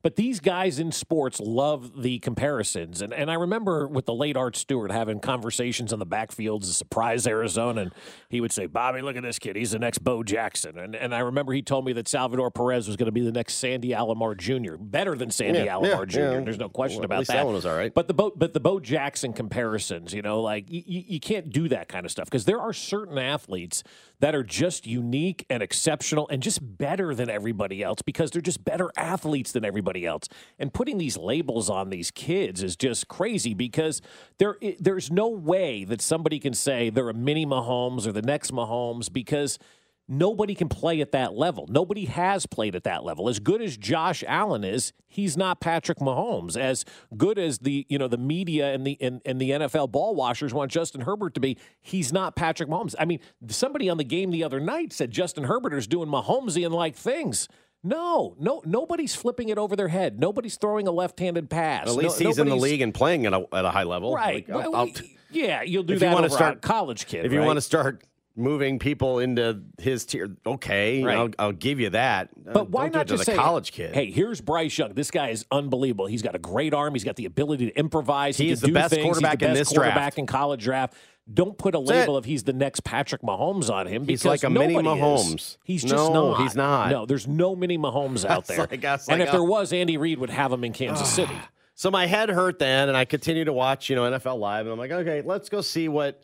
But 0.07 0.15
these 0.15 0.39
guys 0.39 0.79
in 0.79 0.93
sports 0.93 1.37
love 1.41 2.01
the 2.01 2.19
comparisons. 2.19 3.01
And, 3.01 3.13
and 3.13 3.29
I 3.29 3.33
remember 3.33 3.89
with 3.89 4.05
the 4.05 4.13
late 4.13 4.37
Art 4.37 4.55
Stewart 4.55 4.89
having 4.89 5.19
conversations 5.19 5.91
on 5.91 5.99
the 5.99 6.05
backfields 6.05 6.69
of 6.69 6.75
Surprise, 6.75 7.27
Arizona. 7.27 7.81
And 7.81 7.93
he 8.29 8.39
would 8.39 8.53
say, 8.53 8.67
Bobby, 8.67 9.01
look 9.01 9.17
at 9.17 9.23
this 9.23 9.37
kid. 9.37 9.57
He's 9.57 9.71
the 9.71 9.79
next 9.79 9.97
Bo 10.05 10.23
Jackson. 10.23 10.79
And, 10.79 10.95
and 10.95 11.13
I 11.13 11.19
remember 11.19 11.51
he 11.51 11.61
told 11.61 11.83
me 11.83 11.91
that 11.91 12.07
Salvador 12.07 12.49
Perez 12.51 12.87
was 12.87 12.95
going 12.95 13.07
to 13.07 13.11
be 13.11 13.19
the 13.19 13.33
next 13.33 13.55
Sandy 13.55 13.89
Alomar 13.89 14.37
Jr., 14.37 14.77
better 14.79 15.13
than 15.13 15.29
Sandy 15.29 15.59
Yeah, 15.59 15.73
Alomar 15.73 15.99
yeah, 15.99 16.05
Jr. 16.05 16.19
yeah. 16.19 16.39
There's 16.39 16.57
no 16.57 16.69
question 16.69 16.99
Well, 16.99 17.05
about 17.07 17.27
that. 17.27 17.33
that 17.33 17.45
one 17.45 17.55
was 17.55 17.65
all 17.65 17.75
right. 17.75 17.93
But 17.93 18.07
the 18.07 18.13
Bo, 18.13 18.31
but 18.33 18.53
the 18.53 18.61
Bo 18.61 18.79
Jackson 18.79 19.33
comparisons, 19.33 20.13
you 20.13 20.21
know, 20.21 20.39
like 20.39 20.69
you, 20.69 20.83
you 20.85 21.19
can't 21.19 21.49
do 21.49 21.67
that 21.67 21.89
kind 21.89 22.05
of 22.05 22.13
stuff 22.13 22.27
because 22.27 22.45
there 22.45 22.61
are 22.61 22.71
certain 22.71 23.17
athletes 23.17 23.83
that 24.19 24.33
are 24.33 24.43
just 24.43 24.87
unique 24.87 25.45
and 25.49 25.61
exceptional 25.61 26.27
and 26.29 26.41
just 26.41 26.77
better 26.77 27.13
than 27.13 27.29
everybody 27.29 27.83
else 27.83 28.01
because 28.01 28.31
they're 28.31 28.41
just 28.41 28.63
better 28.63 28.89
athletes 28.97 29.51
than 29.51 29.63
everybody 29.63 30.05
else. 30.05 30.23
And 30.57 30.73
putting 30.73 30.97
these 30.97 31.17
labels 31.17 31.69
on 31.69 31.89
these 31.89 32.09
kids 32.11 32.63
is 32.63 32.75
just 32.75 33.07
crazy 33.07 33.53
because 33.53 34.01
there 34.39 34.57
there's 34.79 35.11
no 35.11 35.27
way 35.27 35.83
that 35.83 36.01
somebody 36.01 36.39
can 36.39 36.53
say 36.53 36.89
they're 36.89 37.09
a 37.09 37.13
mini 37.13 37.45
Mahomes 37.45 38.07
or 38.07 38.11
the 38.11 38.21
next 38.21 38.51
Mahomes 38.51 39.11
because 39.11 39.59
nobody 40.07 40.55
can 40.55 40.69
play 40.69 41.01
at 41.01 41.11
that 41.11 41.33
level. 41.33 41.67
Nobody 41.69 42.05
has 42.05 42.45
played 42.45 42.75
at 42.75 42.83
that 42.85 43.03
level. 43.03 43.29
As 43.29 43.39
good 43.39 43.61
as 43.61 43.77
Josh 43.77 44.23
Allen 44.27 44.63
is, 44.63 44.93
he's 45.07 45.35
not 45.37 45.59
Patrick 45.59 45.99
Mahomes. 45.99 46.55
As 46.57 46.85
good 47.15 47.37
as 47.37 47.59
the 47.59 47.85
you 47.89 47.97
know 47.97 48.07
the 48.07 48.17
media 48.17 48.73
and 48.73 48.85
the 48.85 48.97
and, 49.01 49.21
and 49.25 49.39
the 49.39 49.51
NFL 49.51 49.91
ball 49.91 50.15
washers 50.15 50.53
want 50.53 50.71
Justin 50.71 51.01
Herbert 51.01 51.33
to 51.35 51.39
be, 51.39 51.57
he's 51.81 52.13
not 52.13 52.35
Patrick 52.35 52.69
Mahomes. 52.69 52.95
I 52.99 53.05
mean, 53.05 53.19
somebody 53.47 53.89
on 53.89 53.97
the 53.97 54.03
game 54.03 54.31
the 54.31 54.43
other 54.43 54.59
night 54.59 54.93
said 54.93 55.11
Justin 55.11 55.43
Herbert 55.45 55.73
is 55.73 55.87
doing 55.87 56.09
Mahomesian 56.09 56.71
like 56.71 56.95
things. 56.95 57.47
No, 57.83 58.35
no, 58.39 58.61
nobody's 58.65 59.13
flipping 59.15 59.49
it 59.49 59.57
over 59.57 59.75
their 59.75 59.87
head. 59.87 60.19
Nobody's 60.19 60.57
throwing 60.57 60.87
a 60.87 60.91
left-handed 60.91 61.49
pass. 61.49 61.83
At 61.83 61.87
No- 61.87 61.93
least 61.93 62.19
he's 62.19 62.39
in 62.39 62.49
the 62.49 62.55
league 62.55 62.81
and 62.81 62.93
playing 62.93 63.25
at 63.27 63.33
a, 63.33 63.45
at 63.53 63.65
a 63.65 63.69
high 63.69 63.83
level. 63.83 64.13
Right. 64.15 64.49
Like, 64.49 64.65
I'll- 64.65 64.75
I'll- 64.75 64.89
yeah, 65.29 65.61
you'll 65.61 65.83
do 65.83 65.93
if 65.93 65.99
that 65.99 66.07
you 66.09 66.13
want 66.13 66.25
to 66.25 66.29
start 66.31 66.57
a 66.57 66.59
college 66.59 67.05
kid. 67.05 67.25
If 67.25 67.31
you 67.31 67.39
want 67.41 67.57
to 67.57 67.61
start 67.61 68.03
moving 68.37 68.79
people 68.79 69.19
into 69.19 69.61
his 69.79 70.05
tier, 70.05 70.35
okay, 70.45 71.03
Right. 71.03 71.17
I'll, 71.17 71.29
I'll 71.39 71.51
give 71.51 71.79
you 71.79 71.89
that. 71.89 72.29
Uh, 72.47 72.53
But 72.53 72.69
why 72.69 72.83
don't 72.83 72.91
do 72.93 72.97
not 72.99 73.07
just 73.07 73.25
say, 73.25 73.35
college 73.35 73.71
kid? 73.71 73.93
Hey, 73.95 74.11
here's 74.11 74.39
Bryce 74.41 74.77
Young. 74.77 74.93
This 74.93 75.11
guy 75.11 75.29
is 75.29 75.45
unbelievable. 75.51 76.05
He's 76.05 76.21
got 76.21 76.35
a 76.35 76.39
great 76.39 76.73
arm. 76.73 76.93
He's 76.93 77.03
got 77.03 77.15
the 77.15 77.25
ability 77.25 77.71
to 77.71 77.77
improvise. 77.77 78.37
He, 78.37 78.45
He 78.45 78.51
is 78.51 78.61
the 78.61 78.71
best 78.71 78.93
things. 78.93 79.03
Quarterback 79.03 79.39
the 79.39 79.47
in 79.47 79.51
best 79.55 79.71
this 79.71 79.73
draft. 79.73 80.17
in 80.17 80.25
college 80.27 80.63
draft. 80.63 80.93
Don't 81.33 81.57
put 81.57 81.75
a 81.75 81.79
That's 81.79 81.89
label 81.89 82.15
it. 82.15 82.19
of 82.19 82.25
he's 82.25 82.43
the 82.43 82.53
next 82.53 82.85
Patrick 82.85 83.21
Mahomes 83.21 83.69
on 83.69 83.85
him. 83.85 84.05
He's 84.07 84.23
like 84.23 84.43
a 84.45 84.49
mini 84.49 84.75
nobody 84.75 85.01
is. 85.01 85.33
Mahomes. 85.33 85.57
He's 85.65 85.81
just 85.81 85.93
No, 85.93 86.31
not. 86.31 86.41
he's 86.41 86.55
not. 86.55 86.89
No, 86.89 87.05
there's 87.05 87.27
no 87.27 87.53
mini 87.53 87.77
Mahomes 87.77 88.23
out 88.23 88.45
there. 88.45 88.59
like- 88.59 88.71
and 88.71 88.81
like 88.83 89.19
if 89.19 89.27
a- 89.29 89.31
there 89.33 89.43
was, 89.43 89.73
Andy 89.73 89.97
Reid 89.97 90.19
would 90.19 90.29
have 90.29 90.53
him 90.53 90.63
in 90.63 90.71
Kansas 90.71 91.09
City. 91.09 91.35
So 91.75 91.91
my 91.91 92.05
head 92.05 92.29
hurt 92.29 92.59
then, 92.59 92.87
and 92.87 92.95
I 92.97 93.03
continued 93.05 93.45
to 93.45 93.53
watch, 93.53 93.89
you 93.89 93.95
know, 93.95 94.03
NFL 94.09 94.39
Live, 94.39 94.65
and 94.65 94.73
I'm 94.73 94.79
like, 94.79 94.89
okay, 94.91 95.21
let's 95.23 95.49
go 95.49 95.59
see 95.61 95.89
what 95.89 96.23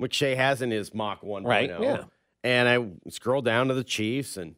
McShay 0.00 0.36
has 0.36 0.62
in 0.62 0.70
his 0.70 0.92
mock 0.94 1.22
1.0. 1.22 1.44
Right, 1.46 1.70
yeah. 1.70 2.04
And 2.44 2.68
I 2.68 3.10
scrolled 3.10 3.44
down 3.44 3.68
to 3.68 3.74
the 3.74 3.84
Chiefs 3.84 4.36
and 4.36 4.54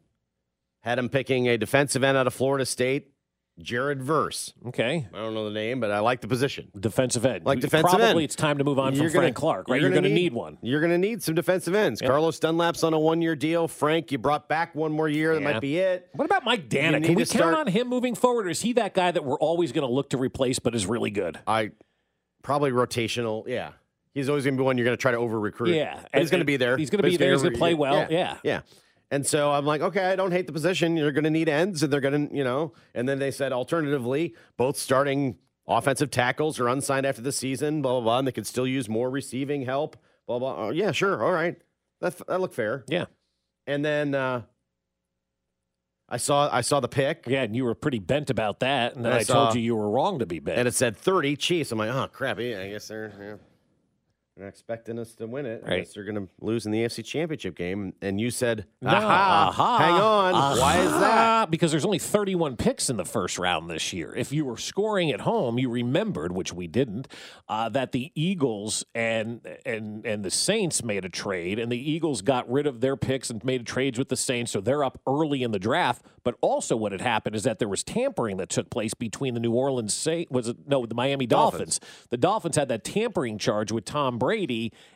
had 0.82 0.98
him 0.98 1.08
picking 1.08 1.48
a 1.48 1.56
defensive 1.56 2.02
end 2.04 2.16
out 2.18 2.26
of 2.26 2.34
Florida 2.34 2.66
State, 2.66 3.12
Jared 3.60 4.02
Verse. 4.02 4.52
Okay. 4.66 5.06
I 5.12 5.16
don't 5.18 5.34
know 5.34 5.44
the 5.46 5.50
name, 5.54 5.80
but 5.80 5.90
I 5.90 5.98
like 6.00 6.20
the 6.20 6.28
position. 6.28 6.70
Defensive 6.78 7.24
end. 7.26 7.44
Like 7.44 7.60
defensive 7.60 7.88
Probably 7.90 8.08
end. 8.08 8.20
it's 8.22 8.36
time 8.36 8.58
to 8.58 8.64
move 8.64 8.78
on 8.78 8.94
You're 8.94 9.04
from 9.04 9.12
gonna- 9.14 9.22
Frank 9.24 9.36
Clark, 9.36 9.68
right? 9.68 9.80
you're 9.80 9.90
You're, 9.90 9.94
gonna 9.96 10.08
need- 10.08 10.14
need 10.14 10.32
one. 10.34 10.58
You're 10.62 10.80
going 10.80 10.92
to 10.92 10.98
need 10.98 11.22
some 11.22 11.34
defensive 11.34 11.74
ends. 11.74 12.00
Yep. 12.00 12.08
Carlos 12.10 12.38
Dunlap's 12.38 12.84
on 12.84 12.94
a 12.94 12.98
one 12.98 13.20
year 13.22 13.34
deal. 13.34 13.66
Frank, 13.66 14.12
you 14.12 14.18
brought 14.18 14.48
back 14.48 14.74
one 14.74 14.92
more 14.92 15.08
year. 15.08 15.34
That 15.34 15.42
Yeah. 15.42 15.52
might 15.54 15.60
be 15.60 15.78
it. 15.78 16.08
What 16.12 16.26
about 16.26 16.44
Mike 16.44 16.68
Danna? 16.68 17.02
Can 17.02 17.14
we 17.14 17.22
count 17.22 17.28
start- 17.28 17.54
on 17.54 17.66
him 17.66 17.88
moving 17.88 18.14
forward, 18.14 18.46
or 18.46 18.50
is 18.50 18.60
he 18.60 18.74
that 18.74 18.94
guy 18.94 19.10
that 19.10 19.24
we're 19.24 19.38
always 19.38 19.72
going 19.72 19.86
to 19.86 19.92
look 19.92 20.10
to 20.10 20.18
replace, 20.18 20.58
but 20.60 20.74
is 20.76 20.86
really 20.86 21.10
good? 21.10 21.38
I 21.46 21.70
probably 22.42 22.70
rotational. 22.70 23.48
Yeah. 23.48 23.70
He's 24.14 24.28
always 24.28 24.44
going 24.44 24.56
to 24.56 24.60
be 24.60 24.64
one 24.64 24.76
you're 24.78 24.84
going 24.84 24.96
to 24.96 25.00
try 25.00 25.12
to 25.12 25.18
over 25.18 25.38
recruit. 25.38 25.74
Yeah. 25.74 26.00
But 26.12 26.20
he's 26.20 26.30
going 26.30 26.40
to 26.40 26.44
be 26.46 26.56
there. 26.56 26.76
he's 26.76 26.90
gonna 26.90 27.02
But 27.02 27.10
be 27.10 27.16
there. 27.16 27.32
He's 27.32 27.42
gonna 27.42 27.56
play 27.56 27.74
well. 27.74 28.06
Yeah. 28.10 28.38
Yeah. 28.42 28.60
And 29.10 29.26
so 29.26 29.50
I'm 29.50 29.64
like, 29.64 29.80
okay, 29.80 30.04
I 30.04 30.16
don't 30.16 30.32
hate 30.32 30.46
the 30.46 30.52
position. 30.52 30.96
You're 30.96 31.12
going 31.12 31.24
to 31.24 31.30
need 31.30 31.48
ends, 31.48 31.82
and 31.82 31.90
they're 31.92 32.00
going 32.00 32.28
to, 32.28 32.36
you 32.36 32.44
know. 32.44 32.74
And 32.94 33.08
then 33.08 33.18
they 33.18 33.30
said, 33.30 33.52
alternatively, 33.52 34.34
both 34.58 34.76
starting 34.76 35.36
offensive 35.66 36.10
tackles 36.10 36.60
are 36.60 36.68
unsigned 36.68 37.06
after 37.06 37.22
the 37.22 37.32
season, 37.32 37.80
blah, 37.80 37.92
blah, 37.92 38.00
blah, 38.00 38.18
and 38.18 38.28
they 38.28 38.32
could 38.32 38.46
still 38.46 38.66
use 38.66 38.88
more 38.88 39.08
receiving 39.08 39.62
help, 39.62 39.96
blah, 40.26 40.38
blah. 40.38 40.66
Oh, 40.66 40.70
yeah, 40.70 40.92
sure. 40.92 41.24
All 41.24 41.32
right. 41.32 41.56
That, 42.00 42.18
that 42.28 42.40
looked 42.40 42.54
fair. 42.54 42.84
Yeah. 42.86 43.06
And 43.66 43.82
then 43.84 44.14
uh, 44.14 44.42
I 46.08 46.16
saw 46.16 46.48
I 46.50 46.62
saw 46.62 46.80
the 46.80 46.88
pick. 46.88 47.24
Yeah, 47.26 47.42
and 47.42 47.54
you 47.54 47.64
were 47.64 47.74
pretty 47.74 47.98
bent 47.98 48.30
about 48.30 48.60
that, 48.60 48.96
and 48.96 49.04
then 49.04 49.12
I 49.12 49.16
I, 49.18 49.22
saw- 49.22 49.44
told 49.44 49.56
you 49.56 49.60
you 49.62 49.76
were 49.76 49.90
wrong 49.90 50.20
to 50.20 50.26
be 50.26 50.38
bent. 50.38 50.58
and 50.58 50.66
it 50.66 50.72
said 50.74 50.96
30 50.96 51.36
Chiefs. 51.36 51.70
I'm 51.72 51.78
like, 51.78 51.90
oh 51.90 52.08
crap! 52.10 52.38
Yeah, 52.40 52.62
I 52.62 52.70
guess 52.70 52.88
they're 52.88 53.12
yeah, 53.20 53.34
they're 54.38 54.48
expecting 54.48 55.00
us 55.00 55.14
to 55.16 55.26
win 55.26 55.46
it. 55.46 55.64
Right. 55.66 55.78
guess 55.80 55.94
they're 55.94 56.04
going 56.04 56.14
to 56.14 56.28
lose 56.40 56.64
in 56.64 56.70
the 56.70 56.84
AFC 56.84 57.04
Championship 57.04 57.56
game. 57.56 57.92
And 58.00 58.20
you 58.20 58.30
said, 58.30 58.66
No, 58.80 58.90
aha, 58.90 59.48
aha, 59.48 59.78
hang 59.78 59.94
on. 59.94 60.58
Why 60.58 60.78
is 60.78 60.92
that? 60.92 61.50
Because 61.50 61.72
there's 61.72 61.84
only 61.84 61.98
31 61.98 62.56
picks 62.56 62.88
in 62.88 62.96
the 62.96 63.04
first 63.04 63.36
round 63.38 63.68
this 63.68 63.92
year. 63.92 64.14
If 64.16 64.30
you 64.32 64.44
were 64.44 64.56
scoring 64.56 65.10
at 65.10 65.22
home, 65.22 65.58
you 65.58 65.68
remembered, 65.68 66.30
which 66.30 66.52
we 66.52 66.68
didn't, 66.68 67.08
uh, 67.48 67.68
that 67.70 67.90
the 67.90 68.12
Eagles 68.14 68.84
and 68.94 69.40
and 69.66 70.06
and 70.06 70.24
the 70.24 70.30
Saints 70.30 70.84
made 70.84 71.04
a 71.04 71.08
trade, 71.08 71.58
and 71.58 71.72
the 71.72 71.90
Eagles 71.90 72.22
got 72.22 72.48
rid 72.48 72.68
of 72.68 72.80
their 72.80 72.96
picks 72.96 73.30
and 73.30 73.44
made 73.44 73.66
trades 73.66 73.98
with 73.98 74.08
the 74.08 74.16
Saints, 74.16 74.52
so 74.52 74.60
they're 74.60 74.84
up 74.84 75.00
early 75.06 75.42
in 75.42 75.50
the 75.50 75.58
draft. 75.58 76.04
But 76.22 76.36
also, 76.40 76.76
what 76.76 76.92
had 76.92 77.00
happened 77.00 77.34
is 77.34 77.42
that 77.44 77.58
there 77.58 77.68
was 77.68 77.82
tampering 77.82 78.36
that 78.36 78.50
took 78.50 78.70
place 78.70 78.94
between 78.94 79.34
the 79.34 79.40
New 79.40 79.52
Orleans 79.52 79.94
Saints, 79.94 80.30
was 80.30 80.46
it 80.48 80.58
no, 80.66 80.86
the 80.86 80.94
Miami 80.94 81.26
Dolphins. 81.26 81.80
The 82.10 82.16
Dolphins 82.16 82.56
had 82.56 82.68
that 82.68 82.84
tampering 82.84 83.38
charge 83.38 83.72
with 83.72 83.84
Tom 83.84 84.18
Brady, 84.18 84.27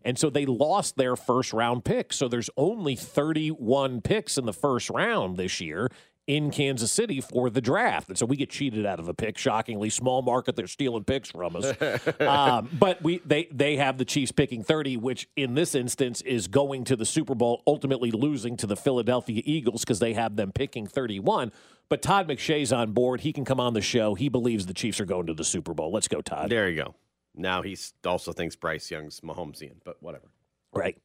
and 0.05 0.19
so 0.19 0.31
they 0.31 0.47
lost 0.47 0.97
their 0.97 1.17
first 1.17 1.53
round 1.53 1.85
pick. 1.85 2.13
So 2.13 2.29
there's 2.29 2.51
only 2.57 2.97
31 2.97 4.01
picks 4.01 4.39
in 4.39 4.47
the 4.47 4.53
first 4.53 4.91
round 4.91 5.37
this 5.37 5.61
year 5.61 5.91
in 6.27 6.51
Kansas 6.51 6.93
City 6.93 7.21
for 7.21 7.51
the 7.51 7.61
draft. 7.61 8.09
And 8.09 8.17
so 8.17 8.27
we 8.27 8.37
get 8.37 8.49
cheated 8.49 8.87
out 8.87 9.01
of 9.01 9.09
a 9.09 9.15
pick. 9.15 9.37
Shockingly, 9.37 9.91
small 9.91 10.23
market, 10.23 10.55
they're 10.55 10.67
stealing 10.67 11.05
picks 11.05 11.31
from 11.31 11.57
us. 11.57 11.73
um, 12.21 12.69
but 12.79 13.03
we 13.03 13.21
they 13.25 13.49
they 13.53 13.77
have 13.77 13.99
the 13.99 14.05
Chiefs 14.05 14.33
picking 14.33 14.63
30, 14.63 14.97
which 14.99 15.29
in 15.37 15.55
this 15.55 15.75
instance 15.75 16.21
is 16.23 16.47
going 16.47 16.85
to 16.85 16.97
the 16.97 17.07
Super 17.07 17.35
Bowl, 17.35 17.63
ultimately 17.67 18.11
losing 18.11 18.57
to 18.59 18.67
the 18.67 18.77
Philadelphia 18.77 19.43
Eagles 19.45 19.83
because 19.83 19.99
they 19.99 20.13
have 20.13 20.37
them 20.37 20.53
picking 20.53 20.87
31. 20.87 21.53
But 21.89 22.01
Todd 22.01 22.29
McShay's 22.29 22.73
on 22.73 22.93
board. 22.93 23.21
He 23.21 23.33
can 23.33 23.45
come 23.45 23.61
on 23.61 23.75
the 23.75 23.83
show. 23.83 24.15
He 24.15 24.29
believes 24.29 24.67
the 24.67 24.75
Chiefs 24.75 25.01
are 25.01 25.05
going 25.05 25.27
to 25.27 25.35
the 25.35 25.45
Super 25.45 25.75
Bowl. 25.75 25.93
Let's 25.93 26.09
go, 26.09 26.23
Todd. 26.23 26.49
There 26.51 26.69
you 26.71 26.85
go. 26.85 26.95
Now 27.35 27.63
he 27.63 27.77
also 28.05 28.33
thinks 28.33 28.57
Bryce 28.57 28.91
Young's 28.91 29.21
Mahomesian, 29.21 29.77
but 29.85 30.03
whatever. 30.03 30.31
Right. 30.73 30.99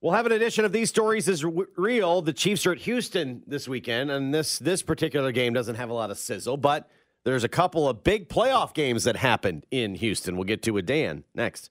We'll 0.00 0.12
have 0.12 0.26
an 0.26 0.32
edition 0.32 0.64
of 0.64 0.72
these 0.72 0.88
stories 0.88 1.26
is 1.26 1.40
w- 1.40 1.66
real. 1.76 2.22
The 2.22 2.32
Chiefs 2.32 2.66
are 2.66 2.72
at 2.72 2.78
Houston 2.78 3.42
this 3.46 3.66
weekend, 3.66 4.10
and 4.10 4.32
this 4.32 4.58
this 4.58 4.82
particular 4.82 5.32
game 5.32 5.52
doesn't 5.52 5.76
have 5.76 5.90
a 5.90 5.94
lot 5.94 6.10
of 6.10 6.18
sizzle, 6.18 6.56
but 6.56 6.88
there's 7.24 7.44
a 7.44 7.48
couple 7.48 7.88
of 7.88 8.04
big 8.04 8.28
playoff 8.28 8.72
games 8.72 9.04
that 9.04 9.16
happened 9.16 9.66
in 9.70 9.96
Houston. 9.96 10.36
We'll 10.36 10.44
get 10.44 10.62
to 10.62 10.70
with 10.70 10.86
Dan 10.86 11.24
next. 11.34 11.70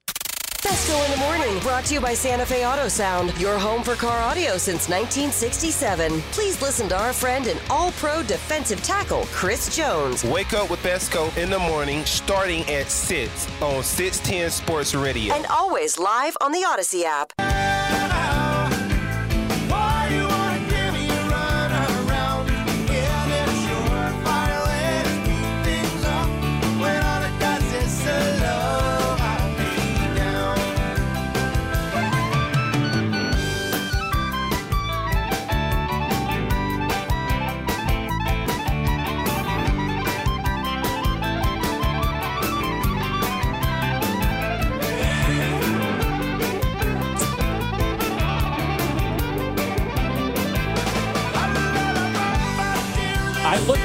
Fescoe 0.66 1.06
in 1.06 1.12
the 1.12 1.18
morning, 1.18 1.60
brought 1.60 1.86
to 1.86 1.94
you 1.94 2.02
by 2.02 2.16
Santa 2.16 2.44
Fe 2.44 2.66
Auto 2.66 2.88
Sound, 2.88 3.40
your 3.40 3.60
home 3.60 3.84
for 3.84 3.94
car 3.94 4.18
audio 4.24 4.58
since 4.58 4.90
1967. 4.90 6.22
Please 6.32 6.60
listen 6.60 6.90
to 6.90 7.00
our 7.00 7.14
friend 7.14 7.46
and 7.46 7.62
all 7.70 7.92
pro 7.92 8.24
defensive 8.24 8.82
tackle, 8.82 9.28
Chris 9.32 9.76
Jones. 9.76 10.24
Wake 10.24 10.54
up 10.54 10.72
with 10.72 10.80
Fescoe 10.80 11.30
in 11.38 11.52
the 11.52 11.60
morning 11.60 12.04
starting 12.06 12.62
at 12.64 12.90
6 12.90 13.48
on 13.62 13.84
610 13.84 14.50
Sports 14.50 14.96
Radio. 14.96 15.36
And 15.36 15.46
always 15.52 16.00
live 16.00 16.36
on 16.42 16.52
the 16.52 16.66
Audacy 16.68 17.04
app. 17.04 17.55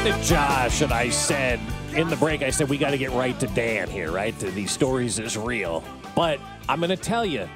At 0.02 0.24
Josh 0.24 0.80
and 0.80 0.94
I 0.94 1.10
said, 1.10 1.60
in 1.94 2.08
the 2.08 2.16
break, 2.16 2.42
I 2.42 2.48
said, 2.48 2.70
we 2.70 2.78
got 2.78 2.92
to 2.92 2.96
get 2.96 3.10
right 3.10 3.38
to 3.38 3.46
Dan 3.48 3.86
here, 3.86 4.10
right? 4.10 4.36
To 4.38 4.50
these 4.50 4.70
stories 4.70 5.18
is 5.18 5.36
real. 5.36 5.84
But 6.16 6.40
I'm 6.70 6.80
going 6.80 6.88
to 6.88 6.96
tell 6.96 7.26
you, 7.26 7.46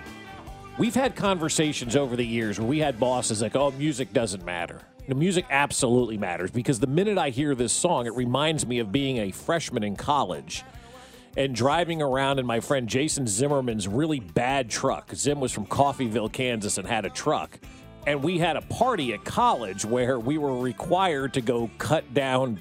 we've 0.77 0.95
had 0.95 1.17
conversations 1.17 1.97
over 1.97 2.17
the 2.17 2.27
years 2.27 2.61
where 2.61 2.69
we 2.69 2.81
had 2.81 3.01
bosses 3.01 3.41
like, 3.41 3.57
oh, 3.57 3.71
music 3.71 4.13
doesn't 4.13 4.45
matter. 4.45 4.83
The 5.09 5.15
music 5.15 5.47
absolutely 5.49 6.19
matters 6.19 6.51
because 6.51 6.79
the 6.79 6.87
minute 6.87 7.17
I 7.17 7.31
hear 7.31 7.55
this 7.55 7.73
song, 7.73 8.05
it 8.05 8.15
reminds 8.15 8.67
me 8.67 8.79
of 8.79 8.93
being 8.93 9.17
a 9.17 9.31
freshman 9.31 9.83
in 9.83 9.97
college 9.97 10.65
and 11.39 11.55
driving 11.55 12.03
around 12.03 12.39
in 12.39 12.45
my 12.45 12.61
friend 12.61 12.91
Jason 12.91 13.27
Zimmerman's 13.27 13.89
really 13.89 14.21
bad 14.21 14.69
truck. 14.69 15.15
Zim 15.15 15.41
was 15.41 15.51
from 15.51 15.65
Coffeyville, 15.65 16.31
Kansas, 16.31 16.77
and 16.77 16.87
had 16.87 17.07
a 17.07 17.11
truck. 17.11 17.59
And 18.07 18.23
we 18.23 18.39
had 18.39 18.57
a 18.57 18.61
party 18.61 19.15
at 19.15 19.25
college 19.25 19.85
where 19.85 20.19
we 20.19 20.37
were 20.37 20.59
required 20.59 21.35
to 21.35 21.41
go 21.41 21.71
cut 21.79 22.13
down 22.13 22.61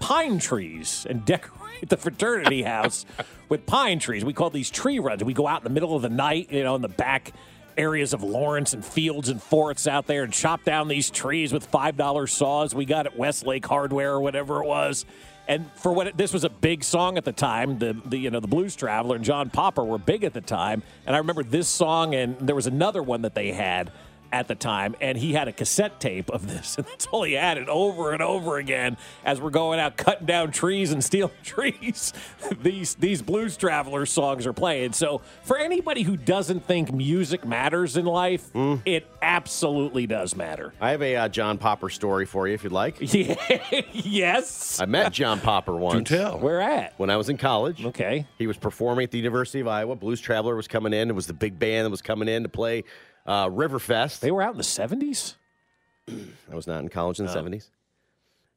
pine 0.00 0.38
trees 0.38 1.06
and 1.08 1.24
decorate 1.26 1.88
the 1.88 1.96
fraternity 1.96 2.62
house 2.62 3.06
with 3.48 3.64
pine 3.64 3.98
trees. 3.98 4.24
We 4.24 4.32
called 4.32 4.52
these 4.52 4.70
tree 4.70 4.98
runs. 4.98 5.22
We 5.22 5.34
go 5.34 5.46
out 5.46 5.60
in 5.60 5.64
the 5.64 5.70
middle 5.70 5.94
of 5.94 6.02
the 6.02 6.08
night, 6.08 6.50
you 6.50 6.64
know, 6.64 6.74
in 6.74 6.82
the 6.82 6.88
back 6.88 7.32
areas 7.76 8.12
of 8.12 8.22
Lawrence 8.22 8.74
and 8.74 8.84
fields 8.84 9.28
and 9.28 9.40
forests 9.42 9.86
out 9.86 10.06
there 10.06 10.24
and 10.24 10.32
chop 10.32 10.64
down 10.64 10.88
these 10.88 11.10
trees 11.10 11.52
with 11.52 11.70
$5 11.70 12.28
saws 12.28 12.74
we 12.74 12.84
got 12.84 13.06
at 13.06 13.16
Westlake 13.16 13.64
Hardware 13.64 14.12
or 14.12 14.20
whatever 14.20 14.62
it 14.62 14.66
was. 14.66 15.06
And 15.48 15.70
for 15.74 15.92
what 15.92 16.08
it, 16.08 16.16
this 16.16 16.32
was 16.32 16.44
a 16.44 16.48
big 16.50 16.84
song 16.84 17.16
at 17.18 17.24
the 17.24 17.32
time, 17.32 17.78
the, 17.78 17.96
the 18.04 18.16
you 18.16 18.30
know 18.30 18.38
the 18.38 18.46
Blues 18.46 18.76
Traveler 18.76 19.16
and 19.16 19.24
John 19.24 19.50
Popper 19.50 19.82
were 19.82 19.98
big 19.98 20.22
at 20.22 20.34
the 20.34 20.40
time, 20.40 20.84
and 21.04 21.16
I 21.16 21.18
remember 21.18 21.42
this 21.42 21.68
song 21.68 22.14
and 22.14 22.38
there 22.38 22.54
was 22.54 22.68
another 22.68 23.02
one 23.02 23.22
that 23.22 23.34
they 23.34 23.50
had 23.50 23.90
at 24.32 24.48
the 24.48 24.54
time, 24.54 24.96
and 25.00 25.18
he 25.18 25.34
had 25.34 25.46
a 25.46 25.52
cassette 25.52 26.00
tape 26.00 26.30
of 26.30 26.48
this, 26.48 26.76
and 26.78 26.86
that's 26.86 27.06
all 27.06 27.22
he 27.22 27.34
had, 27.34 27.58
it 27.58 27.68
over 27.68 28.12
and 28.12 28.22
over 28.22 28.56
again 28.58 28.96
as 29.24 29.40
we're 29.40 29.50
going 29.50 29.78
out 29.78 29.96
cutting 29.96 30.26
down 30.26 30.50
trees 30.50 30.92
and 30.92 31.04
stealing 31.04 31.32
trees. 31.44 32.12
these 32.60 32.94
these 32.96 33.22
blues 33.22 33.56
traveler 33.56 34.06
songs 34.06 34.46
are 34.46 34.52
playing. 34.52 34.92
So 34.92 35.20
for 35.42 35.58
anybody 35.58 36.02
who 36.02 36.16
doesn't 36.16 36.66
think 36.66 36.92
music 36.92 37.44
matters 37.44 37.96
in 37.96 38.06
life, 38.06 38.50
it 38.84 39.06
absolutely 39.20 40.06
does 40.06 40.34
matter. 40.34 40.72
I 40.80 40.90
have 40.90 41.02
a 41.02 41.16
uh, 41.16 41.28
John 41.28 41.58
Popper 41.58 41.90
story 41.90 42.26
for 42.26 42.48
you 42.48 42.54
if 42.54 42.64
you'd 42.64 42.72
like. 42.72 42.96
Yeah, 43.12 43.34
yes. 43.92 44.80
I 44.80 44.86
met 44.86 45.12
John 45.12 45.38
Popper 45.38 45.76
once. 45.76 46.08
Do 46.08 46.16
tell. 46.16 46.38
Where 46.38 46.60
at? 46.60 46.94
When 46.98 47.10
I 47.10 47.16
was 47.16 47.28
in 47.28 47.36
college. 47.36 47.84
Okay. 47.84 48.26
He 48.38 48.46
was 48.46 48.56
performing 48.56 49.04
at 49.04 49.10
the 49.10 49.18
University 49.18 49.60
of 49.60 49.68
Iowa. 49.68 49.96
Blues 49.96 50.20
Traveler 50.20 50.56
was 50.56 50.66
coming 50.66 50.92
in. 50.94 51.10
It 51.10 51.14
was 51.14 51.26
the 51.26 51.34
big 51.34 51.58
band 51.58 51.84
that 51.84 51.90
was 51.90 52.00
coming 52.02 52.28
in 52.28 52.42
to 52.44 52.48
play 52.48 52.84
uh, 53.26 53.46
Riverfest. 53.48 54.20
They 54.20 54.30
were 54.30 54.42
out 54.42 54.52
in 54.52 54.58
the 54.58 54.62
70s? 54.64 55.34
I 56.50 56.54
was 56.54 56.66
not 56.66 56.80
in 56.82 56.88
college 56.88 57.18
in 57.20 57.26
the 57.26 57.30
Oh. 57.30 57.34
seventies. 57.34 57.70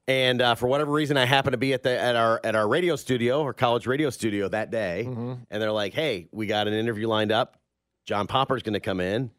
And 0.07 0.39
uh, 0.41 0.53
for 0.55 0.68
whatever 0.68 0.91
reason, 0.91 1.18
I 1.18 1.26
happened 1.26 1.53
to 1.53 1.57
be 1.57 1.74
at 1.74 1.82
the 1.82 1.99
at 1.99 2.16
our 2.16 2.39
at 2.43 2.53
our 2.55 2.68
radio 2.68 2.95
studio 2.95 3.41
or 3.41 3.53
college 3.53 3.88
radio 3.88 4.11
studio 4.11 4.47
that 4.49 4.70
day, 4.70 5.05
Mm-hmm. 5.07 5.34
and 5.49 5.61
they're 5.61 5.72
like, 5.72 5.93
"Hey, 5.95 6.28
we 6.32 6.45
got 6.45 6.68
an 6.68 6.76
interview 6.76 7.07
lined 7.07 7.32
up. 7.32 7.57
John 8.05 8.28
Popper's 8.28 8.61
going 8.61 8.74
to 8.76 8.80
come 8.80 8.99
in. 8.99 9.32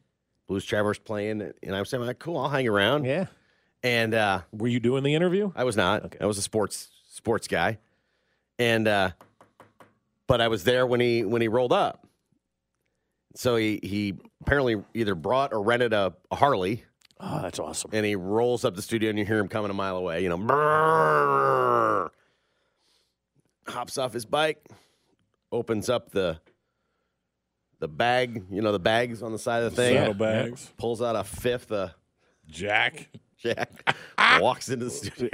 Blues 0.48 0.64
Traveler's 0.64 0.98
playing." 0.98 1.52
And 1.62 1.76
I 1.76 1.78
was 1.78 1.88
saying, 1.88 2.04
like, 2.04 2.18
"Cool, 2.18 2.36
I'll 2.38 2.48
hang 2.48 2.66
around." 2.66 3.04
Yeah. 3.04 3.26
And 3.84 4.12
uh, 4.12 4.40
were 4.50 4.66
you 4.66 4.80
doing 4.80 5.04
the 5.04 5.14
interview? 5.14 5.52
I 5.54 5.62
was 5.62 5.76
not. 5.76 6.16
I 6.20 6.26
was 6.26 6.36
a 6.36 6.42
sports 6.42 6.88
sports 7.12 7.46
guy, 7.46 7.78
and 8.58 8.88
uh, 8.88 9.10
but 10.26 10.40
I 10.40 10.48
was 10.48 10.64
there 10.64 10.84
when 10.84 10.98
he 10.98 11.24
when 11.24 11.42
he 11.42 11.48
rolled 11.48 11.72
up. 11.72 12.05
So 13.36 13.56
he 13.56 13.78
he 13.82 14.14
apparently 14.40 14.82
either 14.94 15.14
brought 15.14 15.52
or 15.52 15.62
rented 15.62 15.92
a, 15.92 16.14
a 16.30 16.36
Harley. 16.36 16.84
Oh, 17.20 17.40
that's 17.42 17.58
awesome. 17.58 17.90
And 17.92 18.04
he 18.04 18.14
rolls 18.16 18.64
up 18.64 18.74
the 18.74 18.82
studio, 18.82 19.10
and 19.10 19.18
you 19.18 19.24
hear 19.24 19.38
him 19.38 19.48
coming 19.48 19.70
a 19.70 19.74
mile 19.74 19.96
away. 19.96 20.22
You 20.22 20.28
know, 20.28 20.38
brrrr. 20.38 22.08
hops 23.68 23.98
off 23.98 24.12
his 24.12 24.26
bike, 24.26 24.66
opens 25.52 25.88
up 25.88 26.10
the 26.10 26.40
the 27.78 27.88
bag. 27.88 28.44
You 28.50 28.62
know, 28.62 28.72
the 28.72 28.78
bags 28.78 29.22
on 29.22 29.32
the 29.32 29.38
side 29.38 29.62
of 29.62 29.74
the 29.74 29.76
thing. 29.82 29.96
Saddlebags. 29.96 30.72
Pulls 30.78 31.02
out 31.02 31.14
a 31.16 31.24
fifth. 31.24 31.72
Uh, 31.72 31.88
Jack. 32.48 33.08
Jack 33.38 33.94
walks 34.40 34.70
into 34.70 34.86
the 34.86 34.90
studio. 34.90 35.28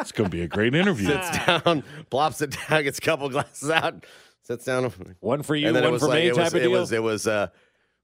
It's 0.00 0.12
going 0.12 0.30
to 0.30 0.34
be 0.34 0.42
a 0.42 0.48
great 0.48 0.74
interview. 0.74 1.08
sits 1.08 1.46
down, 1.46 1.84
plops 2.10 2.40
it 2.40 2.56
down, 2.68 2.84
gets 2.84 2.98
a 2.98 3.00
couple 3.02 3.28
glasses 3.28 3.70
out, 3.70 4.04
sits 4.42 4.64
down. 4.64 4.84
One 5.20 5.42
for 5.42 5.54
you, 5.56 5.68
and 5.68 5.76
then 5.76 5.82
one 5.84 5.90
it 5.90 5.92
was 5.92 6.02
for 6.02 6.08
like, 6.08 6.18
me 6.22 6.28
it 6.28 6.34
type 6.34 6.44
was, 6.44 6.54
of 6.54 6.60
it 6.60 6.62
deal? 6.64 6.70
was 6.72 6.92
it 6.92 7.02
was 7.02 7.26
uh, 7.26 7.48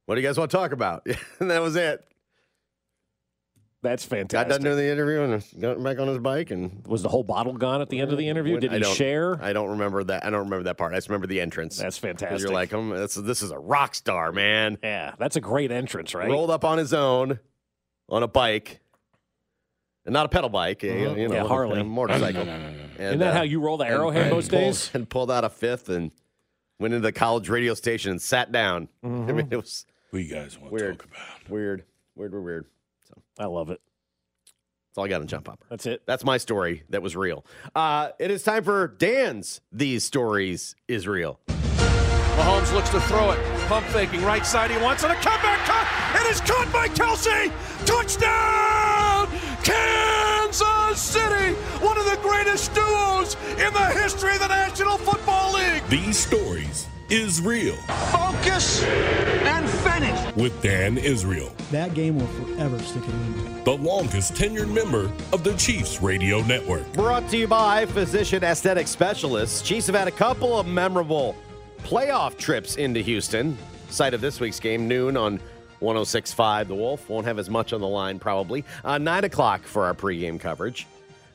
what 0.06 0.14
do 0.14 0.20
you 0.20 0.26
guys 0.26 0.38
want 0.38 0.50
to 0.50 0.56
talk 0.56 0.72
about? 0.72 1.06
and 1.40 1.50
that 1.50 1.60
was 1.62 1.76
it. 1.76 2.04
That's 3.80 4.04
fantastic. 4.04 4.48
Got 4.48 4.52
done 4.54 4.64
doing 4.64 4.76
the 4.76 4.90
interview 4.90 5.20
and 5.22 5.60
got 5.60 5.80
back 5.80 6.00
on 6.00 6.08
his 6.08 6.18
bike 6.18 6.50
and 6.50 6.84
Was 6.88 7.02
the 7.04 7.08
whole 7.08 7.22
bottle 7.22 7.52
gone 7.52 7.80
at 7.80 7.88
the 7.88 8.00
end 8.00 8.10
of 8.10 8.18
the 8.18 8.28
interview? 8.28 8.58
Did 8.58 8.74
I 8.74 8.78
he 8.78 8.94
share? 8.94 9.40
I 9.40 9.52
don't 9.52 9.70
remember 9.70 10.02
that. 10.02 10.24
I 10.26 10.30
don't 10.30 10.40
remember 10.44 10.64
that 10.64 10.76
part. 10.76 10.92
I 10.92 10.96
just 10.96 11.08
remember 11.08 11.28
the 11.28 11.40
entrance. 11.40 11.76
That's 11.78 11.96
fantastic. 11.96 12.40
You're 12.40 12.50
like, 12.50 12.72
um, 12.74 12.90
this, 12.90 13.14
this 13.14 13.40
is 13.40 13.52
a 13.52 13.58
rock 13.58 13.94
star, 13.94 14.32
man. 14.32 14.78
yeah, 14.82 15.14
that's 15.16 15.36
a 15.36 15.40
great 15.40 15.70
entrance, 15.70 16.12
right? 16.12 16.28
Rolled 16.28 16.50
up 16.50 16.64
on 16.64 16.78
his 16.78 16.92
own, 16.92 17.38
on 18.08 18.24
a 18.24 18.28
bike, 18.28 18.80
and 20.04 20.12
not 20.12 20.26
a 20.26 20.28
pedal 20.28 20.50
bike, 20.50 20.82
a, 20.82 20.86
Mhm. 20.88 21.16
you 21.18 21.28
know, 21.28 21.34
Yeah, 21.36 21.46
Harley. 21.46 21.78
a 21.80 21.84
motorcycle. 21.84 22.46
No, 22.46 22.58
no, 22.58 22.70
no. 22.72 22.78
And, 22.98 23.00
Isn't 23.00 23.18
that 23.20 23.34
how 23.36 23.42
you 23.42 23.60
roll 23.60 23.76
the 23.76 23.86
Arrowhead 23.86 24.22
and 24.22 24.34
most 24.34 24.50
days? 24.50 24.90
And 24.94 25.08
pulled 25.08 25.30
out 25.30 25.44
a 25.44 25.48
fifth 25.50 25.88
and 25.88 26.10
went 26.78 26.94
into 26.94 27.02
the 27.06 27.12
college 27.12 27.48
radio 27.48 27.74
station 27.74 28.10
and 28.12 28.20
sat 28.22 28.52
down. 28.52 28.88
I 29.04 29.06
mean, 29.08 29.48
it 29.50 29.56
was 29.56 29.86
Who 30.10 30.18
you 30.18 30.32
guys 30.32 30.58
want 30.58 30.72
weird, 30.72 30.98
to 30.98 31.06
talk 31.06 31.16
about? 31.16 31.50
weird, 31.50 31.84
weird, 32.14 32.32
weird, 32.32 32.44
weird. 32.44 32.64
So 33.08 33.22
I 33.38 33.46
love 33.46 33.70
it. 33.70 33.80
That's 34.90 34.98
all 34.98 35.04
I 35.04 35.08
got 35.08 35.20
on 35.20 35.26
Jump 35.26 35.46
Hopper. 35.48 35.66
That's 35.70 35.86
it. 35.86 36.02
That's 36.06 36.24
my 36.24 36.38
story 36.38 36.82
that 36.90 37.02
was 37.02 37.14
real. 37.16 37.44
Uh, 37.74 38.10
it 38.18 38.30
is 38.30 38.42
time 38.42 38.64
for 38.64 38.88
Dan's 38.88 39.60
These 39.72 40.04
Stories 40.04 40.74
Is 40.88 41.06
Real. 41.06 41.38
Mahomes 41.48 42.72
looks 42.72 42.90
to 42.90 43.00
throw 43.02 43.32
it. 43.32 43.38
Pump 43.66 43.84
faking 43.88 44.22
right 44.22 44.46
side. 44.46 44.70
He 44.70 44.76
wants 44.78 45.02
it. 45.02 45.10
A 45.10 45.14
comeback 45.14 45.58
cut. 45.66 46.20
It 46.22 46.30
is 46.30 46.40
caught 46.40 46.72
by 46.72 46.86
Kelce. 46.88 47.50
Touchdown! 47.84 49.26
Kansas 50.58 51.00
City. 51.00 51.52
One 51.84 51.98
of 51.98 52.06
the 52.06 52.18
greatest 52.22 52.72
duos 52.74 53.36
in 53.58 53.72
the 53.74 53.86
history 54.00 54.32
of 54.34 54.38
the 54.40 54.48
National 54.48 54.96
Football 54.96 55.52
League. 55.52 55.86
These 55.90 56.18
stories 56.18 56.86
is 57.10 57.40
real 57.42 57.74
Focus 58.12 58.82
and 58.82 59.68
finish. 59.68 60.36
with 60.36 60.60
Dan 60.62 60.96
Israel, 60.98 61.50
That 61.70 61.92
game 61.94 62.18
will 62.18 62.26
forever 62.28 62.78
stick 62.80 63.04
in 63.04 63.36
memory. 63.44 63.62
the 63.64 63.76
longest 63.76 64.34
tenured 64.34 64.72
member 64.72 65.10
of 65.34 65.44
the 65.44 65.54
Chiefs 65.56 66.00
radio 66.02 66.40
network. 66.44 66.90
Brought 66.94 67.28
to 67.30 67.36
you 67.36 67.46
by 67.46 67.84
Physician 67.86 68.42
Aesthetic 68.42 68.86
Specialists. 68.88 69.60
Chiefs 69.62 69.86
have 69.86 69.96
had 69.96 70.08
a 70.08 70.12
couple 70.12 70.58
of 70.58 70.66
memorable 70.66 71.34
playoff 71.82 72.36
trips 72.38 72.76
into 72.76 73.00
Houston. 73.00 73.56
Site 73.90 74.12
of 74.14 74.20
this 74.22 74.40
week's 74.40 74.60
game, 74.60 74.86
noon 74.88 75.16
on 75.16 75.40
1065 75.80 76.68
The 76.68 76.74
Wolf. 76.74 77.08
Won't 77.08 77.26
have 77.26 77.38
as 77.38 77.48
much 77.50 77.72
on 77.72 77.80
the 77.80 77.88
line, 77.88 78.18
probably. 78.18 78.64
Uh, 78.84 78.98
9 78.98 79.24
o'clock 79.24 79.62
for 79.62 79.84
our 79.84 79.94
pregame 79.94 80.40
coverage. 80.40 80.86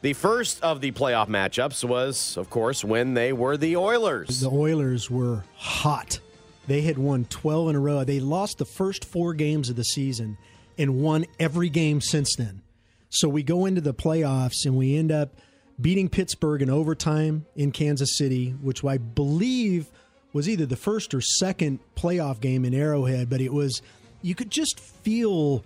The 0.01 0.13
first 0.13 0.61
of 0.61 0.81
the 0.81 0.91
playoff 0.91 1.29
matchups 1.29 1.83
was, 1.83 2.35
of 2.35 2.49
course, 2.49 2.83
when 2.83 3.13
they 3.13 3.31
were 3.31 3.55
the 3.55 3.77
Oilers. 3.77 4.41
The 4.41 4.49
Oilers 4.49 5.09
were 5.09 5.45
hot. 5.55 6.19
They 6.67 6.81
had 6.81 6.97
won 6.97 7.25
12 7.25 7.69
in 7.69 7.75
a 7.75 7.79
row. 7.79 8.03
They 8.03 8.19
lost 8.19 8.57
the 8.57 8.65
first 8.65 9.05
four 9.05 9.33
games 9.33 9.69
of 9.69 9.75
the 9.75 9.83
season 9.83 10.37
and 10.77 11.01
won 11.01 11.25
every 11.39 11.69
game 11.69 12.01
since 12.01 12.35
then. 12.35 12.61
So 13.09 13.29
we 13.29 13.43
go 13.43 13.65
into 13.65 13.79
the 13.79 13.93
playoffs 13.93 14.65
and 14.65 14.75
we 14.75 14.97
end 14.97 15.11
up 15.11 15.35
beating 15.79 16.09
Pittsburgh 16.09 16.61
in 16.61 16.69
overtime 16.69 17.45
in 17.55 17.71
Kansas 17.71 18.17
City, 18.17 18.51
which 18.51 18.83
I 18.83 18.97
believe 18.97 19.87
was 20.33 20.49
either 20.49 20.65
the 20.65 20.75
first 20.75 21.13
or 21.13 21.21
second 21.21 21.79
playoff 21.95 22.39
game 22.39 22.65
in 22.65 22.73
Arrowhead, 22.73 23.29
but 23.29 23.39
it 23.39 23.53
was, 23.53 23.81
you 24.23 24.33
could 24.33 24.49
just 24.49 24.79
feel 24.79 25.63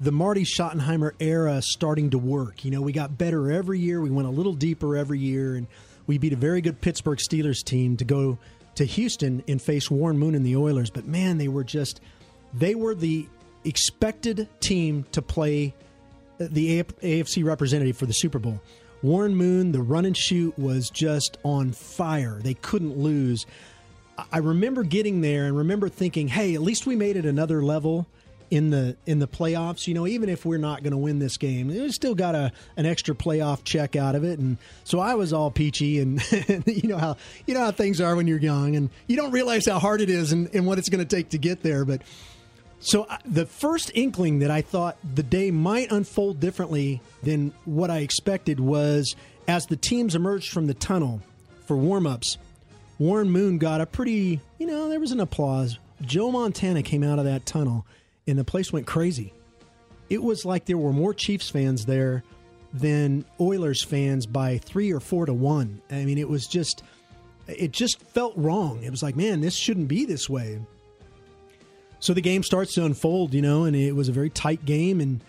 the 0.00 0.10
Marty 0.10 0.42
Schottenheimer 0.42 1.12
era 1.20 1.60
starting 1.62 2.10
to 2.10 2.18
work. 2.18 2.64
You 2.64 2.72
know, 2.72 2.80
we 2.80 2.92
got 2.92 3.16
better 3.16 3.52
every 3.52 3.78
year. 3.78 4.00
We 4.00 4.10
went 4.10 4.26
a 4.26 4.30
little 4.30 4.54
deeper 4.54 4.96
every 4.96 5.20
year, 5.20 5.54
and 5.54 5.68
we 6.06 6.18
beat 6.18 6.32
a 6.32 6.36
very 6.36 6.62
good 6.62 6.80
Pittsburgh 6.80 7.18
Steelers 7.18 7.62
team 7.62 7.96
to 7.98 8.04
go 8.04 8.38
to 8.76 8.84
Houston 8.84 9.44
and 9.46 9.60
face 9.60 9.90
Warren 9.90 10.18
Moon 10.18 10.34
and 10.34 10.44
the 10.44 10.56
Oilers. 10.56 10.90
But 10.90 11.06
man, 11.06 11.36
they 11.36 11.48
were 11.48 11.64
just, 11.64 12.00
they 12.54 12.74
were 12.74 12.94
the 12.94 13.28
expected 13.64 14.48
team 14.60 15.04
to 15.12 15.20
play 15.20 15.74
the 16.38 16.82
AFC 16.82 17.44
representative 17.44 17.98
for 17.98 18.06
the 18.06 18.14
Super 18.14 18.38
Bowl. 18.38 18.60
Warren 19.02 19.34
Moon, 19.34 19.72
the 19.72 19.82
run 19.82 20.06
and 20.06 20.16
shoot 20.16 20.58
was 20.58 20.88
just 20.88 21.36
on 21.42 21.72
fire. 21.72 22.38
They 22.42 22.54
couldn't 22.54 22.96
lose. 22.96 23.44
I 24.32 24.38
remember 24.38 24.82
getting 24.82 25.20
there 25.20 25.46
and 25.46 25.56
remember 25.56 25.88
thinking, 25.88 26.28
"Hey, 26.28 26.54
at 26.54 26.62
least 26.62 26.86
we 26.86 26.96
made 26.96 27.16
it 27.16 27.24
another 27.26 27.62
level 27.62 28.06
in 28.50 28.70
the 28.70 28.96
in 29.06 29.20
the 29.20 29.28
playoffs. 29.28 29.86
You 29.86 29.94
know, 29.94 30.06
even 30.06 30.28
if 30.28 30.44
we're 30.44 30.58
not 30.58 30.82
going 30.82 30.90
to 30.92 30.96
win 30.96 31.18
this 31.20 31.36
game, 31.36 31.68
we 31.68 31.90
still 31.92 32.14
got 32.14 32.34
a 32.34 32.52
an 32.76 32.86
extra 32.86 33.14
playoff 33.14 33.64
check 33.64 33.96
out 33.96 34.14
of 34.14 34.24
it." 34.24 34.38
And 34.38 34.58
so 34.84 34.98
I 34.98 35.14
was 35.14 35.32
all 35.32 35.50
peachy, 35.50 36.00
and 36.00 36.20
you 36.66 36.88
know 36.88 36.98
how 36.98 37.16
you 37.46 37.54
know 37.54 37.60
how 37.60 37.70
things 37.70 38.00
are 38.00 38.16
when 38.16 38.26
you're 38.26 38.38
young, 38.40 38.76
and 38.76 38.90
you 39.06 39.16
don't 39.16 39.32
realize 39.32 39.66
how 39.66 39.78
hard 39.78 40.00
it 40.00 40.10
is 40.10 40.32
and, 40.32 40.48
and 40.54 40.66
what 40.66 40.78
it's 40.78 40.88
going 40.88 41.04
to 41.06 41.16
take 41.16 41.30
to 41.30 41.38
get 41.38 41.62
there. 41.62 41.84
But 41.84 42.02
so 42.80 43.06
I- 43.08 43.18
the 43.24 43.46
first 43.46 43.92
inkling 43.94 44.40
that 44.40 44.50
I 44.50 44.62
thought 44.62 44.96
the 45.14 45.22
day 45.22 45.50
might 45.50 45.92
unfold 45.92 46.40
differently 46.40 47.00
than 47.22 47.52
what 47.64 47.90
I 47.90 47.98
expected 47.98 48.58
was 48.58 49.14
as 49.46 49.66
the 49.66 49.76
teams 49.76 50.14
emerged 50.14 50.52
from 50.52 50.66
the 50.66 50.74
tunnel 50.74 51.20
for 51.66 51.76
warm-ups, 51.76 52.36
Warren 53.00 53.30
Moon 53.30 53.56
got 53.56 53.80
a 53.80 53.86
pretty, 53.86 54.40
you 54.58 54.66
know, 54.66 54.90
there 54.90 55.00
was 55.00 55.10
an 55.10 55.20
applause. 55.20 55.78
Joe 56.02 56.30
Montana 56.30 56.82
came 56.82 57.02
out 57.02 57.18
of 57.18 57.24
that 57.24 57.46
tunnel 57.46 57.86
and 58.26 58.38
the 58.38 58.44
place 58.44 58.72
went 58.74 58.86
crazy. 58.86 59.32
It 60.10 60.22
was 60.22 60.44
like 60.44 60.66
there 60.66 60.76
were 60.76 60.92
more 60.92 61.14
Chiefs 61.14 61.48
fans 61.48 61.86
there 61.86 62.22
than 62.74 63.24
Oilers 63.40 63.82
fans 63.82 64.26
by 64.26 64.58
3 64.58 64.92
or 64.92 65.00
4 65.00 65.26
to 65.26 65.32
1. 65.32 65.80
I 65.90 66.04
mean, 66.04 66.18
it 66.18 66.28
was 66.28 66.46
just 66.46 66.82
it 67.48 67.72
just 67.72 68.00
felt 68.00 68.36
wrong. 68.36 68.82
It 68.84 68.90
was 68.90 69.02
like, 69.02 69.16
man, 69.16 69.40
this 69.40 69.54
shouldn't 69.54 69.88
be 69.88 70.04
this 70.04 70.28
way. 70.28 70.60
So 72.00 72.12
the 72.12 72.20
game 72.20 72.42
starts 72.42 72.74
to 72.74 72.84
unfold, 72.84 73.32
you 73.32 73.40
know, 73.40 73.64
and 73.64 73.74
it 73.74 73.96
was 73.96 74.10
a 74.10 74.12
very 74.12 74.30
tight 74.30 74.64
game, 74.66 75.00
and 75.00 75.22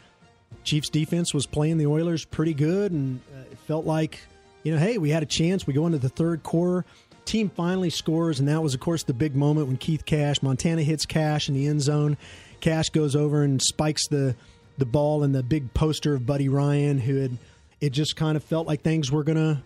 Chiefs 0.64 0.90
defense 0.90 1.34
was 1.34 1.46
playing 1.46 1.78
the 1.78 1.88
Oilers 1.88 2.26
pretty 2.26 2.54
good, 2.54 2.92
and 2.92 3.22
uh, 3.34 3.42
it 3.52 3.58
felt 3.60 3.86
like, 3.86 4.20
you 4.64 4.74
know, 4.74 4.78
hey, 4.78 4.98
we 4.98 5.10
had 5.10 5.24
a 5.24 5.26
chance. 5.26 5.66
We 5.66 5.74
go 5.74 5.86
into 5.86 5.98
the 5.98 6.10
third 6.10 6.44
quarter. 6.44 6.86
Team 7.26 7.50
finally 7.50 7.90
scores, 7.90 8.40
and 8.40 8.48
that 8.48 8.62
was, 8.62 8.74
of 8.74 8.80
course, 8.80 9.04
the 9.04 9.14
big 9.14 9.36
moment 9.36 9.68
when 9.68 9.78
Keith 9.78 10.06
Cash, 10.06 10.42
Montana 10.42 10.84
hits 10.84 11.06
Cash 11.06 11.48
in 11.48 11.56
the 11.56 11.68
end 11.68 11.82
zone. 11.82 12.18
Cash 12.60 12.90
goes 12.90 13.16
over 13.16 13.44
and 13.44 13.62
spikes 13.62 14.08
the 14.08 14.36
the 14.78 14.86
ball 14.86 15.24
in 15.24 15.32
the 15.32 15.44
big 15.44 15.74
poster 15.74 16.16
of 16.16 16.26
Buddy 16.26 16.50
Ryan, 16.50 16.98
who 16.98 17.18
had 17.18 17.38
it 17.82 17.92
just 17.92 18.16
kind 18.16 18.36
of 18.36 18.44
felt 18.44 18.68
like 18.68 18.82
things 18.82 19.12
were 19.12 19.24
to 19.24 19.62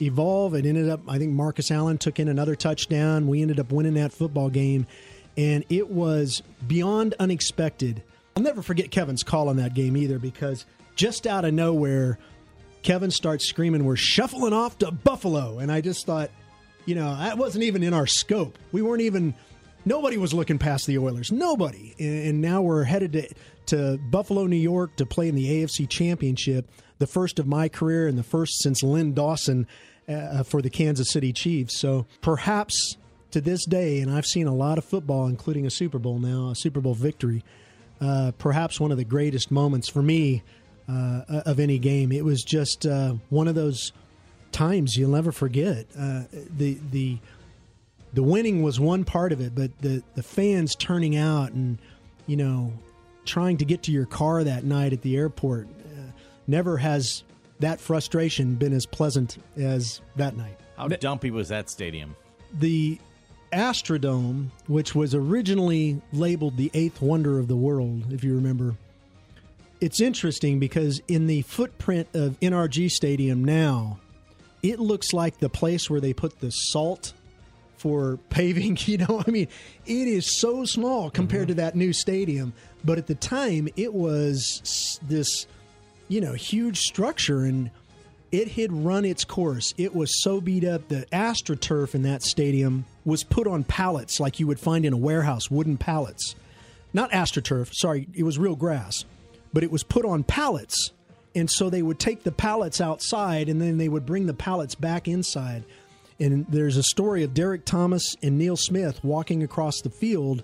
evolve. 0.00 0.54
It 0.54 0.66
ended 0.66 0.88
up, 0.88 1.00
I 1.08 1.18
think 1.18 1.32
Marcus 1.32 1.70
Allen 1.70 1.98
took 1.98 2.18
in 2.18 2.28
another 2.28 2.54
touchdown. 2.54 3.28
We 3.28 3.42
ended 3.42 3.60
up 3.60 3.72
winning 3.72 3.94
that 3.94 4.12
football 4.12 4.50
game, 4.50 4.86
and 5.36 5.64
it 5.68 5.90
was 5.90 6.42
beyond 6.66 7.14
unexpected. 7.18 8.02
I'll 8.36 8.42
never 8.42 8.62
forget 8.62 8.90
Kevin's 8.90 9.22
call 9.22 9.48
on 9.48 9.56
that 9.56 9.74
game 9.74 9.96
either 9.96 10.18
because 10.18 10.66
just 10.96 11.26
out 11.26 11.44
of 11.44 11.54
nowhere, 11.54 12.18
Kevin 12.82 13.10
starts 13.10 13.46
screaming, 13.46 13.84
We're 13.84 13.96
shuffling 13.96 14.52
off 14.52 14.78
to 14.78 14.90
Buffalo. 14.90 15.58
And 15.58 15.70
I 15.70 15.80
just 15.80 16.06
thought, 16.06 16.30
you 16.88 16.94
know, 16.94 17.14
that 17.14 17.36
wasn't 17.36 17.64
even 17.64 17.82
in 17.82 17.92
our 17.92 18.06
scope. 18.06 18.58
We 18.72 18.80
weren't 18.80 19.02
even, 19.02 19.34
nobody 19.84 20.16
was 20.16 20.32
looking 20.32 20.58
past 20.58 20.86
the 20.86 20.96
Oilers. 20.96 21.30
Nobody. 21.30 21.94
And, 21.98 22.40
now 22.40 22.62
we're 22.62 22.84
headed 22.84 23.12
to, 23.12 23.28
to 23.66 23.98
Buffalo, 23.98 24.46
New 24.46 24.56
York 24.56 24.96
to 24.96 25.04
play 25.04 25.28
in 25.28 25.34
the 25.34 25.62
AFC 25.62 25.86
Championship, 25.86 26.66
the 26.98 27.06
first 27.06 27.38
of 27.38 27.46
my 27.46 27.68
career 27.68 28.08
and 28.08 28.16
the 28.16 28.22
first 28.22 28.62
since 28.62 28.82
Len 28.82 29.12
Dawson 29.12 29.66
uh, 30.08 30.42
for 30.44 30.62
the 30.62 30.70
Kansas 30.70 31.10
City 31.10 31.30
Chiefs. 31.30 31.78
So 31.78 32.06
perhaps 32.22 32.96
to 33.32 33.42
this 33.42 33.66
day, 33.66 34.00
and 34.00 34.10
I've 34.10 34.24
seen 34.24 34.46
a 34.46 34.54
lot 34.54 34.78
of 34.78 34.84
football, 34.86 35.26
including 35.26 35.66
a 35.66 35.70
Super 35.70 35.98
Bowl 35.98 36.18
now, 36.18 36.48
a 36.48 36.56
Super 36.56 36.80
Bowl 36.80 36.94
victory, 36.94 37.44
uh, 38.00 38.32
perhaps 38.38 38.80
one 38.80 38.92
of 38.92 38.96
the 38.96 39.04
greatest 39.04 39.50
moments 39.50 39.90
for 39.90 40.00
me 40.00 40.42
uh, 40.88 41.42
of 41.44 41.60
any 41.60 41.78
game. 41.78 42.12
It 42.12 42.24
was 42.24 42.42
just 42.42 42.86
uh, 42.86 43.16
one 43.28 43.46
of 43.46 43.54
those 43.54 43.92
times 44.52 44.96
you'll 44.96 45.10
never 45.10 45.32
forget. 45.32 45.86
Uh, 45.98 46.24
the 46.32 46.78
the 46.90 47.18
the 48.12 48.22
winning 48.22 48.62
was 48.62 48.80
one 48.80 49.04
part 49.04 49.32
of 49.32 49.40
it, 49.40 49.54
but 49.54 49.70
the 49.80 50.02
the 50.14 50.22
fans 50.22 50.74
turning 50.74 51.16
out 51.16 51.52
and 51.52 51.78
you 52.26 52.36
know 52.36 52.72
trying 53.24 53.56
to 53.58 53.64
get 53.64 53.82
to 53.84 53.92
your 53.92 54.06
car 54.06 54.42
that 54.44 54.64
night 54.64 54.92
at 54.92 55.02
the 55.02 55.16
airport 55.16 55.66
uh, 55.66 56.10
never 56.46 56.78
has 56.78 57.24
that 57.60 57.80
frustration 57.80 58.54
been 58.54 58.72
as 58.72 58.86
pleasant 58.86 59.38
as 59.56 60.00
that 60.16 60.36
night. 60.36 60.58
How 60.76 60.88
dumpy 60.88 61.30
was 61.30 61.48
that 61.48 61.68
stadium? 61.68 62.16
The 62.52 62.98
Astrodome, 63.52 64.48
which 64.66 64.94
was 64.94 65.14
originally 65.14 66.00
labeled 66.12 66.56
the 66.56 66.70
eighth 66.74 67.02
wonder 67.02 67.38
of 67.38 67.48
the 67.48 67.56
world, 67.56 68.12
if 68.12 68.22
you 68.22 68.34
remember, 68.34 68.76
it's 69.80 70.00
interesting 70.00 70.58
because 70.58 71.00
in 71.08 71.26
the 71.26 71.42
footprint 71.42 72.08
of 72.14 72.38
NRG 72.40 72.90
Stadium 72.90 73.44
now, 73.44 73.98
it 74.62 74.78
looks 74.78 75.12
like 75.12 75.38
the 75.38 75.48
place 75.48 75.88
where 75.88 76.00
they 76.00 76.12
put 76.12 76.40
the 76.40 76.50
salt 76.50 77.12
for 77.76 78.18
paving. 78.30 78.78
You 78.80 78.98
know, 78.98 79.22
I 79.26 79.30
mean, 79.30 79.48
it 79.86 80.08
is 80.08 80.38
so 80.38 80.64
small 80.64 81.10
compared 81.10 81.42
mm-hmm. 81.42 81.48
to 81.48 81.54
that 81.62 81.76
new 81.76 81.92
stadium. 81.92 82.52
But 82.84 82.98
at 82.98 83.06
the 83.06 83.14
time, 83.14 83.68
it 83.76 83.92
was 83.92 85.00
this, 85.06 85.46
you 86.08 86.20
know, 86.20 86.32
huge 86.32 86.78
structure 86.78 87.44
and 87.44 87.70
it 88.30 88.48
had 88.52 88.72
run 88.72 89.04
its 89.04 89.24
course. 89.24 89.74
It 89.78 89.94
was 89.94 90.22
so 90.22 90.40
beat 90.40 90.64
up. 90.64 90.88
The 90.88 91.06
AstroTurf 91.12 91.94
in 91.94 92.02
that 92.02 92.22
stadium 92.22 92.84
was 93.04 93.24
put 93.24 93.46
on 93.46 93.64
pallets 93.64 94.20
like 94.20 94.38
you 94.38 94.46
would 94.46 94.60
find 94.60 94.84
in 94.84 94.92
a 94.92 94.98
warehouse, 94.98 95.50
wooden 95.50 95.78
pallets. 95.78 96.34
Not 96.92 97.10
AstroTurf, 97.10 97.72
sorry, 97.74 98.08
it 98.14 98.22
was 98.22 98.38
real 98.38 98.56
grass, 98.56 99.04
but 99.52 99.62
it 99.62 99.70
was 99.70 99.82
put 99.82 100.04
on 100.04 100.24
pallets. 100.24 100.92
And 101.38 101.48
so 101.48 101.70
they 101.70 101.82
would 101.82 102.00
take 102.00 102.24
the 102.24 102.32
pallets 102.32 102.80
outside 102.80 103.48
and 103.48 103.62
then 103.62 103.78
they 103.78 103.88
would 103.88 104.04
bring 104.04 104.26
the 104.26 104.34
pallets 104.34 104.74
back 104.74 105.06
inside. 105.06 105.62
And 106.18 106.44
there's 106.48 106.76
a 106.76 106.82
story 106.82 107.22
of 107.22 107.32
Derek 107.32 107.64
Thomas 107.64 108.16
and 108.24 108.36
Neil 108.36 108.56
Smith 108.56 108.98
walking 109.04 109.44
across 109.44 109.80
the 109.80 109.88
field 109.88 110.42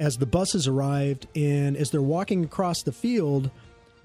as 0.00 0.16
the 0.16 0.26
buses 0.26 0.66
arrived. 0.66 1.28
And 1.36 1.76
as 1.76 1.92
they're 1.92 2.02
walking 2.02 2.42
across 2.42 2.82
the 2.82 2.90
field, 2.90 3.52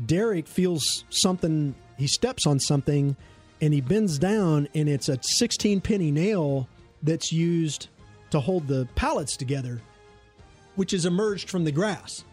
Derek 0.05 0.47
feels 0.47 1.05
something, 1.09 1.73
he 1.97 2.05
steps 2.05 2.45
on 2.45 2.59
something, 2.59 3.15
and 3.59 3.73
he 3.73 3.81
bends 3.81 4.19
down, 4.19 4.67
and 4.75 4.87
it's 4.87 5.09
a 5.09 5.17
16 5.19 5.81
penny 5.81 6.11
nail 6.11 6.69
that's 7.01 7.31
used 7.31 7.87
to 8.29 8.39
hold 8.39 8.67
the 8.67 8.87
pallets 8.93 9.37
together, 9.37 9.81
which 10.75 10.93
is 10.93 11.07
emerged 11.07 11.49
from 11.49 11.63
the 11.63 11.71
grass. 11.71 12.23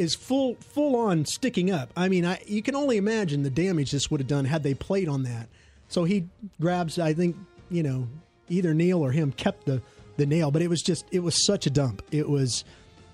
Is 0.00 0.14
full 0.14 0.54
full 0.56 0.96
on 0.96 1.26
sticking 1.26 1.70
up. 1.70 1.92
I 1.94 2.08
mean, 2.08 2.24
I, 2.24 2.42
you 2.46 2.62
can 2.62 2.74
only 2.74 2.96
imagine 2.96 3.42
the 3.42 3.50
damage 3.50 3.90
this 3.90 4.10
would 4.10 4.20
have 4.20 4.28
done 4.28 4.46
had 4.46 4.62
they 4.62 4.72
played 4.72 5.08
on 5.08 5.24
that. 5.24 5.48
So 5.88 6.04
he 6.04 6.26
grabs, 6.58 6.98
I 6.98 7.12
think, 7.12 7.36
you 7.68 7.82
know, 7.82 8.08
either 8.48 8.72
Neil 8.72 9.02
or 9.02 9.12
him 9.12 9.30
kept 9.30 9.66
the 9.66 9.82
the 10.16 10.26
nail, 10.26 10.50
but 10.50 10.62
it 10.62 10.68
was 10.68 10.82
just 10.82 11.04
it 11.10 11.20
was 11.20 11.44
such 11.44 11.66
a 11.66 11.70
dump. 11.70 12.02
It 12.10 12.28
was 12.28 12.64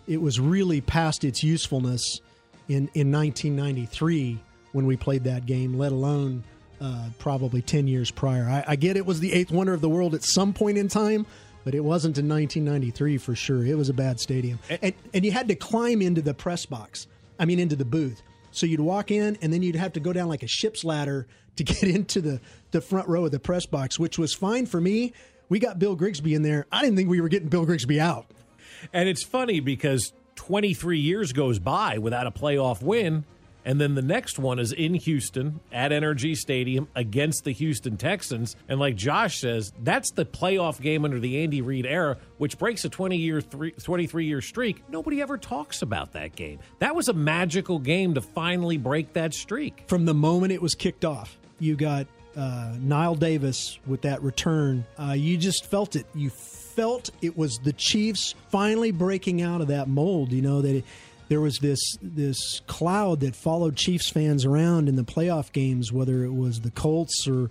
it 0.07 0.21
was 0.21 0.39
really 0.39 0.81
past 0.81 1.25
its 1.25 1.43
usefulness 1.43 2.21
in 2.69 2.89
in 2.95 3.11
1993 3.11 4.39
when 4.73 4.87
we 4.87 4.97
played 4.97 5.25
that 5.25 5.47
game, 5.47 5.77
let 5.79 5.91
alone 5.91 6.45
uh, 6.81 7.09
probably 7.19 7.63
10 7.63 7.89
years 7.89 8.11
prior. 8.11 8.45
I, 8.45 8.73
I 8.73 8.77
get 8.77 8.97
it 8.97 9.07
was 9.07 9.21
the 9.21 9.33
eighth 9.33 9.51
wonder 9.51 9.73
of 9.73 9.81
the 9.81 9.89
world 9.89 10.15
at 10.15 10.23
some 10.23 10.53
point 10.53 10.79
in 10.79 10.89
time, 10.89 11.27
but 11.67 11.75
it 11.75 11.81
wasn't 11.81 12.17
in 12.17 12.29
1993 12.29 13.19
for 13.19 13.35
sure. 13.35 13.67
It 13.67 13.77
was 13.77 13.89
a 13.89 13.93
bad 13.93 14.21
stadium, 14.21 14.61
and 14.71 14.95
and 15.13 15.25
you 15.25 15.33
had 15.33 15.49
to 15.49 15.57
climb 15.57 16.01
into 16.01 16.23
the 16.23 16.33
press 16.33 16.65
box. 16.65 17.09
I 17.41 17.45
mean, 17.45 17.59
into 17.59 17.75
the 17.75 17.85
booth. 17.85 18.23
So 18.53 18.67
you'd 18.67 18.79
walk 18.79 19.11
in, 19.11 19.37
and 19.43 19.53
then 19.53 19.65
you'd 19.65 19.75
have 19.75 19.93
to 19.95 20.01
go 20.01 20.13
down 20.13 20.29
like 20.29 20.45
a 20.45 20.47
ship's 20.47 20.85
ladder 20.85 21.27
to 21.57 21.65
get 21.65 21.83
into 21.83 22.21
the 22.21 22.41
the 22.71 22.81
front 22.81 23.09
row 23.09 23.25
of 23.25 23.33
the 23.33 23.41
press 23.41 23.67
box, 23.67 23.99
which 23.99 24.17
was 24.17 24.33
fine 24.33 24.67
for 24.67 24.81
me. 24.81 25.13
We 25.49 25.59
got 25.59 25.81
Bill 25.81 25.97
Grigsby 25.97 26.35
in 26.35 26.43
there. 26.43 26.67
I 26.71 26.83
didn't 26.83 26.97
think 26.97 27.09
we 27.09 27.21
were 27.21 27.29
getting 27.29 27.49
Bill 27.49 27.67
Grigsby 27.67 28.01
out. 28.01 28.27
And 28.93 29.09
it's 29.09 29.25
funny 29.25 29.59
because 29.59 30.13
23 30.37 31.01
years 31.01 31.33
goes 31.33 31.59
by 31.59 31.99
without 31.99 32.29
a 32.29 32.31
playoff 32.31 32.81
win. 32.81 33.25
And 33.67 33.81
then 33.81 33.97
the 33.97 34.03
next 34.03 34.39
one 34.39 34.61
is 34.61 34.73
in 34.73 34.95
Houston 34.95 35.61
at 35.73 35.91
NRG 35.91 36.37
Stadium 36.37 36.87
against 36.95 37.43
the 37.43 37.51
Houston 37.51 37.97
Texans. 37.97 38.55
And 38.69 38.79
like 38.79 38.95
Josh 38.95 39.41
says, 39.41 39.73
that's 39.83 40.13
the 40.13 40.25
playoff 40.25 40.81
game 40.81 41.05
under 41.05 41.19
the 41.19 41.43
Andy 41.43 41.61
Reid 41.63 41.85
era, 41.85 42.17
which 42.39 42.59
breaks 42.59 42.85
a 42.85 42.89
20 42.89 43.17
year, 43.17 43.43
23 43.43 44.25
year 44.25 44.41
streak. 44.41 44.89
Nobody 44.89 45.21
ever 45.21 45.37
talks 45.37 45.83
about 45.83 46.13
that 46.13 46.37
game. 46.37 46.61
That 46.79 46.95
was 46.95 47.09
a 47.09 47.13
magical 47.13 47.81
game 47.81 48.15
to 48.15 48.21
finally 48.21 48.79
break 48.79 49.13
that 49.15 49.35
streak. 49.35 49.83
From 49.89 50.05
the 50.05 50.15
moment 50.15 50.53
it 50.53 50.63
was 50.63 50.77
kicked 50.77 51.05
off, 51.05 51.37
you 51.59 51.75
got 51.75 52.07
uh, 52.37 52.75
Knile 52.77 53.19
Davis 53.19 53.81
with 53.85 54.03
that 54.03 54.23
return. 54.23 54.87
Uh, 54.97 55.13
you 55.13 55.37
just 55.37 55.67
felt 55.67 55.97
it. 55.97 56.07
You 56.15 56.31
felt 56.31 57.11
it 57.21 57.37
was 57.37 57.59
the 57.59 57.73
Chiefs 57.73 58.37
finally 58.51 58.93
breaking 58.93 59.43
out 59.43 59.61
of 59.61 59.69
that 59.69 59.89
mold. 59.89 60.31
You 60.31 60.43
know 60.43 60.63
that. 60.63 60.85
There 61.29 61.41
was 61.41 61.59
this 61.59 61.81
this 62.01 62.61
cloud 62.67 63.21
that 63.21 63.35
followed 63.35 63.77
Chiefs 63.77 64.11
fans 64.11 64.45
around 64.45 64.89
in 64.89 64.97
the 64.97 65.05
playoff 65.05 65.53
games, 65.53 65.93
whether 65.93 66.25
it 66.25 66.33
was 66.33 66.61
the 66.61 66.71
Colts 66.71 67.27
or 67.27 67.51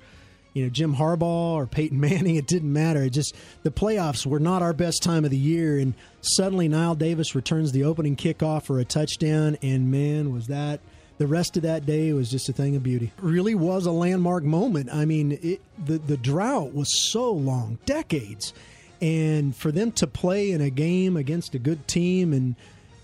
you 0.54 0.64
know 0.64 0.70
Jim 0.70 0.96
Harbaugh 0.96 1.56
or 1.56 1.68
Peyton 1.68 2.00
Manning. 2.02 2.36
It 2.38 2.48
didn't 2.48 2.72
matter. 2.72 3.04
It 3.04 3.12
just 3.12 3.36
the 3.64 3.72
playoffs 3.72 4.26
were 4.26 4.40
not 4.40 4.62
our 4.62 4.74
best 4.74 5.04
time 5.04 5.26
of 5.26 5.32
the 5.32 5.38
year, 5.38 5.78
and 5.78 5.94
suddenly 6.22 6.70
Knile 6.70 6.98
Davis 6.98 7.36
returns 7.36 7.72
the 7.72 7.84
opening 7.84 8.16
kickoff 8.16 8.64
for 8.64 8.80
a 8.80 8.86
touchdown, 8.86 9.58
and 9.62 9.92
man, 9.92 10.34
was 10.34 10.48
that. 10.48 10.80
The 11.18 11.28
rest 11.28 11.56
of 11.56 11.64
that 11.64 11.86
day 11.86 12.12
was 12.12 12.30
just 12.30 12.50
a 12.50 12.54
thing 12.54 12.76
of 12.76 12.84
beauty. 12.84 13.06
It 13.06 13.24
really 13.24 13.56
was 13.56 13.86
a 13.86 13.92
landmark 13.92 14.44
moment. 14.44 14.90
I 14.92 15.06
mean, 15.06 15.40
it, 15.42 15.62
the 15.86 15.98
the 15.98 16.18
drought 16.18 16.74
was 16.74 17.12
so 17.12 17.32
long, 17.32 17.78
decades, 17.86 18.54
and 19.02 19.56
for 19.56 19.72
them 19.72 19.92
to 19.94 20.08
play 20.08 20.52
in 20.52 20.62
a 20.62 20.70
game 20.70 21.18
against 21.18 21.56
a 21.56 21.60
good 21.60 21.88
team 21.88 22.32
and 22.34 22.56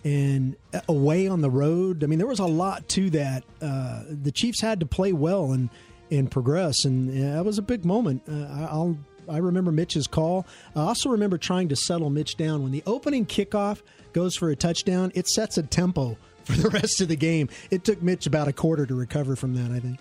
and 0.04 0.56
away 0.88 1.28
on 1.28 1.42
the 1.42 1.50
road. 1.50 2.04
I 2.04 2.08
mean, 2.08 2.18
there 2.18 2.28
was 2.28 2.40
a 2.40 2.46
lot 2.46 2.88
to 2.90 3.10
that. 3.12 3.44
Uh, 3.62 4.04
the 4.10 4.32
Chiefs 4.32 4.62
had 4.62 4.80
to 4.80 4.86
play 4.86 5.14
well 5.14 5.52
and 5.52 5.70
and 6.10 6.30
progress, 6.30 6.84
and 6.84 7.14
yeah, 7.14 7.36
that 7.36 7.46
was 7.46 7.58
a 7.58 7.62
big 7.62 7.86
moment. 7.86 8.24
Uh, 8.30 8.68
I'll 8.70 8.98
I 9.30 9.38
remember 9.38 9.72
Mitch's 9.72 10.08
call. 10.08 10.46
I 10.76 10.82
also 10.82 11.10
remember 11.10 11.38
trying 11.38 11.70
to 11.70 11.76
settle 11.76 12.10
Mitch 12.10 12.36
down 12.36 12.64
when 12.64 12.72
the 12.72 12.84
opening 12.86 13.26
kickoff 13.26 13.82
goes 14.14 14.36
for 14.36 14.50
a 14.50 14.56
touchdown. 14.56 15.12
It 15.16 15.28
sets 15.28 15.58
a 15.58 15.64
tempo 15.64 16.18
for 16.44 16.54
the 16.54 16.70
rest 16.70 17.02
of 17.02 17.08
the 17.08 17.16
game. 17.16 17.50
It 17.70 17.84
took 17.84 18.02
Mitch 18.02 18.26
about 18.26 18.48
a 18.48 18.54
quarter 18.54 18.86
to 18.86 18.96
recover 18.96 19.36
from 19.36 19.54
that. 19.56 19.72
I 19.72 19.80
think. 19.80 20.00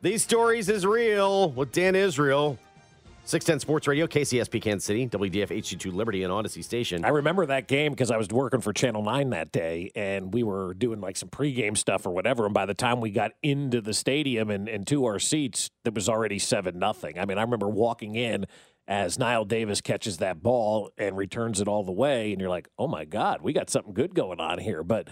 These 0.00 0.22
stories 0.22 0.68
is 0.68 0.86
real 0.86 1.50
with 1.50 1.72
Dan 1.72 1.96
Israel. 1.96 2.58
610 3.28 3.60
Sports 3.60 3.86
Radio, 3.86 4.06
KCSP 4.06 4.62
Kansas 4.62 4.86
City, 4.86 5.06
WDAF 5.06 5.48
HD2 5.50 5.92
Liberty 5.92 6.22
and 6.22 6.32
Audacy 6.32 6.64
Station. 6.64 7.04
I 7.04 7.08
remember 7.08 7.44
that 7.44 7.68
game 7.68 7.92
because 7.92 8.10
I 8.10 8.16
was 8.16 8.26
working 8.28 8.62
for 8.62 8.72
Channel 8.72 9.02
9 9.02 9.28
that 9.28 9.52
day 9.52 9.90
and 9.94 10.32
we 10.32 10.42
were 10.42 10.72
doing 10.72 11.02
like 11.02 11.18
some 11.18 11.28
pregame 11.28 11.76
stuff 11.76 12.06
or 12.06 12.10
whatever. 12.10 12.46
And 12.46 12.54
by 12.54 12.64
the 12.64 12.72
time 12.72 13.02
we 13.02 13.10
got 13.10 13.32
into 13.42 13.82
the 13.82 13.92
stadium 13.92 14.48
and, 14.48 14.66
and 14.66 14.86
to 14.86 15.04
our 15.04 15.18
seats, 15.18 15.68
it 15.84 15.94
was 15.94 16.08
already 16.08 16.38
7 16.38 16.78
nothing. 16.78 17.18
I 17.18 17.26
mean, 17.26 17.36
I 17.36 17.42
remember 17.42 17.68
walking 17.68 18.14
in 18.14 18.46
as 18.86 19.18
Knile 19.18 19.46
Davis 19.46 19.82
catches 19.82 20.16
that 20.16 20.42
ball 20.42 20.90
and 20.96 21.14
returns 21.14 21.60
it 21.60 21.68
all 21.68 21.84
the 21.84 21.92
way. 21.92 22.32
And 22.32 22.40
you're 22.40 22.48
like, 22.48 22.70
oh 22.78 22.88
my 22.88 23.04
God, 23.04 23.42
we 23.42 23.52
got 23.52 23.68
something 23.68 23.92
good 23.92 24.14
going 24.14 24.40
on 24.40 24.58
here. 24.58 24.82
But 24.82 25.08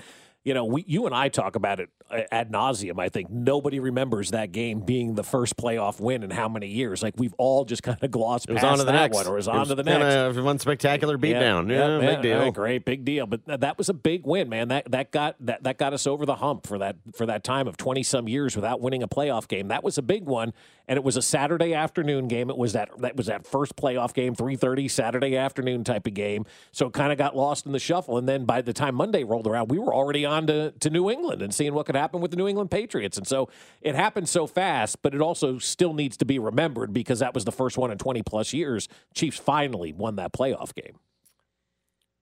you 0.46 0.54
know, 0.54 0.64
we, 0.64 0.84
you 0.86 1.06
and 1.06 1.14
I 1.14 1.28
talk 1.28 1.56
about 1.56 1.80
it 1.80 1.90
uh, 2.08 2.20
ad 2.30 2.52
nauseum. 2.52 3.00
I 3.00 3.08
think 3.08 3.28
nobody 3.28 3.80
remembers 3.80 4.30
that 4.30 4.52
game 4.52 4.78
being 4.78 5.16
the 5.16 5.24
first 5.24 5.56
playoff 5.56 5.98
win 5.98 6.22
in 6.22 6.30
how 6.30 6.48
many 6.48 6.68
years. 6.68 7.02
Like 7.02 7.14
we've 7.16 7.34
all 7.36 7.64
just 7.64 7.82
kind 7.82 7.98
of 8.00 8.12
glossed 8.12 8.48
it 8.48 8.52
was 8.52 8.62
on 8.62 8.78
to 8.78 8.84
the 8.84 8.92
next. 8.92 9.16
one, 9.16 9.26
or 9.26 9.32
it 9.32 9.36
was 9.38 9.48
it 9.48 9.50
on 9.50 9.58
was 9.58 9.68
to 9.70 9.74
the 9.74 9.82
next. 9.82 10.38
One 10.38 10.60
spectacular 10.60 11.18
beatdown. 11.18 11.68
Yeah, 11.68 11.98
yeah, 11.98 12.14
big 12.14 12.22
deal. 12.22 12.44
Yeah, 12.44 12.50
great, 12.50 12.84
big 12.84 13.04
deal. 13.04 13.26
But 13.26 13.60
that 13.60 13.76
was 13.76 13.88
a 13.88 13.92
big 13.92 14.24
win, 14.24 14.48
man. 14.48 14.68
That 14.68 14.88
that 14.92 15.10
got 15.10 15.34
that 15.40 15.64
that 15.64 15.78
got 15.78 15.92
us 15.92 16.06
over 16.06 16.24
the 16.24 16.36
hump 16.36 16.68
for 16.68 16.78
that 16.78 16.94
for 17.16 17.26
that 17.26 17.42
time 17.42 17.66
of 17.66 17.76
twenty 17.76 18.04
some 18.04 18.28
years 18.28 18.54
without 18.54 18.80
winning 18.80 19.02
a 19.02 19.08
playoff 19.08 19.48
game. 19.48 19.66
That 19.66 19.82
was 19.82 19.98
a 19.98 20.02
big 20.02 20.26
one, 20.26 20.52
and 20.86 20.96
it 20.96 21.02
was 21.02 21.16
a 21.16 21.22
Saturday 21.22 21.74
afternoon 21.74 22.28
game. 22.28 22.50
It 22.50 22.56
was 22.56 22.72
that 22.74 22.90
that 23.00 23.16
was 23.16 23.26
that 23.26 23.48
first 23.48 23.74
playoff 23.74 24.14
game, 24.14 24.36
three 24.36 24.54
thirty 24.54 24.86
Saturday 24.86 25.36
afternoon 25.36 25.82
type 25.82 26.06
of 26.06 26.14
game. 26.14 26.46
So 26.70 26.86
it 26.86 26.92
kind 26.92 27.10
of 27.10 27.18
got 27.18 27.34
lost 27.34 27.66
in 27.66 27.72
the 27.72 27.80
shuffle. 27.80 28.16
And 28.16 28.28
then 28.28 28.44
by 28.44 28.62
the 28.62 28.72
time 28.72 28.94
Monday 28.94 29.24
rolled 29.24 29.48
around, 29.48 29.72
we 29.72 29.80
were 29.80 29.92
already 29.92 30.24
on 30.24 30.35
to 30.48 30.72
to 30.72 30.90
New 30.90 31.08
England. 31.08 31.40
And 31.40 31.54
seeing 31.54 31.72
what 31.72 31.86
could 31.86 31.94
happen 31.96 32.20
with 32.20 32.30
the 32.32 32.36
New 32.36 32.48
England 32.48 32.70
Patriots. 32.70 33.16
And 33.16 33.26
so 33.26 33.48
it 33.80 33.94
happened 33.94 34.28
so 34.28 34.46
fast, 34.46 35.00
but 35.00 35.14
it 35.14 35.22
also 35.22 35.58
still 35.58 35.94
needs 35.94 36.16
to 36.18 36.24
be 36.26 36.38
remembered 36.38 36.92
because 36.92 37.20
that 37.20 37.32
was 37.32 37.44
the 37.46 37.52
first 37.52 37.78
one 37.78 37.90
in 37.90 37.96
20 37.98 38.22
plus 38.22 38.52
years. 38.52 38.88
Chiefs 39.14 39.38
finally 39.38 39.92
won 39.94 40.16
that 40.16 40.32
playoff 40.34 40.74
game. 40.74 40.98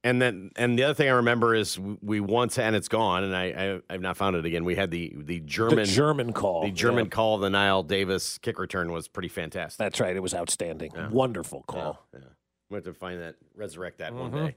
And 0.05 0.21
then, 0.21 0.51
and 0.57 0.79
the 0.79 0.83
other 0.85 0.93
thing 0.93 1.09
I 1.09 1.13
remember 1.13 1.55
is 1.55 1.79
we 1.81 2.21
once, 2.21 2.59
and 2.59 2.77
it's 2.77 2.89
gone, 2.89 3.25
and 3.25 3.35
I, 3.35 3.81
I 3.89 3.93
have 3.95 4.03
not 4.03 4.19
found 4.19 4.37
it 4.37 4.45
again. 4.45 4.63
We 4.63 4.75
had 4.75 4.91
the 4.91 5.15
the 5.17 5.41
German 5.41 5.77
the 5.77 5.85
German 5.87 6.35
call, 6.35 6.65
the 6.65 6.71
German 6.73 7.09
call, 7.09 7.37
of 7.37 7.41
the 7.41 7.49
Knile 7.49 7.87
Davis 7.87 8.37
kick 8.37 8.59
return 8.59 8.93
was 8.93 9.09
pretty 9.09 9.31
fantastic. 9.31 9.79
That's 9.79 10.01
right, 10.01 10.15
it 10.15 10.21
was 10.21 10.35
outstanding, 10.35 10.93
yeah. 10.95 11.09
wonderful 11.09 11.63
call. 11.63 12.07
Yeah, 12.13 12.21
yeah. 12.21 12.27
we 12.69 12.75
have 12.75 12.85
to 12.85 12.93
find 12.93 13.19
that, 13.23 13.37
resurrect 13.57 13.97
that 14.01 14.13
Mm-hmm. 14.13 14.37
one 14.37 14.47
day. 14.49 14.57